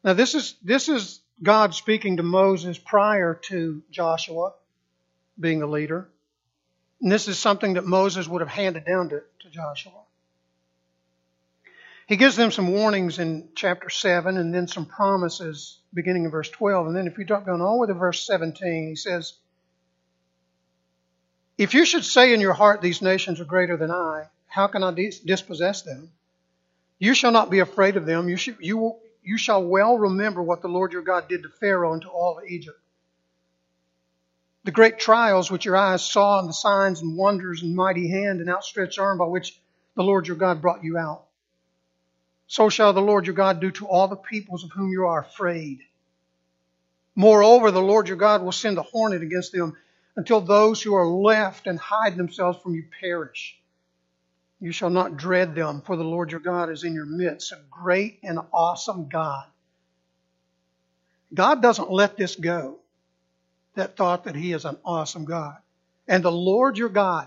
Now 0.04 0.14
this 0.14 0.34
is 0.34 0.54
this 0.62 0.88
is 0.88 1.20
God 1.42 1.74
speaking 1.74 2.16
to 2.16 2.22
Moses 2.22 2.78
prior 2.78 3.34
to 3.48 3.82
Joshua 3.90 4.52
being 5.38 5.60
the 5.60 5.66
leader. 5.66 6.08
And 7.00 7.10
this 7.10 7.26
is 7.26 7.38
something 7.38 7.74
that 7.74 7.84
Moses 7.84 8.28
would 8.28 8.42
have 8.42 8.50
handed 8.50 8.84
down 8.84 9.08
to, 9.08 9.22
to 9.40 9.50
Joshua. 9.50 9.92
He 12.06 12.16
gives 12.16 12.36
them 12.36 12.50
some 12.50 12.72
warnings 12.72 13.18
in 13.18 13.48
chapter 13.54 13.88
7 13.88 14.36
and 14.36 14.54
then 14.54 14.68
some 14.68 14.86
promises 14.86 15.78
beginning 15.94 16.24
in 16.24 16.30
verse 16.30 16.50
12. 16.50 16.88
And 16.88 16.96
then 16.96 17.06
if 17.06 17.18
you 17.18 17.24
drop 17.24 17.46
down 17.46 17.60
all 17.60 17.76
the 17.76 17.80
way 17.80 17.86
to 17.88 17.94
verse 17.94 18.24
17, 18.26 18.88
he 18.88 18.96
says, 18.96 19.34
If 21.58 21.74
you 21.74 21.84
should 21.84 22.04
say 22.04 22.34
in 22.34 22.40
your 22.40 22.52
heart, 22.52 22.82
These 22.82 23.02
nations 23.02 23.40
are 23.40 23.44
greater 23.44 23.76
than 23.76 23.90
I, 23.90 24.26
how 24.46 24.66
can 24.66 24.82
I 24.82 24.92
dispossess 24.92 25.82
them? 25.82 26.10
You 26.98 27.14
shall 27.14 27.32
not 27.32 27.50
be 27.50 27.60
afraid 27.60 27.96
of 27.96 28.06
them. 28.06 28.28
You, 28.28 28.36
should, 28.36 28.58
you, 28.60 28.78
will, 28.78 29.00
you 29.22 29.36
shall 29.36 29.64
well 29.64 29.96
remember 29.96 30.42
what 30.42 30.62
the 30.62 30.68
Lord 30.68 30.92
your 30.92 31.02
God 31.02 31.28
did 31.28 31.42
to 31.42 31.48
Pharaoh 31.48 31.92
and 31.92 32.02
to 32.02 32.08
all 32.08 32.40
Egypt. 32.46 32.78
The 34.64 34.70
great 34.70 34.98
trials 34.98 35.50
which 35.50 35.64
your 35.64 35.76
eyes 35.76 36.04
saw, 36.04 36.38
and 36.38 36.48
the 36.48 36.52
signs 36.52 37.02
and 37.02 37.16
wonders 37.16 37.62
and 37.62 37.74
mighty 37.74 38.08
hand 38.08 38.40
and 38.40 38.48
outstretched 38.48 38.98
arm 38.98 39.18
by 39.18 39.26
which 39.26 39.58
the 39.96 40.02
Lord 40.02 40.26
your 40.26 40.36
God 40.36 40.62
brought 40.62 40.84
you 40.84 40.98
out. 40.98 41.24
So 42.46 42.68
shall 42.68 42.92
the 42.92 43.00
Lord 43.00 43.26
your 43.26 43.34
God 43.34 43.60
do 43.60 43.70
to 43.72 43.86
all 43.86 44.08
the 44.08 44.16
peoples 44.16 44.64
of 44.64 44.70
whom 44.72 44.92
you 44.92 45.06
are 45.06 45.20
afraid. 45.20 45.80
Moreover, 47.14 47.70
the 47.70 47.80
Lord 47.80 48.08
your 48.08 48.16
God 48.16 48.42
will 48.42 48.52
send 48.52 48.78
a 48.78 48.82
hornet 48.82 49.22
against 49.22 49.52
them 49.52 49.76
until 50.16 50.40
those 50.40 50.82
who 50.82 50.94
are 50.94 51.06
left 51.06 51.66
and 51.66 51.78
hide 51.78 52.16
themselves 52.16 52.58
from 52.62 52.74
you 52.74 52.84
perish. 53.00 53.58
You 54.62 54.70
shall 54.70 54.90
not 54.90 55.16
dread 55.16 55.56
them, 55.56 55.80
for 55.80 55.96
the 55.96 56.04
Lord 56.04 56.30
your 56.30 56.38
God 56.38 56.70
is 56.70 56.84
in 56.84 56.94
your 56.94 57.04
midst, 57.04 57.50
a 57.50 57.58
great 57.68 58.20
and 58.22 58.38
awesome 58.52 59.08
God. 59.08 59.46
God 61.34 61.60
doesn't 61.60 61.90
let 61.90 62.16
this 62.16 62.36
go, 62.36 62.78
that 63.74 63.96
thought 63.96 64.22
that 64.22 64.36
He 64.36 64.52
is 64.52 64.64
an 64.64 64.76
awesome 64.84 65.24
God. 65.24 65.56
And 66.06 66.22
the 66.22 66.30
Lord 66.30 66.78
your 66.78 66.90
God 66.90 67.26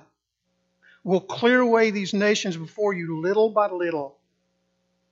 will 1.04 1.19
clear 1.19 1.60
away 1.60 1.91
these 1.91 2.13
nations 2.13 2.56
before 2.56 2.93
you 2.93 3.19
little 3.19 3.50
by 3.50 3.69
little. 3.69 4.15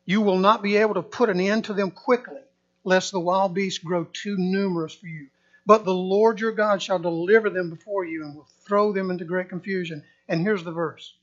You 0.05 0.21
will 0.21 0.37
not 0.37 0.63
be 0.63 0.77
able 0.77 0.93
to 0.93 1.01
put 1.01 1.29
an 1.29 1.41
end 1.41 1.65
to 1.65 1.73
them 1.73 1.91
quickly, 1.91 2.39
lest 2.85 3.11
the 3.11 3.19
wild 3.19 3.53
beasts 3.53 3.83
grow 3.83 4.05
too 4.05 4.37
numerous 4.37 4.95
for 4.95 5.07
you. 5.07 5.27
But 5.65 5.83
the 5.83 5.93
Lord 5.93 6.39
your 6.39 6.53
God 6.53 6.81
shall 6.81 6.99
deliver 6.99 7.49
them 7.49 7.69
before 7.69 8.05
you 8.05 8.23
and 8.23 8.33
will 8.33 8.47
throw 8.65 8.93
them 8.93 9.11
into 9.11 9.25
great 9.25 9.49
confusion. 9.49 10.05
And 10.29 10.39
here's 10.39 10.63
the 10.63 10.71
verse 10.71 11.13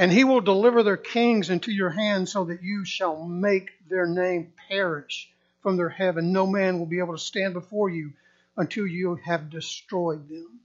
and 0.00 0.10
he 0.10 0.24
will 0.24 0.40
deliver 0.40 0.82
their 0.82 0.96
kings 0.96 1.50
into 1.50 1.70
your 1.70 1.90
hand 1.90 2.26
so 2.26 2.44
that 2.44 2.62
you 2.62 2.86
shall 2.86 3.22
make 3.22 3.86
their 3.86 4.06
name 4.06 4.50
perish 4.66 5.30
from 5.62 5.76
their 5.76 5.90
heaven. 5.90 6.32
No 6.32 6.46
man 6.46 6.78
will 6.78 6.86
be 6.86 7.00
able 7.00 7.12
to 7.12 7.22
stand 7.22 7.52
before 7.52 7.90
you 7.90 8.14
until 8.56 8.86
you 8.86 9.16
have 9.16 9.50
destroyed 9.50 10.26
them. 10.26 10.60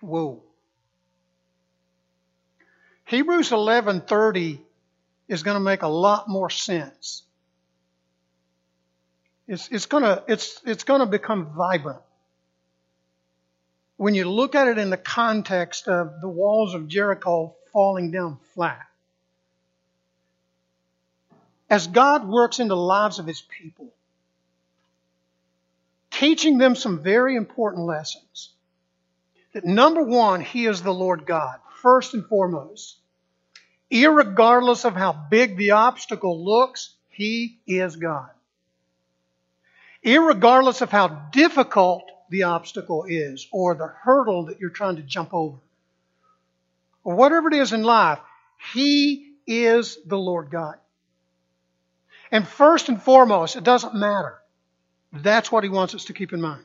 Whoa. 0.00 0.42
Hebrews 3.04 3.50
11:30 3.50 4.60
is 5.28 5.42
going 5.42 5.56
to 5.56 5.62
make 5.62 5.82
a 5.82 5.86
lot 5.88 6.30
more 6.30 6.48
sense. 6.48 7.24
It's, 9.46 9.68
it's 9.68 9.84
going 9.84 10.04
to 10.04 10.24
it's 10.28 10.62
it's 10.64 10.84
going 10.84 11.00
to 11.00 11.06
become 11.06 11.52
vibrant 11.54 12.00
when 13.98 14.14
you 14.14 14.30
look 14.30 14.54
at 14.54 14.68
it 14.68 14.78
in 14.78 14.90
the 14.90 14.96
context 14.96 15.88
of 15.88 16.20
the 16.20 16.28
walls 16.28 16.72
of 16.72 16.88
Jericho 16.88 17.54
falling 17.72 18.12
down 18.12 18.38
flat, 18.54 18.86
as 21.68 21.88
God 21.88 22.26
works 22.26 22.60
in 22.60 22.68
the 22.68 22.76
lives 22.76 23.18
of 23.18 23.26
his 23.26 23.42
people, 23.42 23.92
teaching 26.12 26.58
them 26.58 26.76
some 26.76 27.02
very 27.02 27.36
important 27.36 27.86
lessons. 27.86 28.50
That 29.52 29.64
number 29.64 30.02
one, 30.02 30.42
he 30.42 30.66
is 30.66 30.80
the 30.80 30.94
Lord 30.94 31.26
God, 31.26 31.58
first 31.82 32.14
and 32.14 32.24
foremost. 32.24 32.96
Irregardless 33.90 34.84
of 34.84 34.94
how 34.94 35.12
big 35.12 35.56
the 35.56 35.72
obstacle 35.72 36.44
looks, 36.44 36.94
he 37.08 37.58
is 37.66 37.96
God. 37.96 38.30
Irregardless 40.04 40.82
of 40.82 40.90
how 40.90 41.08
difficult 41.08 42.04
the 42.30 42.44
obstacle 42.44 43.04
is 43.08 43.46
or 43.52 43.74
the 43.74 43.86
hurdle 43.86 44.46
that 44.46 44.60
you're 44.60 44.70
trying 44.70 44.96
to 44.96 45.02
jump 45.02 45.32
over. 45.32 45.58
Or 47.04 47.14
whatever 47.14 47.48
it 47.48 47.54
is 47.54 47.72
in 47.72 47.82
life, 47.82 48.18
He 48.72 49.32
is 49.46 49.98
the 50.06 50.18
Lord 50.18 50.50
God. 50.50 50.76
And 52.30 52.46
first 52.46 52.88
and 52.88 53.02
foremost, 53.02 53.56
it 53.56 53.64
doesn't 53.64 53.94
matter. 53.94 54.38
That's 55.12 55.50
what 55.50 55.64
He 55.64 55.70
wants 55.70 55.94
us 55.94 56.06
to 56.06 56.12
keep 56.12 56.32
in 56.32 56.40
mind. 56.40 56.64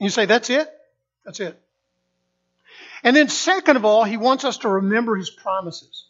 You 0.00 0.10
say, 0.10 0.26
that's 0.26 0.50
it? 0.50 0.68
That's 1.24 1.40
it. 1.40 1.60
And 3.04 3.14
then, 3.14 3.28
second 3.28 3.76
of 3.76 3.84
all, 3.84 4.04
He 4.04 4.16
wants 4.16 4.44
us 4.44 4.58
to 4.58 4.68
remember 4.68 5.14
His 5.14 5.30
promises. 5.30 6.06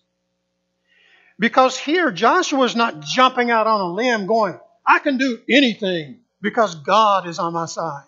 Because 1.38 1.76
here, 1.76 2.10
Joshua 2.10 2.64
is 2.64 2.76
not 2.76 3.00
jumping 3.00 3.50
out 3.50 3.66
on 3.66 3.80
a 3.80 3.92
limb 3.92 4.26
going, 4.26 4.58
I 4.86 5.00
can 5.00 5.18
do 5.18 5.40
anything 5.50 6.20
because 6.40 6.74
God 6.74 7.26
is 7.26 7.38
on 7.38 7.52
my 7.52 7.66
side. 7.66 8.04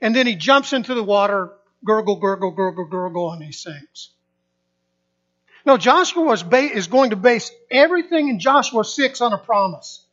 And 0.00 0.14
then 0.14 0.26
he 0.26 0.34
jumps 0.34 0.72
into 0.72 0.94
the 0.94 1.02
water, 1.02 1.52
gurgle, 1.84 2.16
gurgle, 2.16 2.50
gurgle, 2.50 2.84
gurgle, 2.84 3.32
and 3.32 3.42
he 3.42 3.52
sinks. 3.52 4.10
No, 5.64 5.76
Joshua 5.76 6.36
ba- 6.44 6.58
is 6.58 6.86
going 6.86 7.10
to 7.10 7.16
base 7.16 7.50
everything 7.70 8.28
in 8.28 8.38
Joshua 8.38 8.84
6 8.84 9.20
on 9.20 9.32
a 9.32 9.38
promise. 9.38 10.04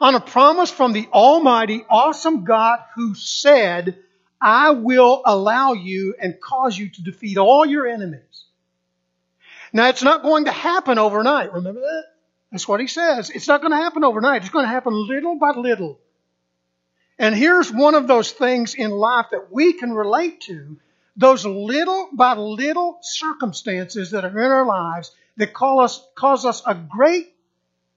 On 0.00 0.14
a 0.14 0.20
promise 0.20 0.70
from 0.70 0.92
the 0.92 1.06
Almighty, 1.12 1.84
awesome 1.88 2.44
God 2.44 2.80
who 2.96 3.14
said, 3.14 3.98
I 4.40 4.70
will 4.70 5.22
allow 5.24 5.74
you 5.74 6.14
and 6.18 6.40
cause 6.40 6.76
you 6.76 6.88
to 6.88 7.02
defeat 7.02 7.36
all 7.36 7.66
your 7.66 7.86
enemies. 7.86 8.44
Now, 9.72 9.88
it's 9.88 10.02
not 10.02 10.22
going 10.22 10.46
to 10.46 10.52
happen 10.52 10.98
overnight. 10.98 11.52
Remember 11.52 11.80
that? 11.80 12.04
That's 12.50 12.66
what 12.66 12.80
he 12.80 12.88
says. 12.88 13.30
It's 13.30 13.46
not 13.46 13.60
going 13.60 13.70
to 13.70 13.76
happen 13.76 14.02
overnight. 14.02 14.42
It's 14.42 14.50
going 14.50 14.64
to 14.64 14.70
happen 14.70 14.92
little 14.92 15.36
by 15.36 15.50
little. 15.50 16.00
And 17.20 17.34
here's 17.34 17.70
one 17.70 17.94
of 17.94 18.06
those 18.06 18.32
things 18.32 18.74
in 18.74 18.90
life 18.90 19.26
that 19.32 19.52
we 19.52 19.74
can 19.74 19.92
relate 19.92 20.40
to 20.42 20.78
those 21.18 21.44
little 21.44 22.08
by 22.14 22.34
little 22.34 22.98
circumstances 23.02 24.12
that 24.12 24.24
are 24.24 24.40
in 24.40 24.50
our 24.50 24.64
lives 24.64 25.14
that 25.36 25.52
call 25.52 25.80
us, 25.80 26.02
cause 26.14 26.46
us 26.46 26.62
a 26.66 26.74
great 26.74 27.34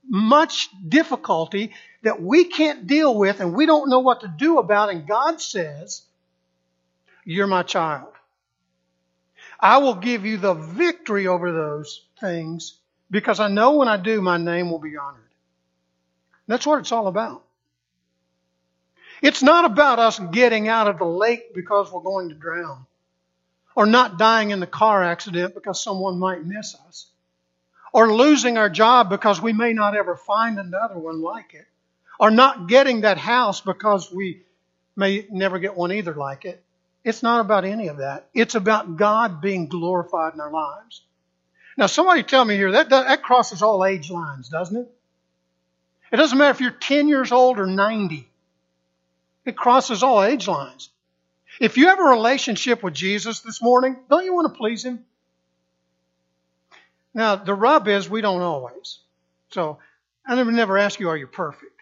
much 0.06 0.68
difficulty 0.90 1.72
that 2.02 2.22
we 2.22 2.44
can't 2.44 2.86
deal 2.86 3.18
with 3.18 3.40
and 3.40 3.56
we 3.56 3.66
don't 3.66 3.90
know 3.90 4.00
what 4.00 4.20
to 4.22 4.28
do 4.28 4.60
about. 4.60 4.90
And 4.90 5.08
God 5.08 5.40
says, 5.40 6.02
You're 7.24 7.48
my 7.48 7.64
child. 7.64 8.12
I 9.58 9.78
will 9.78 9.96
give 9.96 10.26
you 10.26 10.36
the 10.36 10.54
victory 10.54 11.28
over 11.28 11.54
those 11.54 12.02
things 12.20 12.74
because 13.10 13.40
I 13.40 13.48
know 13.48 13.78
when 13.78 13.88
I 13.88 13.96
do, 13.96 14.22
my 14.22 14.36
name 14.36 14.70
will 14.70 14.80
be 14.80 14.98
honored. 14.98 15.22
That's 16.48 16.68
what 16.68 16.80
it's 16.80 16.92
all 16.92 17.08
about. 17.08 17.46
It's 19.24 19.42
not 19.42 19.64
about 19.64 20.00
us 20.00 20.20
getting 20.20 20.68
out 20.68 20.90
of 20.90 20.98
the 20.98 21.06
lake 21.06 21.54
because 21.56 21.90
we're 21.90 22.02
going 22.02 22.28
to 22.28 22.36
drown, 22.36 22.86
or 23.74 23.86
not 23.86 24.20
dying 24.20 24.52
in 24.52 24.60
the 24.60 24.68
car 24.68 25.02
accident 25.02 25.54
because 25.56 25.82
someone 25.82 26.20
might 26.20 26.46
miss 26.46 26.76
us, 26.90 27.08
or 27.94 28.14
losing 28.14 28.58
our 28.58 28.70
job 28.70 29.10
because 29.10 29.42
we 29.42 29.54
may 29.54 29.72
not 29.72 29.96
ever 29.96 30.18
find 30.18 30.60
another 30.60 31.00
one 31.00 31.22
like 31.22 31.54
it, 31.54 31.66
or 32.20 32.32
not 32.32 32.68
getting 32.68 33.02
that 33.02 33.18
house 33.18 33.62
because 33.62 34.12
we 34.12 34.42
may 34.98 35.26
never 35.32 35.58
get 35.58 35.78
one 35.78 35.94
either 35.94 36.14
like 36.14 36.44
it. 36.44 36.62
It's 37.06 37.24
not 37.24 37.40
about 37.40 37.64
any 37.64 37.88
of 37.88 38.00
that. 38.00 38.28
It's 38.34 38.56
about 38.56 38.98
God 38.98 39.40
being 39.40 39.68
glorified 39.70 40.34
in 40.34 40.42
our 40.42 40.52
lives. 40.52 41.02
Now, 41.78 41.86
somebody 41.86 42.24
tell 42.24 42.44
me 42.44 42.58
here 42.58 42.74
that 42.74 42.90
that 42.90 43.24
crosses 43.24 43.62
all 43.62 43.86
age 43.86 44.12
lines, 44.12 44.50
doesn't 44.50 44.76
it? 44.76 44.92
It 46.12 46.18
doesn't 46.18 46.38
matter 46.38 46.52
if 46.52 46.60
you're 46.60 46.72
10 46.72 47.08
years 47.08 47.32
old 47.32 47.58
or 47.58 47.66
90. 47.66 48.30
It 49.46 49.58
crosses 49.58 50.04
all 50.04 50.24
age 50.24 50.48
lines. 50.48 50.90
If 51.60 51.78
you 51.78 51.88
have 51.88 52.00
a 52.00 52.04
relationship 52.04 52.82
with 52.82 52.94
Jesus 52.94 53.42
this 53.42 53.62
morning, 53.62 53.98
don't 54.10 54.26
you 54.26 54.34
want 54.34 54.52
to 54.52 54.58
please 54.58 54.84
Him? 54.84 55.06
Now, 57.14 57.36
the 57.36 57.54
rub 57.54 57.88
is 57.88 58.10
we 58.10 58.22
don't 58.22 58.42
always. 58.42 59.00
So, 59.52 59.78
I 60.26 60.36
never, 60.36 60.52
never 60.52 60.78
ask 60.78 61.00
you, 61.00 61.10
are 61.10 61.18
you 61.18 61.28
perfect? 61.28 61.74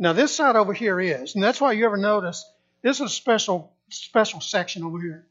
Now 0.00 0.14
this 0.14 0.34
side 0.34 0.56
over 0.56 0.72
here 0.72 0.98
is, 0.98 1.34
and 1.34 1.44
that's 1.44 1.60
why 1.60 1.72
you 1.72 1.84
ever 1.84 1.98
notice 1.98 2.50
this 2.80 2.96
is 2.96 3.02
a 3.02 3.08
special 3.10 3.70
special 3.90 4.40
section 4.40 4.82
over 4.82 4.98
here. 4.98 5.26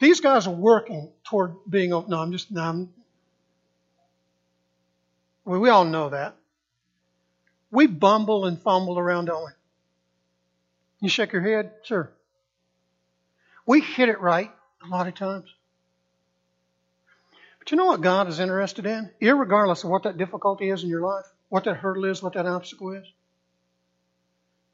These 0.00 0.20
guys 0.20 0.46
are 0.46 0.54
working 0.54 1.10
toward 1.24 1.54
being. 1.68 1.94
Oh, 1.94 2.04
no, 2.06 2.18
I'm 2.18 2.30
just. 2.30 2.50
No, 2.50 2.62
I'm, 2.62 2.92
we 5.46 5.70
all 5.70 5.86
know 5.86 6.10
that. 6.10 6.36
We 7.70 7.86
bumble 7.86 8.44
and 8.44 8.60
fumble 8.60 8.98
around, 8.98 9.26
don't 9.26 9.46
we? 9.46 9.52
You 11.02 11.08
shake 11.08 11.32
your 11.32 11.42
head? 11.42 11.72
Sure. 11.82 12.12
We 13.66 13.80
hit 13.80 14.08
it 14.08 14.20
right 14.20 14.50
a 14.84 14.88
lot 14.88 15.08
of 15.08 15.16
times. 15.16 15.52
But 17.58 17.72
you 17.72 17.76
know 17.76 17.86
what 17.86 18.00
God 18.00 18.28
is 18.28 18.38
interested 18.38 18.86
in? 18.86 19.10
Irregardless 19.20 19.82
of 19.82 19.90
what 19.90 20.04
that 20.04 20.16
difficulty 20.16 20.70
is 20.70 20.84
in 20.84 20.88
your 20.88 21.00
life, 21.00 21.26
what 21.48 21.64
that 21.64 21.76
hurdle 21.76 22.04
is, 22.04 22.22
what 22.22 22.34
that 22.34 22.46
obstacle 22.46 22.92
is, 22.92 23.04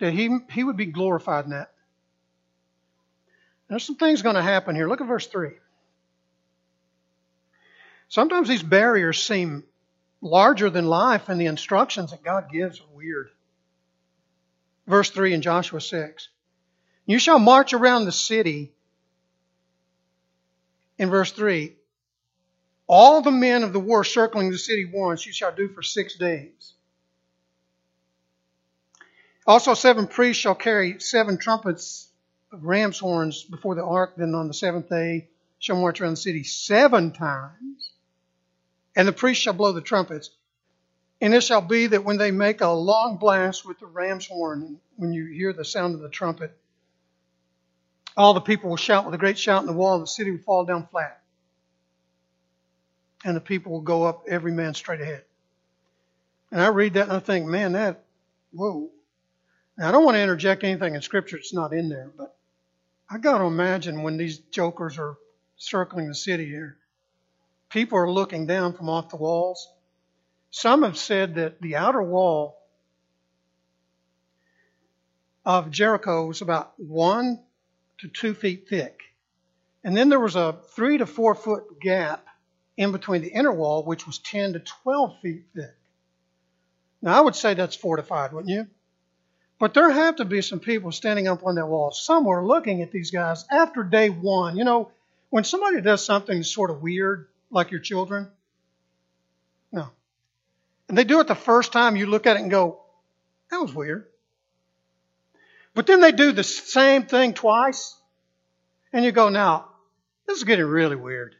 that 0.00 0.12
He, 0.12 0.36
he 0.50 0.64
would 0.64 0.76
be 0.76 0.86
glorified 0.86 1.46
in 1.46 1.52
that. 1.52 1.72
There's 3.68 3.84
some 3.84 3.96
things 3.96 4.20
going 4.20 4.36
to 4.36 4.42
happen 4.42 4.76
here. 4.76 4.88
Look 4.88 5.00
at 5.00 5.06
verse 5.06 5.26
3. 5.26 5.52
Sometimes 8.08 8.48
these 8.48 8.62
barriers 8.62 9.22
seem 9.22 9.64
larger 10.20 10.68
than 10.68 10.86
life, 10.86 11.30
and 11.30 11.40
the 11.40 11.46
instructions 11.46 12.10
that 12.10 12.22
God 12.22 12.50
gives 12.52 12.80
are 12.80 12.94
weird. 12.96 13.30
Verse 14.88 15.10
3 15.10 15.34
in 15.34 15.42
Joshua 15.42 15.80
6. 15.80 16.28
You 17.04 17.18
shall 17.18 17.38
march 17.38 17.74
around 17.74 18.06
the 18.06 18.12
city. 18.12 18.72
In 20.96 21.10
verse 21.10 21.30
3, 21.30 21.76
all 22.86 23.20
the 23.20 23.30
men 23.30 23.62
of 23.62 23.72
the 23.72 23.80
war 23.80 24.02
circling 24.02 24.50
the 24.50 24.58
city 24.58 24.90
once 24.92 25.26
you 25.26 25.32
shall 25.32 25.54
do 25.54 25.68
for 25.68 25.82
six 25.82 26.16
days. 26.16 26.72
Also, 29.46 29.74
seven 29.74 30.06
priests 30.06 30.42
shall 30.42 30.54
carry 30.54 30.98
seven 31.00 31.38
trumpets 31.38 32.08
of 32.50 32.64
ram's 32.64 32.98
horns 32.98 33.44
before 33.44 33.74
the 33.74 33.84
ark. 33.84 34.14
Then 34.16 34.34
on 34.34 34.48
the 34.48 34.54
seventh 34.54 34.88
day 34.88 35.28
shall 35.58 35.80
march 35.80 36.00
around 36.00 36.12
the 36.12 36.16
city 36.16 36.44
seven 36.44 37.12
times. 37.12 37.92
And 38.96 39.06
the 39.06 39.12
priests 39.12 39.42
shall 39.42 39.52
blow 39.52 39.72
the 39.72 39.80
trumpets. 39.80 40.30
And 41.20 41.34
it 41.34 41.42
shall 41.42 41.60
be 41.60 41.88
that 41.88 42.04
when 42.04 42.16
they 42.16 42.30
make 42.30 42.60
a 42.60 42.68
long 42.68 43.16
blast 43.16 43.66
with 43.66 43.78
the 43.80 43.86
ram's 43.86 44.26
horn, 44.26 44.78
when 44.96 45.12
you 45.12 45.26
hear 45.26 45.52
the 45.52 45.64
sound 45.64 45.94
of 45.94 46.00
the 46.00 46.08
trumpet, 46.08 46.56
all 48.16 48.34
the 48.34 48.40
people 48.40 48.70
will 48.70 48.76
shout 48.76 49.04
with 49.04 49.14
a 49.14 49.18
great 49.18 49.38
shout, 49.38 49.60
and 49.60 49.68
the 49.68 49.72
wall 49.72 49.94
of 49.94 50.00
the 50.00 50.06
city 50.06 50.30
will 50.32 50.38
fall 50.38 50.64
down 50.64 50.86
flat. 50.86 51.20
And 53.24 53.36
the 53.36 53.40
people 53.40 53.72
will 53.72 53.80
go 53.80 54.04
up, 54.04 54.24
every 54.28 54.52
man 54.52 54.74
straight 54.74 55.00
ahead. 55.00 55.24
And 56.50 56.60
I 56.60 56.68
read 56.68 56.94
that 56.94 57.08
and 57.08 57.12
I 57.12 57.18
think, 57.18 57.46
man, 57.46 57.72
that, 57.72 58.04
whoa. 58.52 58.90
Now, 59.76 59.88
I 59.88 59.92
don't 59.92 60.04
want 60.04 60.16
to 60.16 60.22
interject 60.22 60.64
anything 60.64 60.94
in 60.94 61.02
Scripture 61.02 61.36
that's 61.36 61.52
not 61.52 61.72
in 61.72 61.88
there, 61.88 62.10
but 62.16 62.34
I 63.10 63.18
got 63.18 63.38
to 63.38 63.44
imagine 63.44 64.02
when 64.02 64.16
these 64.16 64.38
jokers 64.38 64.98
are 64.98 65.16
circling 65.56 66.08
the 66.08 66.14
city 66.14 66.46
here, 66.46 66.76
people 67.70 67.98
are 67.98 68.10
looking 68.10 68.46
down 68.46 68.72
from 68.72 68.88
off 68.88 69.10
the 69.10 69.16
walls. 69.16 69.68
Some 70.50 70.82
have 70.82 70.98
said 70.98 71.34
that 71.36 71.60
the 71.60 71.76
outer 71.76 72.02
wall 72.02 72.58
of 75.44 75.70
Jericho 75.70 76.26
was 76.26 76.42
about 76.42 76.78
one 76.78 77.40
to 77.98 78.08
two 78.08 78.34
feet 78.34 78.68
thick. 78.68 79.00
And 79.84 79.96
then 79.96 80.08
there 80.08 80.20
was 80.20 80.36
a 80.36 80.58
three 80.74 80.98
to 80.98 81.06
four 81.06 81.34
foot 81.34 81.80
gap 81.80 82.26
in 82.76 82.92
between 82.92 83.22
the 83.22 83.28
inner 83.28 83.52
wall, 83.52 83.82
which 83.82 84.06
was 84.06 84.18
10 84.18 84.54
to 84.54 84.60
12 84.60 85.20
feet 85.20 85.44
thick. 85.54 85.74
Now, 87.02 87.18
I 87.18 87.20
would 87.20 87.36
say 87.36 87.54
that's 87.54 87.76
fortified, 87.76 88.32
wouldn't 88.32 88.52
you? 88.52 88.66
But 89.58 89.74
there 89.74 89.90
have 89.90 90.16
to 90.16 90.24
be 90.24 90.42
some 90.42 90.60
people 90.60 90.92
standing 90.92 91.26
up 91.26 91.44
on 91.44 91.56
that 91.56 91.66
wall 91.66 91.90
somewhere 91.90 92.44
looking 92.44 92.82
at 92.82 92.92
these 92.92 93.10
guys 93.10 93.44
after 93.50 93.82
day 93.82 94.08
one. 94.08 94.56
You 94.56 94.64
know, 94.64 94.92
when 95.30 95.44
somebody 95.44 95.80
does 95.80 96.04
something 96.04 96.42
sort 96.42 96.70
of 96.70 96.82
weird, 96.82 97.28
like 97.50 97.70
your 97.70 97.80
children, 97.80 98.30
no. 99.72 99.88
And 100.88 100.96
they 100.96 101.04
do 101.04 101.20
it 101.20 101.26
the 101.26 101.34
first 101.34 101.72
time, 101.72 101.96
you 101.96 102.06
look 102.06 102.26
at 102.26 102.36
it 102.36 102.42
and 102.42 102.50
go, 102.50 102.80
that 103.50 103.60
was 103.60 103.74
weird. 103.74 104.06
But 105.74 105.86
then 105.86 106.00
they 106.00 106.12
do 106.12 106.32
the 106.32 106.44
same 106.44 107.04
thing 107.04 107.34
twice, 107.34 107.96
and 108.92 109.04
you 109.04 109.12
go, 109.12 109.28
now, 109.28 109.68
this 110.26 110.38
is 110.38 110.44
getting 110.44 110.64
really 110.64 110.96
weird. 110.96 111.34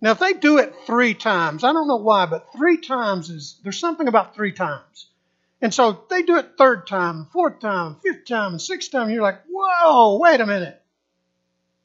Now, 0.00 0.12
if 0.12 0.18
they 0.18 0.34
do 0.34 0.58
it 0.58 0.74
three 0.86 1.14
times, 1.14 1.64
I 1.64 1.72
don't 1.72 1.88
know 1.88 1.96
why, 1.96 2.26
but 2.26 2.52
three 2.56 2.78
times 2.78 3.30
is, 3.30 3.58
there's 3.62 3.78
something 3.78 4.08
about 4.08 4.34
three 4.34 4.52
times. 4.52 5.08
And 5.60 5.72
so 5.72 6.04
they 6.10 6.22
do 6.22 6.36
it 6.36 6.52
third 6.58 6.86
time, 6.86 7.28
fourth 7.32 7.60
time, 7.60 7.96
fifth 8.02 8.26
time, 8.26 8.52
and 8.52 8.62
sixth 8.62 8.92
time. 8.92 9.04
And 9.04 9.12
you're 9.12 9.22
like, 9.22 9.42
whoa, 9.50 10.18
wait 10.18 10.40
a 10.40 10.46
minute. 10.46 10.80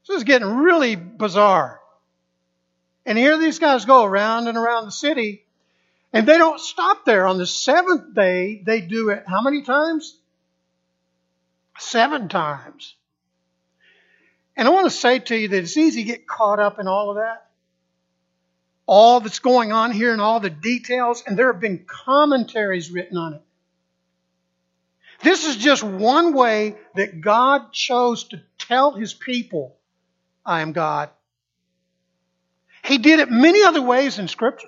This 0.07 0.17
is 0.17 0.23
getting 0.23 0.47
really 0.47 0.95
bizarre. 0.95 1.79
And 3.05 3.17
here 3.17 3.37
these 3.37 3.59
guys 3.59 3.85
go 3.85 4.03
around 4.03 4.47
and 4.47 4.57
around 4.57 4.85
the 4.85 4.91
city, 4.91 5.45
and 6.13 6.27
they 6.27 6.37
don't 6.37 6.59
stop 6.59 7.05
there. 7.05 7.25
On 7.25 7.37
the 7.37 7.47
seventh 7.47 8.13
day, 8.13 8.61
they 8.65 8.81
do 8.81 9.09
it 9.09 9.23
how 9.27 9.41
many 9.41 9.63
times? 9.63 10.17
Seven 11.79 12.29
times. 12.29 12.95
And 14.57 14.67
I 14.67 14.71
want 14.71 14.85
to 14.85 14.95
say 14.95 15.19
to 15.19 15.35
you 15.35 15.47
that 15.47 15.57
it's 15.57 15.77
easy 15.77 16.03
to 16.03 16.07
get 16.07 16.27
caught 16.27 16.59
up 16.59 16.79
in 16.79 16.87
all 16.87 17.09
of 17.09 17.15
that. 17.15 17.47
All 18.85 19.21
that's 19.21 19.39
going 19.39 19.71
on 19.71 19.91
here 19.91 20.11
and 20.11 20.21
all 20.21 20.39
the 20.39 20.49
details, 20.49 21.23
and 21.25 21.37
there 21.37 21.51
have 21.51 21.61
been 21.61 21.85
commentaries 21.87 22.91
written 22.91 23.17
on 23.17 23.35
it. 23.35 23.41
This 25.23 25.47
is 25.47 25.55
just 25.55 25.83
one 25.83 26.33
way 26.33 26.75
that 26.95 27.21
God 27.21 27.71
chose 27.71 28.25
to 28.25 28.41
tell 28.57 28.91
his 28.91 29.13
people, 29.13 29.77
I 30.45 30.61
am 30.61 30.73
God. 30.73 31.09
He 32.83 32.97
did 32.97 33.19
it 33.19 33.29
many 33.29 33.63
other 33.63 33.81
ways 33.81 34.17
in 34.17 34.27
Scripture. 34.27 34.67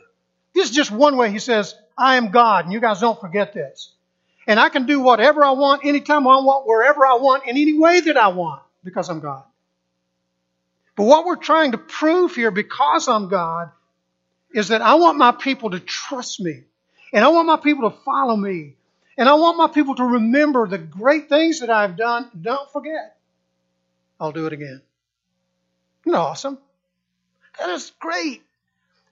This 0.53 0.69
is 0.69 0.75
just 0.75 0.91
one 0.91 1.17
way 1.17 1.31
he 1.31 1.39
says, 1.39 1.75
I 1.97 2.17
am 2.17 2.29
God, 2.29 2.65
and 2.65 2.73
you 2.73 2.79
guys 2.79 2.99
don't 2.99 3.19
forget 3.19 3.53
this. 3.53 3.91
And 4.45 4.59
I 4.59 4.69
can 4.69 4.85
do 4.85 4.99
whatever 4.99 5.43
I 5.43 5.51
want, 5.51 5.85
anytime 5.85 6.27
I 6.27 6.37
want, 6.37 6.67
wherever 6.67 7.05
I 7.05 7.15
want, 7.15 7.43
in 7.43 7.51
any 7.51 7.77
way 7.77 8.01
that 8.01 8.17
I 8.17 8.27
want, 8.27 8.61
because 8.83 9.09
I'm 9.09 9.19
God. 9.19 9.43
But 10.95 11.05
what 11.05 11.25
we're 11.25 11.37
trying 11.37 11.71
to 11.71 11.77
prove 11.77 12.35
here, 12.35 12.51
because 12.51 13.07
I'm 13.07 13.29
God, 13.29 13.71
is 14.53 14.67
that 14.67 14.81
I 14.81 14.95
want 14.95 15.17
my 15.17 15.31
people 15.31 15.71
to 15.71 15.79
trust 15.79 16.39
me. 16.39 16.63
And 17.11 17.23
I 17.23 17.29
want 17.29 17.47
my 17.47 17.57
people 17.57 17.89
to 17.89 17.97
follow 18.03 18.35
me. 18.35 18.75
And 19.17 19.29
I 19.29 19.35
want 19.35 19.57
my 19.57 19.67
people 19.67 19.95
to 19.95 20.03
remember 20.03 20.67
the 20.67 20.77
great 20.77 21.29
things 21.29 21.59
that 21.59 21.69
I've 21.69 21.95
done. 21.95 22.29
Don't 22.39 22.69
forget. 22.71 23.17
I'll 24.19 24.31
do 24.31 24.45
it 24.45 24.53
again. 24.53 24.81
Isn't 26.05 26.15
awesome? 26.15 26.57
That 27.59 27.69
is 27.69 27.91
great. 27.99 28.43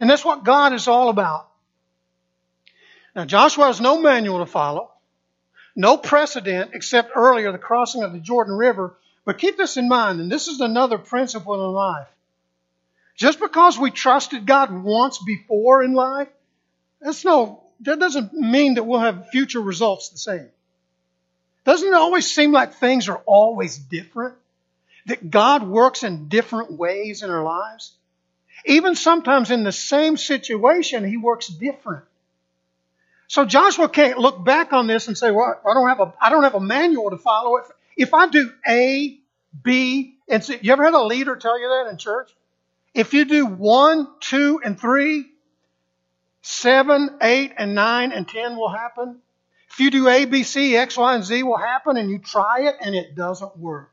And 0.02 0.10
that's 0.10 0.26
what 0.26 0.44
God 0.44 0.74
is 0.74 0.88
all 0.88 1.10
about. 1.10 1.48
Now, 3.16 3.24
Joshua 3.26 3.68
has 3.68 3.80
no 3.80 4.02
manual 4.02 4.40
to 4.40 4.46
follow, 4.46 4.90
no 5.76 5.96
precedent 5.96 6.72
except 6.74 7.12
earlier 7.16 7.52
the 7.52 7.58
crossing 7.58 8.04
of 8.04 8.12
the 8.12 8.20
Jordan 8.20 8.56
River. 8.56 8.96
But 9.26 9.38
keep 9.38 9.58
this 9.58 9.78
in 9.78 9.88
mind, 9.88 10.20
and 10.20 10.32
this 10.32 10.48
is 10.48 10.60
another 10.60 10.98
principle 10.98 11.54
in 11.54 11.72
life. 11.72 12.08
Just 13.16 13.40
because 13.40 13.78
we 13.78 13.92
trusted 13.92 14.48
God 14.48 14.72
once 14.72 15.20
before 15.20 15.84
in 15.84 15.94
life, 15.94 16.30
that's 17.00 17.24
no 17.24 17.62
that 17.82 18.00
doesn't 18.00 18.34
mean 18.34 18.76
that 18.76 18.84
we'll 18.84 19.00
have 19.00 19.30
future 19.30 19.62
results 19.62 20.10
the 20.10 20.18
same. 20.18 20.50
Doesn't 21.64 21.88
it 21.88 21.94
always 21.94 22.30
seem 22.30 22.52
like 22.52 22.74
things 22.74 23.10
are 23.10 23.22
always 23.26 23.78
different? 23.78 24.36
That 25.08 25.30
God 25.30 25.64
works 25.64 26.04
in 26.04 26.28
different 26.28 26.72
ways 26.72 27.22
in 27.22 27.30
our 27.30 27.44
lives? 27.44 27.94
Even 28.65 28.95
sometimes 28.95 29.52
in 29.52 29.63
the 29.63 29.71
same 29.71 30.17
situation, 30.17 31.04
He 31.04 31.17
works 31.17 31.47
different. 31.47 32.06
So 33.28 33.45
Joshua 33.45 33.88
can't 33.88 34.17
look 34.17 34.43
back 34.43 34.74
on 34.74 34.88
this 34.88 35.08
and 35.08 35.17
say, 35.17 35.32
well, 35.32 35.60
I 35.65 35.74
don't 35.74 35.88
have 35.88 36.00
a, 36.02 36.13
I 36.21 36.30
don't 36.30 36.43
have 36.43 36.56
a 36.56 36.60
manual 36.60 37.10
to 37.12 37.17
follow. 37.17 37.58
If, 37.58 37.65
if 37.95 38.13
I 38.13 38.28
do 38.28 38.52
A, 38.67 39.17
B, 39.63 40.15
and 40.28 40.43
C, 40.43 40.58
you 40.62 40.74
ever 40.74 40.84
had 40.84 40.93
a 40.93 41.04
leader 41.04 41.36
tell 41.38 41.60
you 41.60 41.67
that 41.67 41.91
in 41.91 41.97
church? 41.97 42.30
If 42.93 43.13
you 43.13 43.26
do 43.26 43.45
one, 43.45 44.08
two, 44.19 44.60
and 44.63 44.78
three, 44.78 45.32
seven, 46.41 47.17
eight, 47.21 47.54
and 47.58 47.76
9 47.76 48.12
and 48.12 48.28
10 48.28 48.56
will 48.56 48.69
happen. 48.69 49.19
If 49.69 49.80
you 49.80 49.91
do 49.91 50.10
A, 50.10 50.26
B, 50.26 50.43
C, 50.43 50.76
X, 50.76 50.97
Y, 50.97 51.15
and 51.15 51.24
Z 51.24 51.43
will 51.43 51.58
happen, 51.58 51.97
and 51.97 52.10
you 52.10 52.19
try 52.19 52.63
it 52.67 52.76
and 52.82 52.93
it 52.93 53.15
doesn't 53.15 53.58
work. 53.58 53.91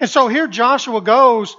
And 0.00 0.08
so 0.08 0.28
here 0.28 0.46
Joshua 0.46 1.00
goes, 1.00 1.56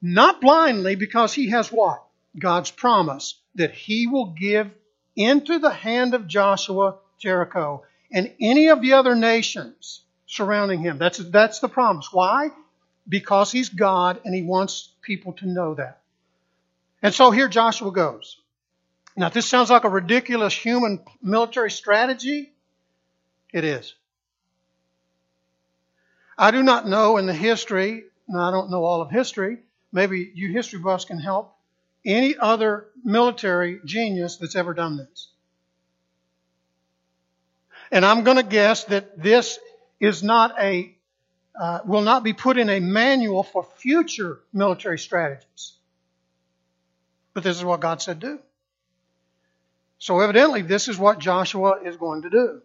not 0.00 0.40
blindly, 0.40 0.96
because 0.96 1.32
he 1.32 1.50
has 1.50 1.70
what? 1.70 2.02
God's 2.38 2.70
promise 2.70 3.34
that 3.54 3.72
he 3.72 4.06
will 4.06 4.34
give 4.38 4.70
into 5.16 5.58
the 5.58 5.70
hand 5.70 6.14
of 6.14 6.26
Joshua 6.26 6.96
Jericho 7.18 7.84
and 8.12 8.32
any 8.40 8.68
of 8.68 8.80
the 8.80 8.94
other 8.94 9.14
nations 9.14 10.02
surrounding 10.26 10.80
him. 10.80 10.98
That's, 10.98 11.18
that's 11.18 11.60
the 11.60 11.68
promise. 11.68 12.08
Why? 12.12 12.48
Because 13.08 13.52
he's 13.52 13.68
God 13.68 14.20
and 14.24 14.34
he 14.34 14.42
wants 14.42 14.90
people 15.02 15.34
to 15.34 15.46
know 15.46 15.74
that. 15.74 16.00
And 17.02 17.14
so 17.14 17.30
here 17.30 17.48
Joshua 17.48 17.92
goes. 17.92 18.38
Now, 19.16 19.28
this 19.28 19.46
sounds 19.46 19.70
like 19.70 19.84
a 19.84 19.88
ridiculous 19.88 20.54
human 20.54 21.00
military 21.22 21.70
strategy. 21.70 22.52
It 23.52 23.64
is. 23.64 23.94
I 26.36 26.50
do 26.50 26.62
not 26.62 26.88
know 26.88 27.16
in 27.16 27.26
the 27.26 27.34
history, 27.34 28.04
and 28.28 28.40
I 28.40 28.50
don't 28.50 28.70
know 28.70 28.84
all 28.84 29.00
of 29.00 29.10
history, 29.10 29.58
maybe 29.92 30.30
you 30.34 30.52
history 30.52 30.80
buffs 30.80 31.04
can 31.04 31.18
help, 31.18 31.56
any 32.04 32.36
other 32.36 32.88
military 33.04 33.80
genius 33.84 34.36
that's 34.36 34.56
ever 34.56 34.74
done 34.74 34.96
this. 34.96 35.28
And 37.90 38.04
I'm 38.04 38.24
going 38.24 38.36
to 38.38 38.42
guess 38.42 38.84
that 38.84 39.22
this 39.22 39.58
is 40.00 40.22
not 40.22 40.54
a, 40.58 40.96
uh, 41.58 41.80
will 41.84 42.02
not 42.02 42.24
be 42.24 42.32
put 42.32 42.58
in 42.58 42.68
a 42.68 42.80
manual 42.80 43.42
for 43.42 43.64
future 43.76 44.40
military 44.52 44.98
strategies. 44.98 45.74
But 47.32 47.44
this 47.44 47.56
is 47.56 47.64
what 47.64 47.80
God 47.80 48.02
said 48.02 48.20
do. 48.20 48.40
So 49.98 50.20
evidently, 50.20 50.62
this 50.62 50.88
is 50.88 50.98
what 50.98 51.18
Joshua 51.18 51.80
is 51.84 51.96
going 51.96 52.22
to 52.22 52.30
do. 52.30 52.62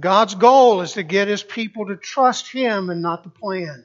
God's 0.00 0.34
goal 0.34 0.80
is 0.80 0.92
to 0.94 1.02
get 1.02 1.28
his 1.28 1.42
people 1.42 1.86
to 1.86 1.96
trust 1.96 2.50
him 2.50 2.90
and 2.90 3.02
not 3.02 3.22
the 3.22 3.30
plan. 3.30 3.84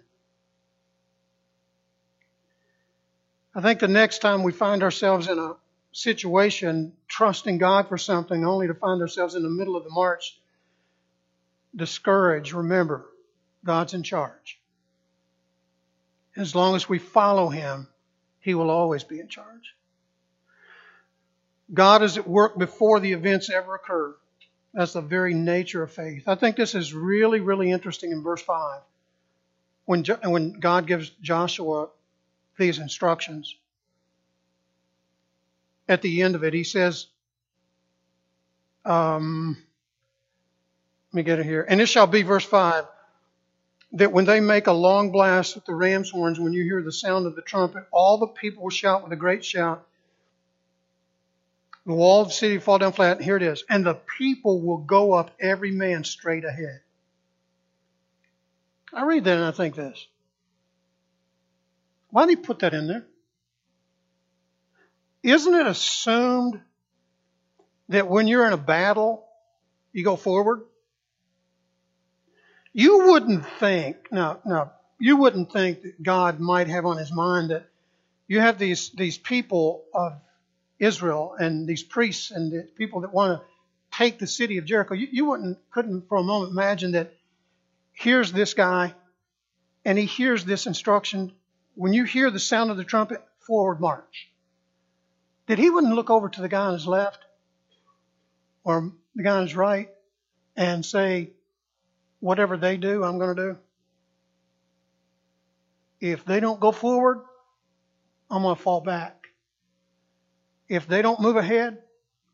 I 3.54 3.62
think 3.62 3.80
the 3.80 3.88
next 3.88 4.20
time 4.20 4.44
we 4.44 4.52
find 4.52 4.84
ourselves 4.84 5.28
in 5.28 5.38
a 5.38 5.56
situation 5.92 6.94
trusting 7.08 7.58
God 7.58 7.90
for 7.90 7.98
something 7.98 8.46
only 8.46 8.68
to 8.68 8.74
find 8.74 9.02
ourselves 9.02 9.36
in 9.36 9.44
the 9.44 9.50
middle 9.50 9.76
of 9.76 9.84
the 9.84 9.90
march 9.90 10.40
discouraged, 11.76 12.54
remember, 12.54 13.06
God's 13.66 13.94
in 13.94 14.04
charge. 14.04 14.60
As 16.38 16.56
long 16.56 16.76
as 16.76 16.88
we 16.88 17.00
follow 17.00 17.50
him, 17.50 17.88
he 18.40 18.54
will 18.54 18.70
always 18.70 19.04
be 19.04 19.20
in 19.20 19.28
charge. 19.28 19.76
God 21.74 22.02
is 22.02 22.18
at 22.18 22.28
work 22.28 22.58
before 22.58 23.00
the 23.00 23.14
events 23.14 23.50
ever 23.50 23.76
occur. 23.76 24.16
That's 24.74 24.94
the 24.94 25.02
very 25.02 25.34
nature 25.34 25.84
of 25.84 25.92
faith. 25.92 26.28
I 26.28 26.36
think 26.36 26.56
this 26.56 26.76
is 26.76 26.94
really, 26.94 27.40
really 27.40 27.72
interesting 27.72 28.12
in 28.12 28.22
verse 28.22 28.42
5 28.42 28.82
when, 29.86 30.04
when 30.24 30.60
God 30.60 30.86
gives 30.86 31.10
Joshua 31.22 31.90
these 32.58 32.78
instructions. 32.78 33.56
At 35.88 36.04
the 36.04 36.22
end 36.22 36.36
of 36.36 36.44
it, 36.44 36.54
he 36.54 36.64
says, 36.64 37.08
um, 38.86 39.58
let 41.12 41.18
me 41.18 41.24
get 41.24 41.40
it 41.40 41.46
here. 41.46 41.66
And 41.68 41.82
it 41.82 41.88
shall 41.88 42.06
be, 42.06 42.22
verse 42.22 42.46
5, 42.46 42.86
that 43.94 44.12
when 44.12 44.26
they 44.26 44.40
make 44.40 44.68
a 44.68 44.72
long 44.72 45.12
blast 45.12 45.56
with 45.56 45.66
the 45.66 45.74
ram's 45.74 46.12
horns, 46.12 46.40
when 46.40 46.54
you 46.54 46.64
hear 46.64 46.84
the 46.84 46.92
sound 46.92 47.26
of 47.26 47.36
the 47.36 47.42
trumpet, 47.42 47.86
all 47.92 48.20
the 48.20 48.28
people 48.28 48.62
will 48.62 48.70
shout 48.70 49.02
with 49.04 49.12
a 49.12 49.16
great 49.16 49.44
shout 49.44 49.84
the 51.90 51.96
wall 51.96 52.22
of 52.22 52.28
the 52.28 52.34
city 52.36 52.60
fall 52.60 52.78
down 52.78 52.94
flat. 52.94 53.20
Here 53.20 53.36
it 53.36 53.42
is. 53.42 53.64
And 53.68 53.84
the 53.84 53.96
people 53.96 54.62
will 54.62 54.78
go 54.78 55.14
up 55.14 55.32
every 55.40 55.72
man 55.72 56.04
straight 56.04 56.46
ahead. 56.46 56.82
I 58.94 59.06
read 59.06 59.24
that 59.24 59.38
and 59.38 59.46
I 59.46 59.50
think 59.50 59.76
this. 59.76 60.08
Why 62.12 62.28
did 62.28 62.38
he 62.38 62.46
put 62.46 62.60
that 62.60 62.76
in 62.76 62.86
there? 62.86 63.08
Isn't 65.24 65.56
it 65.56 65.66
assumed 65.66 66.62
that 67.90 68.08
when 68.08 68.28
you're 68.28 68.46
in 68.46 68.54
a 68.54 68.58
battle, 68.58 69.26
you 69.92 70.04
go 70.04 70.16
forward? 70.16 70.62
You 72.72 73.08
wouldn't 73.08 73.48
think, 73.60 74.12
no, 74.12 74.40
no, 74.46 74.70
you 75.00 75.18
wouldn't 75.18 75.52
think 75.52 75.82
that 75.82 76.04
God 76.04 76.40
might 76.40 76.68
have 76.68 76.86
on 76.86 76.98
his 76.98 77.12
mind 77.12 77.50
that 77.50 77.68
you 78.28 78.40
have 78.42 78.60
these, 78.60 78.92
these 78.92 79.18
people 79.18 79.86
of 79.92 80.14
Israel 80.80 81.36
and 81.38 81.68
these 81.68 81.84
priests 81.84 82.32
and 82.32 82.52
the 82.52 82.64
people 82.76 83.02
that 83.02 83.14
want 83.14 83.40
to 83.40 83.46
take 83.98 84.20
the 84.20 84.28
city 84.28 84.58
of 84.58 84.66
Jericho, 84.66 84.94
you, 84.94 85.08
you 85.12 85.26
wouldn't 85.26 85.58
couldn't 85.72 86.08
for 86.08 86.18
a 86.18 86.24
moment 86.24 86.52
imagine 86.52 86.94
that 86.94 87.14
here's 87.92 88.32
this 88.32 88.54
guy 88.54 88.94
and 89.86 89.98
he 89.98 90.06
hears 90.06 90.46
this 90.46 90.68
instruction. 90.68 91.32
When 91.76 91.94
you 91.94 92.04
hear 92.04 92.32
the 92.32 92.40
sound 92.40 92.72
of 92.72 92.78
the 92.78 92.84
trumpet, 92.84 93.24
forward 93.50 93.82
march. 93.82 94.30
That 95.48 95.58
he 95.58 95.72
wouldn't 95.72 95.96
look 95.96 96.12
over 96.12 96.30
to 96.30 96.42
the 96.42 96.48
guy 96.48 96.68
on 96.68 96.74
his 96.74 96.86
left 96.86 97.20
or 98.64 98.92
the 99.16 99.24
guy 99.24 99.38
on 99.38 99.42
his 99.42 99.56
right 99.56 99.90
and 100.56 100.86
say, 100.86 101.32
whatever 102.20 102.58
they 102.58 102.78
do, 102.78 103.04
I'm 103.04 103.18
going 103.18 103.36
to 103.36 103.44
do. 103.44 103.58
If 106.00 106.26
they 106.26 106.40
don't 106.40 106.60
go 106.60 106.72
forward, 106.72 107.22
I'm 108.30 108.44
going 108.44 108.56
to 108.56 108.62
fall 108.62 108.82
back. 108.82 109.19
If 110.70 110.88
they 110.88 111.02
don't 111.02 111.20
move 111.20 111.36
ahead, 111.36 111.80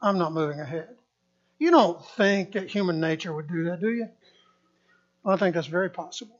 I'm 0.01 0.17
not 0.17 0.33
moving 0.33 0.59
ahead. 0.59 0.89
You 1.57 1.71
don't 1.71 2.05
think 2.05 2.51
that 2.51 2.69
human 2.69 2.99
nature 2.99 3.33
would 3.33 3.47
do 3.47 3.63
that, 3.65 3.79
do 3.79 3.89
you? 3.89 4.09
Well, 5.23 5.33
I 5.33 5.37
think 5.37 5.55
that's 5.55 5.67
very 5.67 5.89
possible. 5.89 6.37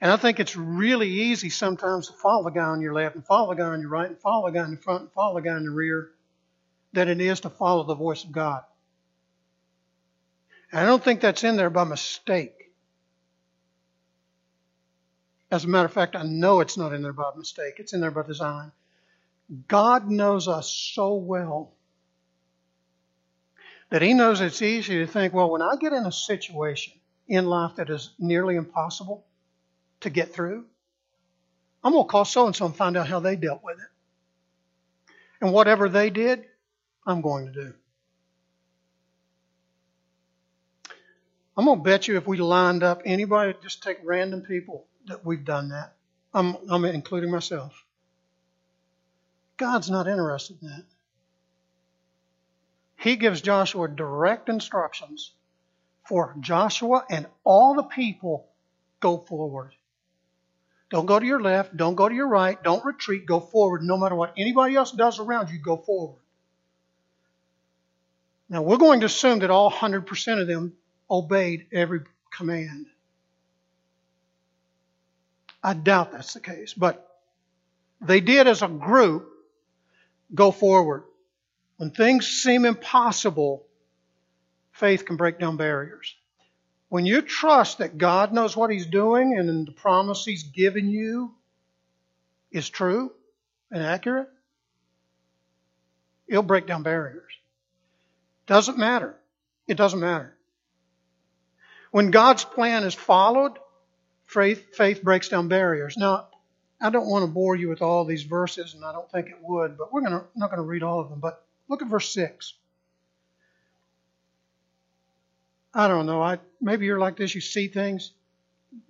And 0.00 0.10
I 0.10 0.16
think 0.16 0.38
it's 0.38 0.56
really 0.56 1.08
easy 1.08 1.50
sometimes 1.50 2.06
to 2.06 2.12
follow 2.12 2.44
the 2.44 2.50
guy 2.50 2.64
on 2.64 2.80
your 2.80 2.94
left 2.94 3.16
and 3.16 3.26
follow 3.26 3.54
the 3.54 3.60
guy 3.60 3.68
on 3.68 3.80
your 3.80 3.90
right 3.90 4.08
and 4.08 4.18
follow 4.18 4.50
the 4.50 4.58
guy 4.58 4.64
in 4.64 4.72
the 4.72 4.76
front 4.76 5.02
and 5.02 5.12
follow 5.12 5.34
the 5.34 5.48
guy 5.48 5.56
in 5.56 5.64
the 5.64 5.70
rear 5.70 6.10
than 6.92 7.08
it 7.08 7.20
is 7.20 7.40
to 7.40 7.50
follow 7.50 7.82
the 7.82 7.94
voice 7.94 8.22
of 8.22 8.30
God. 8.30 8.62
And 10.70 10.80
I 10.80 10.86
don't 10.86 11.02
think 11.02 11.20
that's 11.20 11.42
in 11.42 11.56
there 11.56 11.70
by 11.70 11.84
mistake. 11.84 12.70
As 15.50 15.64
a 15.64 15.68
matter 15.68 15.86
of 15.86 15.92
fact, 15.92 16.16
I 16.16 16.22
know 16.22 16.60
it's 16.60 16.76
not 16.76 16.92
in 16.92 17.02
there 17.02 17.12
by 17.12 17.30
mistake. 17.36 17.74
It's 17.78 17.92
in 17.92 18.00
there 18.00 18.10
by 18.10 18.22
design. 18.22 18.72
God 19.68 20.08
knows 20.08 20.48
us 20.48 20.70
so 20.70 21.14
well 21.14 21.72
that 23.90 24.02
He 24.02 24.14
knows 24.14 24.40
it's 24.40 24.62
easy 24.62 24.98
to 24.98 25.06
think, 25.06 25.34
well, 25.34 25.50
when 25.50 25.62
I 25.62 25.76
get 25.76 25.92
in 25.92 26.06
a 26.06 26.12
situation 26.12 26.94
in 27.28 27.46
life 27.46 27.76
that 27.76 27.90
is 27.90 28.10
nearly 28.18 28.56
impossible 28.56 29.24
to 30.00 30.10
get 30.10 30.32
through, 30.32 30.64
I'm 31.82 31.92
going 31.92 32.04
to 32.04 32.10
call 32.10 32.24
so 32.24 32.46
and 32.46 32.56
so 32.56 32.66
and 32.66 32.74
find 32.74 32.96
out 32.96 33.08
how 33.08 33.20
they 33.20 33.36
dealt 33.36 33.62
with 33.62 33.78
it. 33.78 33.88
And 35.40 35.52
whatever 35.52 35.88
they 35.88 36.08
did, 36.10 36.46
I'm 37.06 37.20
going 37.20 37.46
to 37.46 37.52
do. 37.52 37.74
I'm 41.56 41.66
going 41.66 41.78
to 41.78 41.84
bet 41.84 42.08
you 42.08 42.16
if 42.16 42.26
we 42.26 42.38
lined 42.38 42.82
up 42.82 43.02
anybody, 43.04 43.54
just 43.62 43.82
take 43.82 43.98
random 44.02 44.40
people, 44.40 44.86
that 45.06 45.24
we've 45.24 45.44
done 45.44 45.68
that. 45.68 45.94
I'm, 46.32 46.56
I'm 46.68 46.84
including 46.86 47.30
myself. 47.30 47.83
God's 49.56 49.90
not 49.90 50.08
interested 50.08 50.56
in 50.62 50.68
that. 50.68 50.84
He 52.96 53.16
gives 53.16 53.40
Joshua 53.40 53.88
direct 53.88 54.48
instructions 54.48 55.32
for 56.08 56.34
Joshua 56.40 57.04
and 57.10 57.26
all 57.44 57.74
the 57.74 57.82
people 57.82 58.48
go 59.00 59.18
forward. 59.18 59.74
Don't 60.90 61.06
go 61.06 61.18
to 61.18 61.26
your 61.26 61.40
left, 61.40 61.76
don't 61.76 61.94
go 61.94 62.08
to 62.08 62.14
your 62.14 62.28
right, 62.28 62.62
don't 62.62 62.84
retreat, 62.84 63.26
go 63.26 63.40
forward. 63.40 63.82
No 63.82 63.96
matter 63.96 64.14
what 64.14 64.34
anybody 64.38 64.76
else 64.76 64.92
does 64.92 65.18
around 65.18 65.50
you, 65.50 65.58
go 65.58 65.76
forward. 65.76 66.20
Now, 68.48 68.62
we're 68.62 68.76
going 68.76 69.00
to 69.00 69.06
assume 69.06 69.40
that 69.40 69.50
all 69.50 69.70
100% 69.70 70.40
of 70.40 70.46
them 70.46 70.74
obeyed 71.10 71.66
every 71.72 72.00
command. 72.30 72.86
I 75.62 75.74
doubt 75.74 76.12
that's 76.12 76.34
the 76.34 76.40
case, 76.40 76.74
but 76.74 77.20
they 78.00 78.20
did 78.20 78.46
as 78.46 78.62
a 78.62 78.68
group 78.68 79.33
go 80.32 80.50
forward. 80.50 81.04
When 81.76 81.90
things 81.90 82.26
seem 82.28 82.64
impossible, 82.64 83.66
faith 84.72 85.04
can 85.04 85.16
break 85.16 85.38
down 85.38 85.56
barriers. 85.56 86.14
When 86.88 87.06
you 87.06 87.22
trust 87.22 87.78
that 87.78 87.98
God 87.98 88.32
knows 88.32 88.56
what 88.56 88.70
He's 88.70 88.86
doing 88.86 89.36
and 89.36 89.66
the 89.66 89.72
promise 89.72 90.24
He's 90.24 90.44
given 90.44 90.88
you 90.88 91.34
is 92.52 92.68
true 92.68 93.12
and 93.70 93.82
accurate, 93.82 94.28
it'll 96.28 96.42
break 96.42 96.66
down 96.66 96.84
barriers. 96.84 97.32
Doesn't 98.46 98.78
matter. 98.78 99.16
It 99.66 99.76
doesn't 99.76 100.00
matter. 100.00 100.36
When 101.90 102.10
God's 102.10 102.44
plan 102.44 102.84
is 102.84 102.94
followed, 102.94 103.58
faith, 104.26 104.74
faith 104.74 105.02
breaks 105.02 105.28
down 105.28 105.48
barriers. 105.48 105.96
Now, 105.96 106.28
I 106.80 106.90
don't 106.90 107.08
want 107.08 107.24
to 107.24 107.30
bore 107.30 107.56
you 107.56 107.68
with 107.68 107.82
all 107.82 108.04
these 108.04 108.24
verses, 108.24 108.74
and 108.74 108.84
I 108.84 108.92
don't 108.92 109.10
think 109.10 109.28
it 109.28 109.38
would, 109.40 109.78
but 109.78 109.92
we're 109.92 110.02
gonna, 110.02 110.24
not 110.34 110.50
going 110.50 110.58
to 110.58 110.66
read 110.66 110.82
all 110.82 111.00
of 111.00 111.08
them. 111.08 111.20
But 111.20 111.42
look 111.68 111.82
at 111.82 111.88
verse 111.88 112.12
6. 112.12 112.54
I 115.74 115.88
don't 115.88 116.06
know. 116.06 116.22
I 116.22 116.38
maybe 116.60 116.86
you're 116.86 117.00
like 117.00 117.16
this. 117.16 117.34
You 117.34 117.40
see 117.40 117.68
things. 117.68 118.12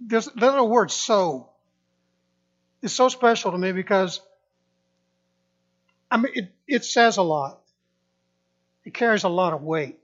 There's 0.00 0.26
that 0.26 0.36
little 0.36 0.68
word 0.68 0.90
"so" 0.90 1.48
is 2.82 2.92
so 2.92 3.08
special 3.08 3.52
to 3.52 3.58
me 3.58 3.72
because 3.72 4.20
I 6.10 6.18
mean 6.18 6.32
it, 6.34 6.52
it 6.66 6.84
says 6.84 7.16
a 7.16 7.22
lot. 7.22 7.60
It 8.84 8.92
carries 8.92 9.24
a 9.24 9.30
lot 9.30 9.54
of 9.54 9.62
weight. 9.62 9.98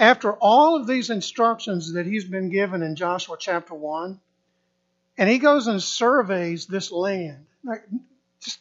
After 0.00 0.32
all 0.32 0.76
of 0.76 0.86
these 0.88 1.10
instructions 1.10 1.92
that 1.92 2.06
he's 2.06 2.24
been 2.24 2.50
given 2.50 2.82
in 2.82 2.96
Joshua 2.96 3.36
chapter 3.38 3.74
one, 3.74 4.20
and 5.18 5.28
he 5.28 5.38
goes 5.38 5.66
and 5.66 5.82
surveys 5.82 6.66
this 6.66 6.92
land. 6.92 7.44
Like, 7.64 7.82
just, 8.40 8.60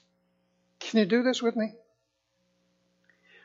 can 0.79 0.99
you 0.99 1.05
do 1.05 1.21
this 1.21 1.41
with 1.41 1.55
me? 1.55 1.71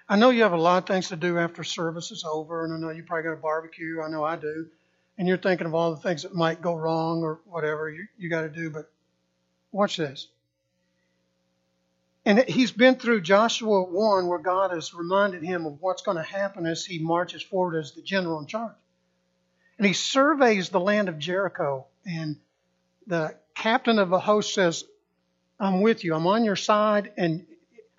I 0.09 0.17
know 0.17 0.31
you 0.31 0.43
have 0.43 0.53
a 0.53 0.57
lot 0.57 0.83
of 0.83 0.87
things 0.87 1.09
to 1.09 1.17
do 1.17 1.39
after 1.39 1.63
service 1.63 2.11
is 2.11 2.25
over, 2.25 2.65
and 2.65 2.75
I 2.75 2.79
know 2.79 2.91
you 2.91 3.03
probably 3.03 3.25
got 3.25 3.35
a 3.35 3.37
barbecue. 3.37 4.03
I 4.03 4.09
know 4.09 4.25
I 4.25 4.37
do. 4.37 4.67
And 5.19 5.29
you're 5.29 5.37
thinking 5.37 5.67
of 5.67 5.75
all 5.75 5.95
the 5.95 6.01
things 6.01 6.23
that 6.23 6.35
might 6.35 6.63
go 6.63 6.75
wrong 6.75 7.23
or 7.23 7.41
whatever 7.45 7.89
you, 7.91 8.07
you 8.17 8.31
got 8.31 8.43
to 8.43 8.49
do. 8.49 8.71
But 8.71 8.91
watch 9.71 9.99
this. 9.99 10.27
And 12.25 12.39
he's 12.49 12.73
been 12.73 12.95
through 12.95 13.23
Joshua 13.23 13.83
1 13.83 14.27
where 14.27 14.39
God 14.39 14.71
has 14.71 14.95
reminded 14.95 15.43
him 15.43 15.67
of 15.67 15.81
what's 15.81 16.03
going 16.03 16.17
to 16.17 16.23
happen 16.23 16.67
as 16.67 16.85
he 16.85 16.99
marches 16.99 17.43
forward 17.43 17.79
as 17.79 17.93
the 17.93 18.03
general 18.03 18.39
in 18.39 18.47
charge. 18.47 18.73
And 19.77 19.87
he 19.87 19.93
surveys 19.93 20.69
the 20.69 20.81
land 20.81 21.09
of 21.09 21.19
Jericho. 21.19 21.87
And 22.07 22.37
the 23.07 23.35
captain 23.55 23.99
of 23.99 24.11
the 24.11 24.19
host 24.19 24.55
says, 24.55 24.85
I'm 25.59 25.81
with 25.81 26.05
you. 26.05 26.15
I'm 26.15 26.27
on 26.27 26.45
your 26.45 26.57
side. 26.57 27.13
And 27.17 27.47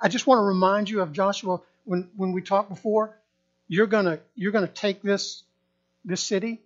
I 0.01 0.09
just 0.09 0.27
want 0.27 0.39
to 0.39 0.43
remind 0.43 0.89
you 0.89 1.01
of 1.01 1.13
Joshua 1.13 1.61
when, 1.85 2.09
when 2.15 2.31
we 2.33 2.41
talked 2.41 2.69
before. 2.69 3.17
You're 3.67 3.87
gonna 3.87 4.19
you're 4.35 4.51
gonna 4.51 4.67
take 4.67 5.01
this 5.01 5.43
this 6.03 6.21
city. 6.21 6.61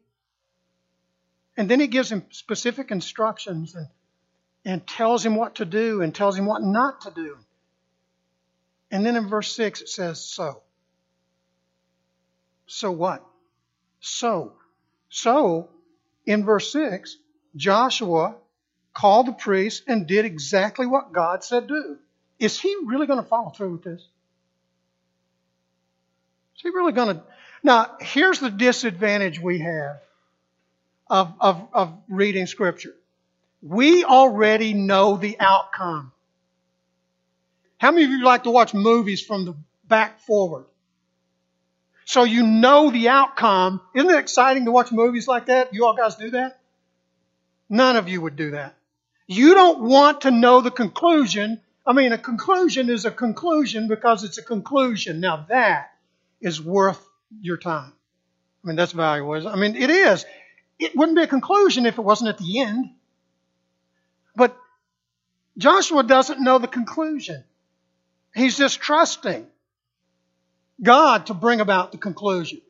And 1.56 1.70
then 1.70 1.80
he 1.80 1.88
gives 1.88 2.12
him 2.12 2.26
specific 2.32 2.92
instructions 2.92 3.76
and 3.76 3.88
and 4.66 4.86
tells 4.86 5.26
him 5.26 5.36
what 5.36 5.56
to 5.56 5.66
do 5.66 6.02
and 6.02 6.14
tells 6.14 6.38
him 6.38 6.46
what 6.46 6.62
not 6.62 7.02
to 7.02 7.12
do. 7.12 7.38
And 8.92 9.06
then 9.06 9.16
in 9.16 9.30
verse 9.30 9.56
6 9.56 9.82
it 9.82 9.90
says, 9.90 10.20
So. 10.22 10.62
So 12.66 12.92
what? 12.92 13.24
So. 14.02 14.54
So, 15.10 15.70
in 16.26 16.44
verse 16.44 16.72
6, 16.74 17.18
Joshua 17.58 18.36
called 18.94 19.28
the 19.28 19.34
priests 19.34 19.84
and 19.88 20.08
did 20.08 20.26
exactly 20.26 20.86
what 20.86 21.12
God 21.12 21.44
said 21.44 21.68
do. 21.68 21.98
Is 22.40 22.60
he 22.60 22.76
really 22.86 23.08
going 23.08 23.22
to 23.22 23.28
follow 23.28 23.50
through 23.50 23.74
with 23.74 23.84
this? 23.84 24.02
Is 26.56 26.62
he 26.64 26.70
really 26.70 26.94
going 26.94 27.18
to? 27.18 27.24
Now, 27.64 27.96
here's 28.00 28.40
the 28.40 28.50
disadvantage 28.50 29.40
we 29.40 29.60
have 29.60 30.00
of, 31.10 31.34
of, 31.40 31.68
of 31.74 31.98
reading 32.08 32.48
Scripture. 32.48 32.96
We 33.62 34.04
already 34.04 34.74
know 34.74 35.18
the 35.18 35.40
outcome. 35.40 36.12
How 37.78 37.92
many 37.92 38.06
of 38.06 38.12
you 38.12 38.24
like 38.24 38.44
to 38.44 38.52
watch 38.52 38.74
movies 38.74 39.22
from 39.22 39.46
the 39.46 39.56
back 39.88 40.22
forward? 40.22 40.66
So 42.06 42.24
you 42.24 42.44
know 42.44 42.90
the 42.90 43.10
outcome. 43.10 43.82
Isn't 43.94 44.10
it 44.10 44.18
exciting 44.18 44.66
to 44.66 44.72
watch 44.72 44.92
movies 44.92 45.28
like 45.28 45.48
that? 45.48 45.74
You 45.74 45.86
all 45.86 45.96
guys 45.96 46.16
do 46.16 46.32
that? 46.32 46.60
None 47.70 47.96
of 47.96 48.08
you 48.08 48.22
would 48.22 48.36
do 48.36 48.52
that. 48.52 48.76
You 49.28 49.54
don't 49.54 49.82
want 49.82 50.22
to 50.22 50.32
know 50.32 50.62
the 50.62 50.72
conclusion. 50.72 51.62
I 51.86 51.94
mean, 51.94 52.14
a 52.14 52.18
conclusion 52.18 52.90
is 52.90 53.06
a 53.06 53.12
conclusion 53.12 53.88
because 53.88 54.24
it's 54.24 54.38
a 54.38 54.44
conclusion. 54.44 55.20
Now 55.20 55.46
that 55.50 55.92
is 56.40 56.62
worth 56.62 57.04
your 57.42 57.58
time. 57.58 57.92
I 58.64 58.68
mean, 58.68 58.76
that's 58.76 58.94
valuable. 58.94 59.48
I 59.48 59.56
mean, 59.56 59.76
it 59.76 59.90
is. 59.90 60.26
It 60.80 60.96
wouldn't 60.96 61.18
be 61.18 61.24
a 61.24 61.28
conclusion 61.28 61.86
if 61.86 61.98
it 61.98 62.02
wasn't 62.02 62.30
at 62.30 62.38
the 62.38 62.62
end. 62.62 62.92
But 64.36 64.56
Joshua 65.58 66.04
doesn't 66.04 66.42
know 66.42 66.60
the 66.60 66.68
conclusion. 66.68 67.44
He's 68.34 68.58
just 68.58 68.80
trusting 68.80 69.48
God 70.82 71.26
to 71.28 71.34
bring 71.34 71.60
about 71.60 71.92
the 71.92 71.98
conclusion. 71.98 72.62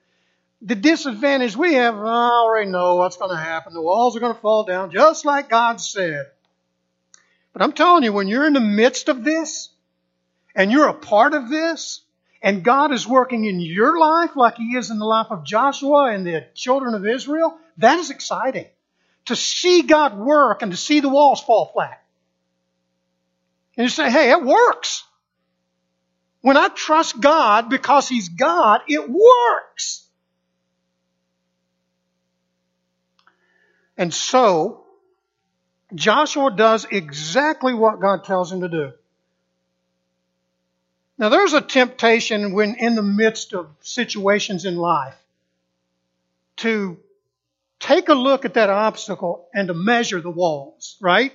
The 0.62 0.76
disadvantage 0.76 1.56
we 1.56 1.76
have, 1.76 1.96
I 1.96 2.30
already 2.30 2.70
know 2.70 2.96
what's 2.96 3.18
going 3.18 3.32
to 3.32 3.38
happen. 3.38 3.74
The 3.74 3.82
walls 3.82 4.16
are 4.16 4.20
going 4.20 4.34
to 4.34 4.42
fall 4.42 4.64
down 4.64 4.92
just 4.92 5.24
like 5.24 5.50
God 5.50 5.80
said. 5.80 6.26
But 7.54 7.62
I'm 7.62 7.74
telling 7.74 8.04
you, 8.04 8.14
when 8.14 8.28
you're 8.28 8.48
in 8.48 8.54
the 8.54 8.60
midst 8.60 9.08
of 9.10 9.24
this, 9.24 9.70
and 10.56 10.72
you're 10.72 10.88
a 10.88 10.94
part 10.94 11.34
of 11.36 11.50
this, 11.50 12.02
and 12.42 12.64
God 12.64 12.92
is 12.92 13.08
working 13.08 13.46
in 13.46 13.60
your 13.60 14.00
life 14.00 14.36
like 14.36 14.58
He 14.58 14.76
is 14.76 14.90
in 14.90 14.98
the 14.98 15.06
life 15.06 15.28
of 15.30 15.44
Joshua 15.44 16.12
and 16.12 16.26
the 16.26 16.46
children 16.56 16.96
of 16.96 17.06
Israel, 17.06 17.58
that 17.78 18.00
is 18.00 18.10
exciting. 18.10 18.66
To 19.26 19.36
see 19.36 19.84
God 19.84 20.18
work 20.18 20.62
and 20.62 20.72
to 20.72 20.78
see 20.78 21.00
the 21.00 21.10
walls 21.10 21.42
fall 21.42 21.68
flat. 21.74 22.02
And 23.76 23.84
you 23.86 23.90
say, 23.90 24.10
hey, 24.10 24.32
it 24.32 24.44
works. 24.44 25.04
When 26.42 26.58
I 26.58 26.70
trust 26.70 27.20
God 27.20 27.70
because 27.70 28.10
He's 28.10 28.30
God, 28.30 28.82
it 28.88 29.08
works. 29.08 30.07
And 33.98 34.14
so, 34.14 34.86
Joshua 35.96 36.52
does 36.56 36.86
exactly 36.90 37.74
what 37.74 38.00
God 38.00 38.24
tells 38.24 38.52
him 38.52 38.62
to 38.62 38.70
do. 38.70 38.92
Now, 41.18 41.30
there's 41.30 41.54
a 41.54 41.62
temptation 41.62 42.54
when 42.54 42.76
in 42.76 42.96
the 42.96 43.02
midst 43.02 43.54
of 43.54 43.70
situations 43.82 44.66
in 44.66 44.76
life 44.76 45.16
to 46.58 46.98
take 47.80 48.10
a 48.10 48.14
look 48.14 48.46
at 48.46 48.54
that 48.56 48.70
obstacle 48.70 49.48
and 49.54 49.68
to 49.68 49.74
measure 49.74 50.22
the 50.22 50.30
walls, 50.30 50.98
right? 51.02 51.34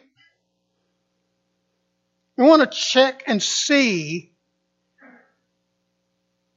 We 2.36 2.44
want 2.44 2.62
to 2.62 2.78
check 2.78 3.24
and 3.26 3.42
see 3.42 4.32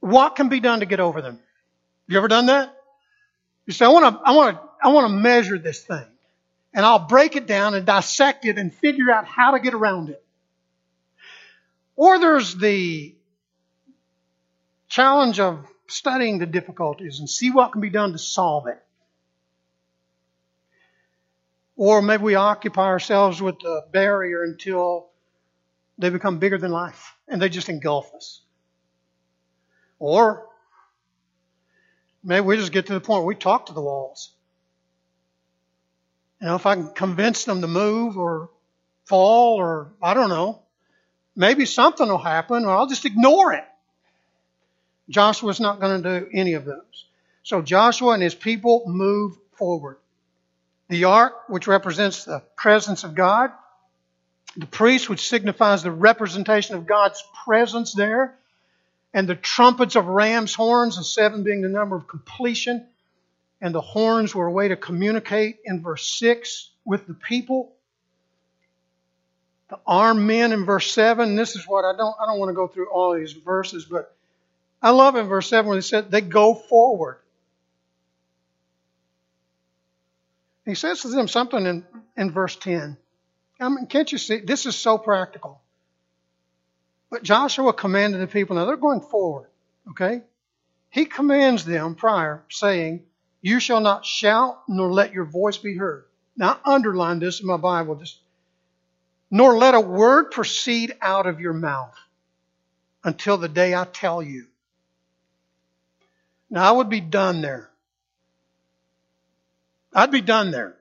what 0.00 0.36
can 0.36 0.48
be 0.48 0.60
done 0.60 0.80
to 0.80 0.86
get 0.86 1.00
over 1.00 1.20
them? 1.20 1.40
You 2.06 2.18
ever 2.18 2.28
done 2.28 2.46
that? 2.46 2.72
You 3.66 3.72
say, 3.72 3.84
I 3.84 3.88
want 3.88 4.14
to, 4.14 4.20
I 4.24 4.32
want 4.32 4.56
to, 4.56 4.62
I 4.86 4.90
want 4.90 5.08
to 5.08 5.12
measure 5.12 5.58
this 5.58 5.82
thing. 5.82 6.06
And 6.72 6.86
I'll 6.86 7.08
break 7.08 7.34
it 7.34 7.48
down 7.48 7.74
and 7.74 7.84
dissect 7.84 8.44
it 8.44 8.56
and 8.56 8.72
figure 8.72 9.10
out 9.10 9.26
how 9.26 9.50
to 9.50 9.58
get 9.58 9.74
around 9.74 10.10
it. 10.10 10.24
Or 11.96 12.20
there's 12.20 12.54
the 12.54 13.16
challenge 14.86 15.40
of 15.40 15.66
studying 15.88 16.38
the 16.38 16.46
difficulties 16.46 17.18
and 17.18 17.28
see 17.28 17.50
what 17.50 17.72
can 17.72 17.80
be 17.80 17.90
done 17.90 18.12
to 18.12 18.18
solve 18.18 18.68
it. 18.68 18.80
Or 21.74 22.00
maybe 22.00 22.22
we 22.22 22.36
occupy 22.36 22.84
ourselves 22.84 23.42
with 23.42 23.58
the 23.58 23.86
barrier 23.90 24.44
until 24.44 25.08
they 25.98 26.10
become 26.10 26.38
bigger 26.38 26.58
than 26.58 26.70
life 26.70 27.16
and 27.26 27.42
they 27.42 27.48
just 27.48 27.68
engulf 27.68 28.14
us. 28.14 28.40
Or 29.98 30.46
maybe 32.22 32.46
we 32.46 32.56
just 32.56 32.70
get 32.70 32.86
to 32.86 32.92
the 32.92 33.00
point 33.00 33.24
where 33.24 33.26
we 33.26 33.34
talk 33.34 33.66
to 33.66 33.72
the 33.72 33.82
walls. 33.82 34.35
You 36.40 36.48
know, 36.48 36.56
if 36.56 36.66
I 36.66 36.74
can 36.74 36.88
convince 36.88 37.44
them 37.44 37.62
to 37.62 37.66
move 37.66 38.18
or 38.18 38.50
fall 39.04 39.56
or 39.56 39.92
I 40.02 40.14
don't 40.14 40.28
know, 40.28 40.62
maybe 41.34 41.64
something 41.64 42.06
will 42.08 42.18
happen 42.18 42.64
or 42.64 42.70
I'll 42.70 42.86
just 42.86 43.04
ignore 43.04 43.52
it. 43.52 43.64
Joshua's 45.08 45.60
not 45.60 45.80
going 45.80 46.02
to 46.02 46.20
do 46.20 46.28
any 46.32 46.54
of 46.54 46.64
those. 46.64 47.06
So 47.42 47.62
Joshua 47.62 48.12
and 48.12 48.22
his 48.22 48.34
people 48.34 48.84
move 48.86 49.36
forward. 49.52 49.98
The 50.88 51.04
ark, 51.04 51.48
which 51.48 51.66
represents 51.66 52.24
the 52.24 52.42
presence 52.56 53.04
of 53.04 53.14
God, 53.14 53.50
the 54.56 54.66
priest, 54.66 55.08
which 55.08 55.28
signifies 55.28 55.82
the 55.82 55.90
representation 55.90 56.76
of 56.76 56.86
God's 56.86 57.22
presence 57.44 57.92
there, 57.94 58.36
and 59.12 59.28
the 59.28 59.34
trumpets 59.34 59.96
of 59.96 60.06
ram's 60.06 60.54
horns, 60.54 60.96
the 60.96 61.04
seven 61.04 61.42
being 61.42 61.62
the 61.62 61.68
number 61.68 61.96
of 61.96 62.08
completion, 62.08 62.86
and 63.60 63.74
the 63.74 63.80
horns 63.80 64.34
were 64.34 64.46
a 64.46 64.52
way 64.52 64.68
to 64.68 64.76
communicate 64.76 65.58
in 65.64 65.82
verse 65.82 66.06
6 66.18 66.70
with 66.84 67.06
the 67.06 67.14
people. 67.14 67.72
The 69.68 69.78
armed 69.86 70.22
men 70.22 70.52
in 70.52 70.64
verse 70.64 70.90
7, 70.92 71.34
this 71.34 71.56
is 71.56 71.66
what 71.66 71.84
I 71.84 71.96
don't 71.96 72.14
I 72.20 72.26
don't 72.26 72.38
want 72.38 72.50
to 72.50 72.54
go 72.54 72.68
through 72.68 72.90
all 72.90 73.14
these 73.14 73.32
verses, 73.32 73.84
but 73.84 74.14
I 74.82 74.90
love 74.90 75.16
in 75.16 75.26
verse 75.26 75.48
7 75.48 75.68
when 75.68 75.78
he 75.78 75.82
said 75.82 76.10
they 76.10 76.20
go 76.20 76.54
forward. 76.54 77.18
He 80.64 80.74
says 80.74 81.02
to 81.02 81.08
them 81.08 81.28
something 81.28 81.64
in, 81.64 81.84
in 82.16 82.30
verse 82.32 82.56
10. 82.56 82.96
I 83.60 83.68
mean, 83.68 83.86
can't 83.86 84.10
you 84.10 84.18
see? 84.18 84.38
This 84.38 84.66
is 84.66 84.76
so 84.76 84.98
practical. 84.98 85.60
But 87.08 87.22
Joshua 87.22 87.72
commanded 87.72 88.20
the 88.20 88.26
people, 88.26 88.56
now 88.56 88.64
they're 88.64 88.76
going 88.76 89.00
forward, 89.00 89.48
okay? 89.90 90.22
He 90.90 91.06
commands 91.06 91.64
them 91.64 91.94
prior, 91.94 92.42
saying, 92.50 93.04
You 93.46 93.60
shall 93.60 93.78
not 93.78 94.04
shout, 94.04 94.64
nor 94.66 94.92
let 94.92 95.12
your 95.12 95.24
voice 95.24 95.56
be 95.56 95.76
heard. 95.76 96.06
Now, 96.36 96.58
underline 96.64 97.20
this 97.20 97.38
in 97.40 97.46
my 97.46 97.56
Bible, 97.56 97.94
just, 97.94 98.18
nor 99.30 99.56
let 99.56 99.76
a 99.76 99.80
word 99.80 100.32
proceed 100.32 100.96
out 101.00 101.28
of 101.28 101.38
your 101.38 101.52
mouth 101.52 101.94
until 103.04 103.38
the 103.38 103.48
day 103.48 103.72
I 103.72 103.84
tell 103.84 104.20
you. 104.20 104.48
Now, 106.50 106.68
I 106.68 106.72
would 106.72 106.90
be 106.90 107.00
done 107.00 107.40
there. 107.40 107.70
I'd 109.94 110.10
be 110.10 110.22
done 110.22 110.50
there. 110.50 110.74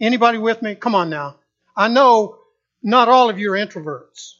Anybody 0.00 0.38
with 0.38 0.62
me? 0.62 0.76
Come 0.76 0.94
on 0.94 1.10
now. 1.10 1.36
I 1.76 1.88
know 1.88 2.38
not 2.82 3.10
all 3.10 3.28
of 3.28 3.38
you 3.38 3.52
are 3.52 3.56
introverts. 3.58 4.36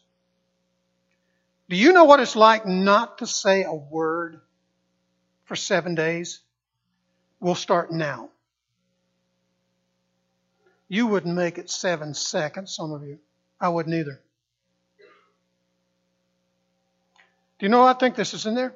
Do 1.68 1.76
you 1.76 1.92
know 1.92 2.04
what 2.04 2.20
it's 2.20 2.34
like 2.34 2.64
not 2.64 3.18
to 3.18 3.26
say 3.26 3.64
a 3.64 3.74
word 3.74 4.40
for 5.44 5.54
seven 5.54 5.94
days? 5.94 6.40
will 7.40 7.54
start 7.54 7.92
now. 7.92 8.30
You 10.88 11.06
wouldn't 11.06 11.34
make 11.34 11.58
it 11.58 11.70
seven 11.70 12.14
seconds, 12.14 12.74
some 12.74 12.92
of 12.92 13.02
you. 13.02 13.18
I 13.60 13.68
wouldn't 13.68 13.94
either. 13.94 14.20
Do 17.58 17.66
you 17.66 17.68
know 17.68 17.82
I 17.82 17.92
think 17.92 18.14
this 18.14 18.34
is 18.34 18.46
in 18.46 18.54
there? 18.54 18.74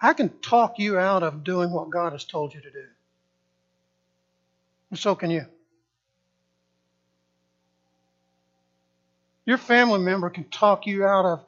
I 0.00 0.12
can 0.12 0.28
talk 0.28 0.78
you 0.78 0.98
out 0.98 1.22
of 1.22 1.42
doing 1.42 1.72
what 1.72 1.90
God 1.90 2.12
has 2.12 2.24
told 2.24 2.54
you 2.54 2.60
to 2.60 2.70
do. 2.70 2.84
And 4.90 4.98
so 4.98 5.14
can 5.14 5.30
you. 5.30 5.46
Your 9.46 9.58
family 9.58 10.00
member 10.00 10.28
can 10.28 10.44
talk 10.44 10.86
you 10.86 11.06
out 11.06 11.24
of 11.24 11.44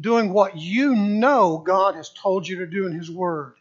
doing 0.00 0.32
what 0.32 0.56
you 0.56 0.94
know 0.94 1.58
God 1.58 1.94
has 1.94 2.10
told 2.10 2.46
you 2.46 2.58
to 2.58 2.66
do 2.66 2.86
in 2.86 2.92
His 2.92 3.10
Word. 3.10 3.54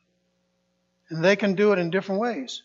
And 1.10 1.24
they 1.24 1.36
can 1.36 1.56
do 1.56 1.74
it 1.74 1.80
in 1.80 1.90
different 1.90 2.22
ways. 2.22 2.64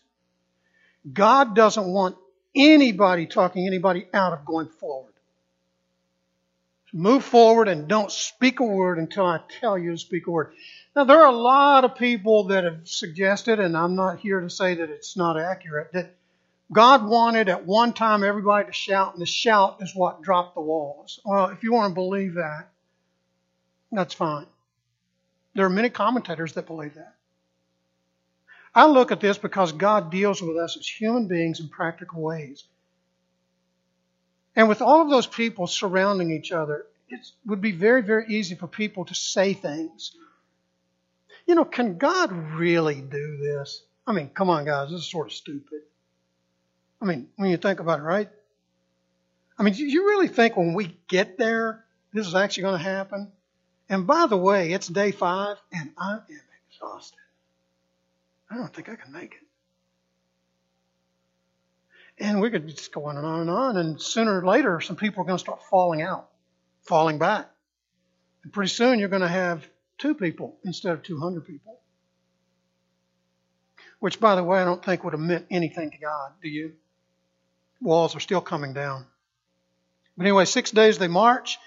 God 1.11 1.55
doesn't 1.55 1.85
want 1.85 2.17
anybody 2.55 3.27
talking 3.27 3.67
anybody 3.67 4.07
out 4.13 4.33
of 4.33 4.45
going 4.45 4.67
forward. 4.67 5.13
Move 6.93 7.23
forward 7.23 7.67
and 7.67 7.87
don't 7.87 8.11
speak 8.11 8.59
a 8.59 8.63
word 8.63 8.97
until 8.97 9.25
I 9.25 9.41
tell 9.59 9.77
you 9.77 9.91
to 9.91 9.97
speak 9.97 10.27
a 10.27 10.31
word. 10.31 10.53
Now, 10.95 11.03
there 11.03 11.21
are 11.21 11.27
a 11.27 11.35
lot 11.35 11.83
of 11.83 11.95
people 11.95 12.45
that 12.45 12.63
have 12.63 12.87
suggested, 12.87 13.59
and 13.59 13.75
I'm 13.75 13.95
not 13.95 14.19
here 14.19 14.39
to 14.39 14.49
say 14.49 14.75
that 14.75 14.89
it's 14.89 15.17
not 15.17 15.37
accurate, 15.37 15.91
that 15.91 16.15
God 16.71 17.05
wanted 17.07 17.49
at 17.49 17.65
one 17.65 17.93
time 17.93 18.23
everybody 18.23 18.65
to 18.65 18.73
shout, 18.73 19.13
and 19.13 19.21
the 19.21 19.27
shout 19.27 19.77
is 19.81 19.95
what 19.95 20.21
dropped 20.21 20.55
the 20.55 20.61
walls. 20.61 21.19
Well, 21.25 21.47
if 21.47 21.63
you 21.63 21.73
want 21.73 21.91
to 21.91 21.95
believe 21.95 22.35
that, 22.35 22.69
that's 23.91 24.13
fine. 24.13 24.47
There 25.55 25.65
are 25.65 25.69
many 25.69 25.89
commentators 25.89 26.53
that 26.53 26.67
believe 26.67 26.95
that. 26.95 27.15
I 28.75 28.85
look 28.85 29.11
at 29.11 29.19
this 29.19 29.37
because 29.37 29.71
God 29.71 30.11
deals 30.11 30.41
with 30.41 30.57
us 30.57 30.77
as 30.77 30.87
human 30.87 31.27
beings 31.27 31.59
in 31.59 31.69
practical 31.69 32.21
ways. 32.21 32.63
And 34.55 34.69
with 34.69 34.81
all 34.81 35.01
of 35.01 35.09
those 35.09 35.27
people 35.27 35.67
surrounding 35.67 36.31
each 36.31 36.51
other, 36.51 36.85
it 37.09 37.25
would 37.45 37.61
be 37.61 37.71
very, 37.71 38.01
very 38.01 38.27
easy 38.27 38.55
for 38.55 38.67
people 38.67 39.05
to 39.05 39.15
say 39.15 39.53
things. 39.53 40.15
You 41.45 41.55
know, 41.55 41.65
can 41.65 41.97
God 41.97 42.31
really 42.31 43.01
do 43.01 43.37
this? 43.37 43.83
I 44.05 44.11
mean, 44.11 44.29
come 44.29 44.49
on, 44.49 44.65
guys, 44.65 44.91
this 44.91 45.01
is 45.01 45.09
sort 45.09 45.27
of 45.27 45.33
stupid. 45.33 45.81
I 47.01 47.05
mean, 47.05 47.29
when 47.35 47.49
you 47.49 47.57
think 47.57 47.79
about 47.79 47.99
it, 47.99 48.03
right? 48.03 48.29
I 49.57 49.63
mean, 49.63 49.73
do 49.73 49.85
you 49.85 50.05
really 50.05 50.27
think 50.27 50.55
when 50.55 50.73
we 50.73 50.97
get 51.07 51.37
there, 51.37 51.85
this 52.13 52.27
is 52.27 52.35
actually 52.35 52.63
going 52.63 52.77
to 52.77 52.83
happen? 52.83 53.31
And 53.89 54.05
by 54.05 54.27
the 54.27 54.37
way, 54.37 54.73
it's 54.73 54.87
day 54.87 55.11
five, 55.11 55.57
and 55.71 55.91
I 55.97 56.15
am 56.15 56.41
exhausted. 56.69 57.19
I 58.49 58.55
don't 58.55 58.73
think 58.73 58.89
I 58.89 58.95
can 58.95 59.11
make 59.11 59.33
it. 59.33 59.43
And 62.19 62.41
we 62.41 62.49
could 62.49 62.67
just 62.67 62.91
go 62.91 63.05
on 63.05 63.17
and 63.17 63.25
on 63.25 63.41
and 63.41 63.49
on, 63.49 63.77
and 63.77 64.01
sooner 64.01 64.39
or 64.39 64.45
later, 64.45 64.81
some 64.81 64.95
people 64.95 65.21
are 65.21 65.25
going 65.25 65.37
to 65.37 65.43
start 65.43 65.61
falling 65.69 66.01
out, 66.01 66.29
falling 66.81 67.19
back. 67.19 67.49
And 68.43 68.51
pretty 68.51 68.69
soon, 68.69 68.99
you're 68.99 69.09
going 69.09 69.21
to 69.21 69.27
have 69.27 69.67
two 69.97 70.15
people 70.15 70.57
instead 70.63 70.93
of 70.93 71.03
200 71.03 71.45
people. 71.45 71.79
Which, 73.99 74.19
by 74.19 74.35
the 74.35 74.43
way, 74.43 74.59
I 74.59 74.65
don't 74.65 74.83
think 74.83 75.03
would 75.03 75.13
have 75.13 75.19
meant 75.19 75.47
anything 75.49 75.91
to 75.91 75.97
God, 75.97 76.31
do 76.41 76.49
you? 76.49 76.73
Walls 77.81 78.15
are 78.15 78.19
still 78.19 78.41
coming 78.41 78.73
down. 78.73 79.05
But 80.15 80.25
anyway, 80.25 80.45
six 80.45 80.71
days 80.71 80.97
they 80.97 81.07
march. 81.07 81.59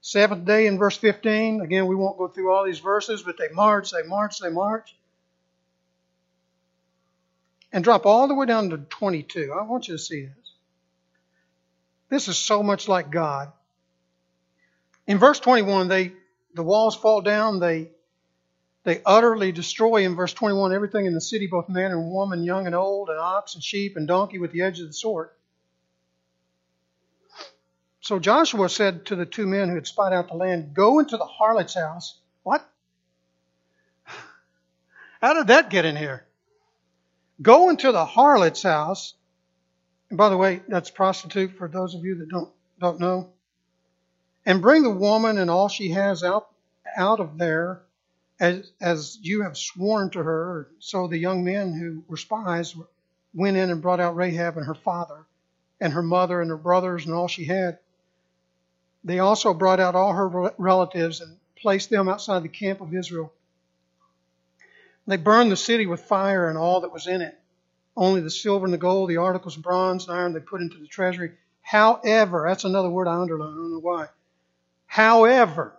Seventh 0.00 0.44
day 0.44 0.66
in 0.66 0.78
verse 0.78 0.96
15. 0.96 1.60
Again, 1.60 1.86
we 1.86 1.96
won't 1.96 2.18
go 2.18 2.28
through 2.28 2.52
all 2.52 2.64
these 2.64 2.78
verses, 2.78 3.22
but 3.22 3.36
they 3.38 3.48
march, 3.48 3.90
they 3.90 4.02
march, 4.02 4.38
they 4.38 4.50
march 4.50 4.96
and 7.76 7.84
drop 7.84 8.06
all 8.06 8.26
the 8.26 8.34
way 8.34 8.46
down 8.46 8.70
to 8.70 8.78
22. 8.78 9.52
I 9.52 9.62
want 9.64 9.86
you 9.86 9.94
to 9.94 9.98
see 9.98 10.22
this. 10.22 10.52
This 12.08 12.28
is 12.28 12.38
so 12.38 12.62
much 12.62 12.88
like 12.88 13.10
God. 13.10 13.52
In 15.06 15.18
verse 15.18 15.40
21, 15.40 15.88
they 15.88 16.12
the 16.54 16.62
walls 16.62 16.96
fall 16.96 17.20
down, 17.20 17.60
they 17.60 17.90
they 18.84 19.02
utterly 19.04 19.52
destroy 19.52 20.06
in 20.06 20.14
verse 20.14 20.32
21 20.32 20.72
everything 20.72 21.04
in 21.04 21.12
the 21.12 21.20
city, 21.20 21.48
both 21.48 21.68
man 21.68 21.90
and 21.90 22.10
woman, 22.10 22.44
young 22.44 22.64
and 22.64 22.74
old, 22.74 23.10
and 23.10 23.18
ox 23.18 23.54
and 23.54 23.62
sheep 23.62 23.96
and 23.96 24.08
donkey 24.08 24.38
with 24.38 24.52
the 24.52 24.62
edge 24.62 24.80
of 24.80 24.86
the 24.86 24.94
sword. 24.94 25.28
So 28.06 28.20
Joshua 28.20 28.68
said 28.68 29.06
to 29.06 29.16
the 29.16 29.26
two 29.26 29.48
men 29.48 29.68
who 29.68 29.74
had 29.74 29.88
spied 29.88 30.12
out 30.12 30.28
the 30.28 30.36
land, 30.36 30.74
Go 30.74 31.00
into 31.00 31.16
the 31.16 31.24
harlot's 31.24 31.74
house. 31.74 32.16
What? 32.44 32.64
How 35.20 35.34
did 35.34 35.48
that 35.48 35.70
get 35.70 35.84
in 35.84 35.96
here? 35.96 36.24
Go 37.42 37.68
into 37.68 37.90
the 37.90 38.04
harlot's 38.04 38.62
house. 38.62 39.14
And 40.08 40.16
by 40.16 40.28
the 40.28 40.36
way, 40.36 40.62
that's 40.68 40.88
prostitute 40.88 41.58
for 41.58 41.66
those 41.66 41.96
of 41.96 42.04
you 42.04 42.14
that 42.18 42.28
don't, 42.28 42.48
don't 42.78 43.00
know. 43.00 43.30
And 44.44 44.62
bring 44.62 44.84
the 44.84 44.90
woman 44.90 45.36
and 45.36 45.50
all 45.50 45.68
she 45.68 45.90
has 45.90 46.22
out, 46.22 46.46
out 46.96 47.18
of 47.18 47.38
there 47.38 47.82
as, 48.38 48.70
as 48.80 49.18
you 49.20 49.42
have 49.42 49.58
sworn 49.58 50.10
to 50.10 50.22
her. 50.22 50.68
So 50.78 51.08
the 51.08 51.18
young 51.18 51.42
men 51.42 51.72
who 51.72 52.04
were 52.06 52.16
spies 52.16 52.76
went 53.34 53.56
in 53.56 53.68
and 53.68 53.82
brought 53.82 53.98
out 53.98 54.14
Rahab 54.14 54.58
and 54.58 54.66
her 54.66 54.74
father 54.74 55.26
and 55.80 55.92
her 55.92 56.04
mother 56.04 56.40
and 56.40 56.50
her 56.50 56.56
brothers 56.56 57.04
and 57.04 57.12
all 57.12 57.26
she 57.26 57.46
had. 57.46 57.80
They 59.06 59.20
also 59.20 59.54
brought 59.54 59.78
out 59.78 59.94
all 59.94 60.12
her 60.12 60.52
relatives 60.58 61.20
and 61.20 61.36
placed 61.54 61.90
them 61.90 62.08
outside 62.08 62.42
the 62.42 62.48
camp 62.48 62.80
of 62.80 62.92
Israel. 62.92 63.32
They 65.06 65.16
burned 65.16 65.52
the 65.52 65.56
city 65.56 65.86
with 65.86 66.00
fire 66.00 66.48
and 66.48 66.58
all 66.58 66.80
that 66.80 66.92
was 66.92 67.06
in 67.06 67.20
it. 67.20 67.38
Only 67.96 68.20
the 68.20 68.30
silver 68.30 68.64
and 68.64 68.74
the 68.74 68.78
gold, 68.78 69.08
the 69.08 69.18
articles 69.18 69.56
of 69.56 69.62
bronze 69.62 70.08
and 70.08 70.18
iron 70.18 70.32
they 70.32 70.40
put 70.40 70.60
into 70.60 70.78
the 70.78 70.88
treasury. 70.88 71.34
However, 71.62 72.46
that's 72.48 72.64
another 72.64 72.90
word 72.90 73.06
I 73.06 73.14
underline. 73.14 73.52
I 73.52 73.56
don't 73.56 73.70
know 73.70 73.78
why. 73.78 74.08
However, 74.86 75.78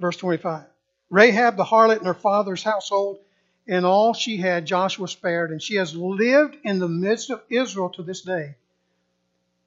verse 0.00 0.16
25, 0.16 0.64
Rahab 1.10 1.56
the 1.56 1.64
harlot 1.64 1.98
and 1.98 2.06
her 2.08 2.12
father's 2.12 2.64
household 2.64 3.20
and 3.68 3.86
all 3.86 4.14
she 4.14 4.36
had 4.36 4.66
Joshua 4.66 5.06
spared, 5.06 5.52
and 5.52 5.62
she 5.62 5.76
has 5.76 5.94
lived 5.94 6.56
in 6.64 6.80
the 6.80 6.88
midst 6.88 7.30
of 7.30 7.40
Israel 7.48 7.90
to 7.90 8.02
this 8.02 8.22
day. 8.22 8.56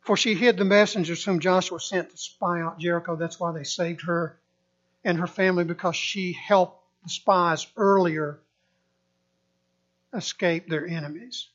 For 0.08 0.16
she 0.16 0.36
hid 0.36 0.56
the 0.56 0.64
messengers 0.64 1.26
whom 1.26 1.42
Joshua 1.42 1.82
sent 1.82 2.12
to 2.12 2.18
spy 2.18 2.62
out 2.62 2.80
Jericho. 2.80 3.18
That's 3.18 3.42
why 3.42 3.52
they 3.52 3.66
saved 3.66 4.04
her 4.04 4.40
and 5.04 5.18
her 5.18 5.28
family 5.28 5.66
because 5.66 5.98
she 5.98 6.32
helped 6.32 6.82
the 7.04 7.10
spies 7.10 7.68
earlier 7.76 8.40
escape 10.14 10.70
their 10.70 10.88
enemies. 10.88 11.50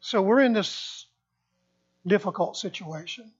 So 0.00 0.22
we're 0.22 0.40
in 0.40 0.54
this 0.54 1.04
difficult 2.06 2.56
situation. 2.56 3.32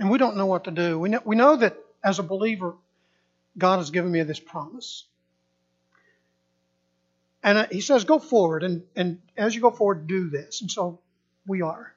And 0.00 0.10
we 0.10 0.18
don't 0.18 0.36
know 0.36 0.46
what 0.46 0.64
to 0.64 0.72
do. 0.72 0.98
We 0.98 1.10
know, 1.10 1.20
we 1.24 1.36
know 1.36 1.54
that 1.54 1.76
as 2.02 2.18
a 2.18 2.24
believer, 2.24 2.74
God 3.56 3.76
has 3.76 3.90
given 3.90 4.10
me 4.10 4.20
this 4.24 4.40
promise. 4.40 5.04
And 7.42 7.58
uh, 7.58 7.66
He 7.70 7.80
says, 7.80 8.04
go 8.04 8.18
forward. 8.18 8.62
And, 8.62 8.82
and 8.94 9.20
as 9.36 9.54
you 9.54 9.60
go 9.60 9.70
forward, 9.70 10.06
do 10.06 10.30
this. 10.30 10.60
And 10.60 10.70
so 10.70 11.00
we 11.46 11.62
are. 11.62 11.92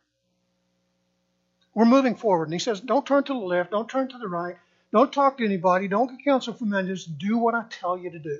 We're 1.73 1.85
moving 1.85 2.15
forward. 2.15 2.45
And 2.45 2.53
he 2.53 2.59
says, 2.59 2.79
don't 2.79 3.05
turn 3.05 3.23
to 3.25 3.33
the 3.33 3.39
left, 3.39 3.71
don't 3.71 3.89
turn 3.89 4.07
to 4.07 4.17
the 4.17 4.29
right, 4.29 4.55
don't 4.93 5.11
talk 5.11 5.37
to 5.37 5.45
anybody, 5.45 5.89
don't 5.89 6.09
get 6.09 6.23
counsel 6.23 6.53
from 6.53 6.69
men, 6.69 6.87
just 6.87 7.17
do 7.17 7.37
what 7.37 7.53
I 7.53 7.65
tell 7.69 7.97
you 7.97 8.09
to 8.11 8.19
do. 8.19 8.39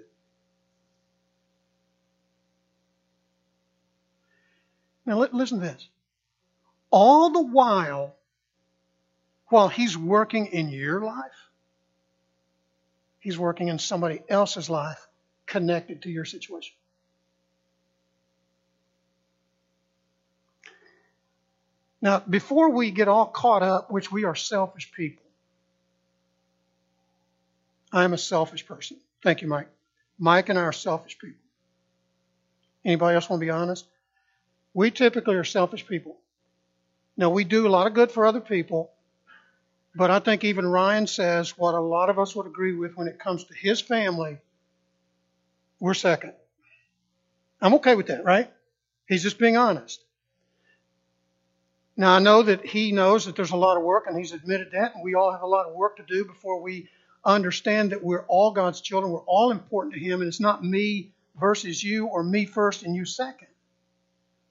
Now, 5.06 5.20
listen 5.20 5.60
to 5.60 5.66
this. 5.66 5.88
All 6.90 7.30
the 7.30 7.42
while, 7.42 8.16
while 9.50 9.68
he's 9.68 9.98
working 9.98 10.48
in 10.48 10.70
your 10.70 11.02
life, 11.02 11.50
he's 13.20 13.38
working 13.38 13.68
in 13.68 13.78
somebody 13.78 14.22
else's 14.30 14.70
life 14.70 15.06
connected 15.46 16.04
to 16.04 16.10
your 16.10 16.26
situation. 16.26 16.74
Now, 22.06 22.20
before 22.20 22.70
we 22.70 22.92
get 22.92 23.08
all 23.08 23.26
caught 23.26 23.64
up, 23.64 23.90
which 23.90 24.12
we 24.12 24.26
are 24.26 24.36
selfish 24.36 24.92
people, 24.92 25.24
I'm 27.92 28.14
a 28.14 28.18
selfish 28.20 28.64
person. 28.68 28.98
Thank 29.24 29.42
you, 29.42 29.48
Mike. 29.48 29.70
Mike 30.20 30.50
and 30.50 30.60
I 30.60 30.62
are 30.62 30.72
selfish 30.72 31.18
people. 31.18 31.42
Anybody 32.86 33.16
else 33.16 33.28
want 33.28 33.42
to 33.42 33.46
be 33.48 33.50
honest? 33.50 33.88
We 34.76 34.92
typically 34.92 35.34
are 35.34 35.44
selfish 35.44 35.88
people. 35.88 36.18
Now, 37.18 37.32
we 37.32 37.44
do 37.44 37.66
a 37.66 37.70
lot 37.70 37.88
of 37.88 37.96
good 37.96 38.12
for 38.12 38.28
other 38.28 38.40
people, 38.40 38.92
but 39.96 40.12
I 40.12 40.20
think 40.20 40.44
even 40.44 40.68
Ryan 40.68 41.08
says 41.08 41.58
what 41.58 41.74
a 41.74 41.80
lot 41.80 42.12
of 42.12 42.20
us 42.20 42.36
would 42.36 42.46
agree 42.46 42.76
with 42.76 42.96
when 42.96 43.08
it 43.08 43.18
comes 43.18 43.46
to 43.46 43.56
his 43.56 43.82
family, 43.82 44.38
we're 45.80 45.96
second. 45.96 46.34
I'm 47.60 47.74
okay 47.76 47.96
with 47.96 48.08
that, 48.08 48.24
right? 48.24 48.52
He's 49.08 49.24
just 49.24 49.40
being 49.40 49.58
honest. 49.58 50.04
Now, 51.98 52.16
I 52.16 52.20
know 52.20 52.44
that 52.44 52.66
he 52.66 52.92
knows 52.92 53.26
that 53.26 53.36
there's 53.36 53.52
a 53.52 53.58
lot 53.58 53.78
of 53.78 53.84
work, 53.84 54.06
and 54.08 54.18
he's 54.18 54.34
admitted 54.34 54.72
that, 54.72 54.96
and 54.96 55.04
we 55.04 55.16
all 55.16 55.32
have 55.32 55.44
a 55.44 55.48
lot 55.48 55.68
of 55.68 55.76
work 55.76 55.98
to 55.98 56.04
do 56.04 56.26
before 56.26 56.62
we 56.62 56.90
understand 57.24 57.92
that 57.92 58.04
we're 58.04 58.26
all 58.28 58.52
God's 58.52 58.82
children. 58.82 59.14
We're 59.14 59.20
all 59.22 59.52
important 59.52 59.94
to 59.94 60.00
him, 60.00 60.22
and 60.22 60.28
it's 60.28 60.42
not 60.42 60.64
me 60.64 61.14
versus 61.40 61.82
you 61.82 62.08
or 62.08 62.22
me 62.22 62.46
first 62.46 62.84
and 62.84 62.96
you 62.96 63.06
second. 63.06 63.48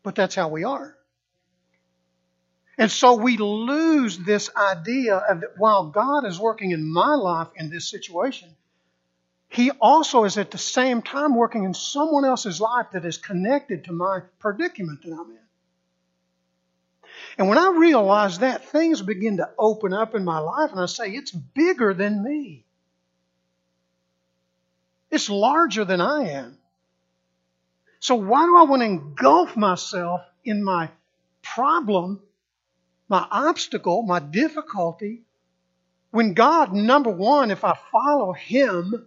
But 0.03 0.15
that's 0.15 0.35
how 0.35 0.49
we 0.49 0.65
are. 0.65 0.97
And 2.77 2.91
so 2.91 3.15
we 3.15 3.37
lose 3.37 4.19
this 4.19 4.51
idea 4.57 5.17
of 5.17 5.43
that 5.43 5.59
while 5.59 5.91
God 5.91 6.25
is 6.25 6.41
working 6.41 6.73
in 6.73 6.91
my 6.91 7.15
life 7.15 7.49
in 7.57 7.71
this 7.71 7.89
situation, 7.89 8.49
He 9.49 9.71
also 9.71 10.25
is 10.25 10.39
at 10.39 10.51
the 10.51 10.59
same 10.59 11.03
time 11.03 11.37
working 11.37 11.65
in 11.65 11.75
someone 11.75 12.25
else's 12.25 12.61
life 12.61 12.87
that 12.93 13.05
is 13.05 13.19
connected 13.19 13.85
to 13.85 13.93
my 13.93 14.23
predicament 14.41 15.03
that 15.03 15.13
I'm 15.13 15.31
in. 15.31 15.44
And 17.37 17.49
when 17.49 17.59
I 17.59 17.75
realize 17.77 18.39
that, 18.39 18.65
things 18.67 19.03
begin 19.03 19.39
to 19.39 19.51
open 19.59 19.93
up 19.93 20.15
in 20.15 20.25
my 20.25 20.39
life, 20.39 20.71
and 20.71 20.81
I 20.81 20.87
say, 20.87 21.11
it's 21.11 21.33
bigger 21.33 21.93
than 21.93 22.23
me. 22.23 22.65
It's 25.11 25.29
larger 25.29 25.85
than 25.85 26.01
I 26.01 26.31
am. 26.31 26.59
So 28.01 28.17
why 28.17 28.45
do 28.45 28.57
I 28.57 28.65
want 28.65 28.83
to 28.83 28.87
engulf 28.87 29.57
myself 29.57 30.21
in 30.45 30.63
my 30.63 30.91
problem, 31.43 32.21
my 33.09 33.27
obstacle, 33.31 34.03
my 34.03 34.19
difficulty, 34.19 35.23
when 36.11 36.35
God, 36.35 36.73
number 36.73 37.11
one, 37.11 37.51
if 37.51 37.65
I 37.65 37.77
follow 37.91 38.33
Him 38.33 39.07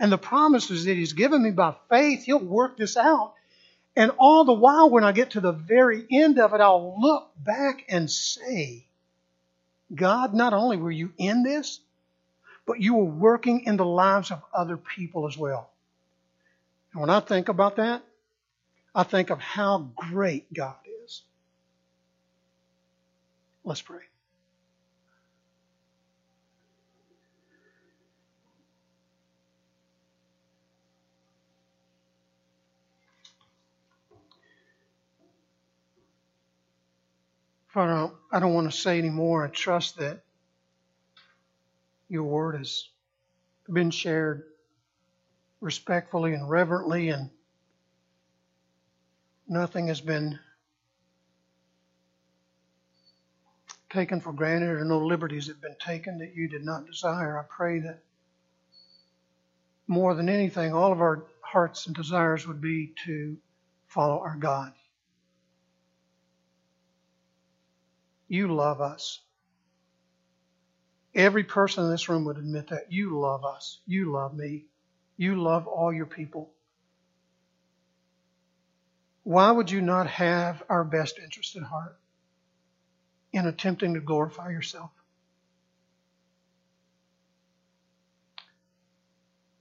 and 0.00 0.10
the 0.10 0.18
promises 0.18 0.86
that 0.86 0.96
He's 0.96 1.12
given 1.12 1.42
me 1.42 1.50
by 1.50 1.74
faith, 1.90 2.24
He'll 2.24 2.38
work 2.38 2.78
this 2.78 2.96
out. 2.96 3.34
And 3.94 4.10
all 4.18 4.44
the 4.44 4.52
while, 4.52 4.88
when 4.88 5.04
I 5.04 5.12
get 5.12 5.30
to 5.32 5.40
the 5.40 5.52
very 5.52 6.06
end 6.10 6.38
of 6.38 6.54
it, 6.54 6.60
I'll 6.60 6.98
look 7.00 7.30
back 7.36 7.84
and 7.88 8.10
say, 8.10 8.86
God, 9.94 10.32
not 10.32 10.54
only 10.54 10.78
were 10.78 10.90
you 10.90 11.12
in 11.18 11.42
this, 11.42 11.80
but 12.66 12.80
you 12.80 12.94
were 12.94 13.04
working 13.04 13.64
in 13.64 13.76
the 13.76 13.84
lives 13.84 14.30
of 14.30 14.42
other 14.54 14.76
people 14.76 15.26
as 15.26 15.36
well. 15.36 15.70
And 16.92 17.00
when 17.00 17.10
I 17.10 17.20
think 17.20 17.48
about 17.48 17.76
that, 17.76 18.02
I 18.94 19.02
think 19.02 19.30
of 19.30 19.40
how 19.40 19.90
great 19.96 20.52
God 20.52 20.76
is. 21.04 21.22
Let's 23.64 23.82
pray. 23.82 24.00
Father, 37.72 38.12
I 38.30 38.38
don't 38.38 38.52
want 38.52 38.70
to 38.70 38.76
say 38.76 38.98
anymore. 38.98 39.46
I 39.46 39.48
trust 39.48 39.96
that 39.96 40.20
your 42.10 42.24
word 42.24 42.58
has 42.58 42.86
been 43.72 43.90
shared 43.90 44.42
respectfully 45.62 46.34
and 46.34 46.50
reverently, 46.50 47.08
and 47.08 47.30
nothing 49.48 49.86
has 49.86 50.02
been 50.02 50.38
taken 53.88 54.20
for 54.20 54.34
granted 54.34 54.68
or 54.68 54.84
no 54.84 54.98
liberties 54.98 55.46
have 55.46 55.62
been 55.62 55.76
taken 55.80 56.18
that 56.18 56.34
you 56.34 56.48
did 56.48 56.66
not 56.66 56.86
desire. 56.86 57.38
I 57.38 57.44
pray 57.48 57.78
that 57.80 58.00
more 59.86 60.14
than 60.14 60.28
anything, 60.28 60.74
all 60.74 60.92
of 60.92 61.00
our 61.00 61.24
hearts 61.40 61.86
and 61.86 61.96
desires 61.96 62.46
would 62.46 62.60
be 62.60 62.92
to 63.06 63.38
follow 63.86 64.18
our 64.20 64.36
God. 64.36 64.74
You 68.32 68.48
love 68.48 68.80
us. 68.80 69.20
Every 71.14 71.44
person 71.44 71.84
in 71.84 71.90
this 71.90 72.08
room 72.08 72.24
would 72.24 72.38
admit 72.38 72.68
that. 72.68 72.90
You 72.90 73.20
love 73.20 73.44
us. 73.44 73.80
You 73.84 74.10
love 74.10 74.34
me. 74.34 74.64
You 75.18 75.38
love 75.38 75.66
all 75.66 75.92
your 75.92 76.06
people. 76.06 76.50
Why 79.22 79.50
would 79.50 79.70
you 79.70 79.82
not 79.82 80.06
have 80.06 80.62
our 80.70 80.82
best 80.82 81.18
interest 81.22 81.56
at 81.56 81.62
heart 81.62 81.98
in 83.34 83.46
attempting 83.46 83.92
to 83.94 84.00
glorify 84.00 84.48
yourself? 84.48 84.92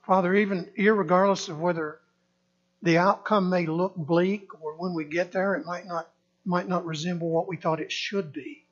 Father, 0.04 0.34
even 0.34 0.70
regardless 0.78 1.50
of 1.50 1.60
whether 1.60 2.00
the 2.82 3.00
outcome 3.00 3.50
may 3.50 3.66
look 3.66 3.98
bleak 3.98 4.64
or 4.64 4.78
when 4.78 4.94
we 4.94 5.04
get 5.04 5.34
there 5.34 5.56
it 5.56 5.66
might 5.66 5.86
not 5.86 6.10
might 6.46 6.68
not 6.68 6.86
resemble 6.86 7.30
what 7.30 7.48
we 7.48 7.58
thought 7.58 7.80
it 7.80 7.92
should 7.92 8.34
be. 8.34 8.66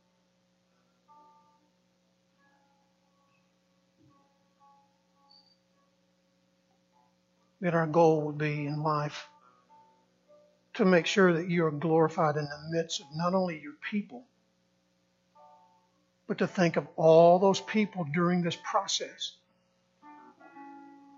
That 7.62 7.74
our 7.74 7.88
goal 7.88 8.22
would 8.22 8.38
be 8.38 8.66
in 8.66 8.82
life 8.82 9.28
to 10.76 10.86
make 10.86 11.06
sure 11.06 11.34
that 11.34 11.50
you 11.50 11.66
are 11.66 11.72
glorified 11.72 12.38
in 12.38 12.46
the 12.46 12.78
midst 12.78 13.02
of 13.02 13.08
not 13.14 13.34
only 13.34 13.60
your 13.60 13.74
people, 13.92 14.24
but 16.28 16.38
to 16.38 16.48
think 16.48 16.78
of 16.78 16.88
all 16.96 17.40
those 17.40 17.60
people 17.60 18.06
during 18.14 18.42
this 18.42 18.58
process 18.64 19.36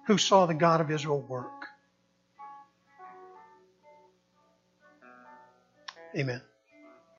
who 0.07 0.17
saw 0.17 0.45
the 0.47 0.53
God 0.53 0.81
of 0.81 0.89
Israel 0.89 1.21
work. 1.21 1.60
Amen. 6.17 6.50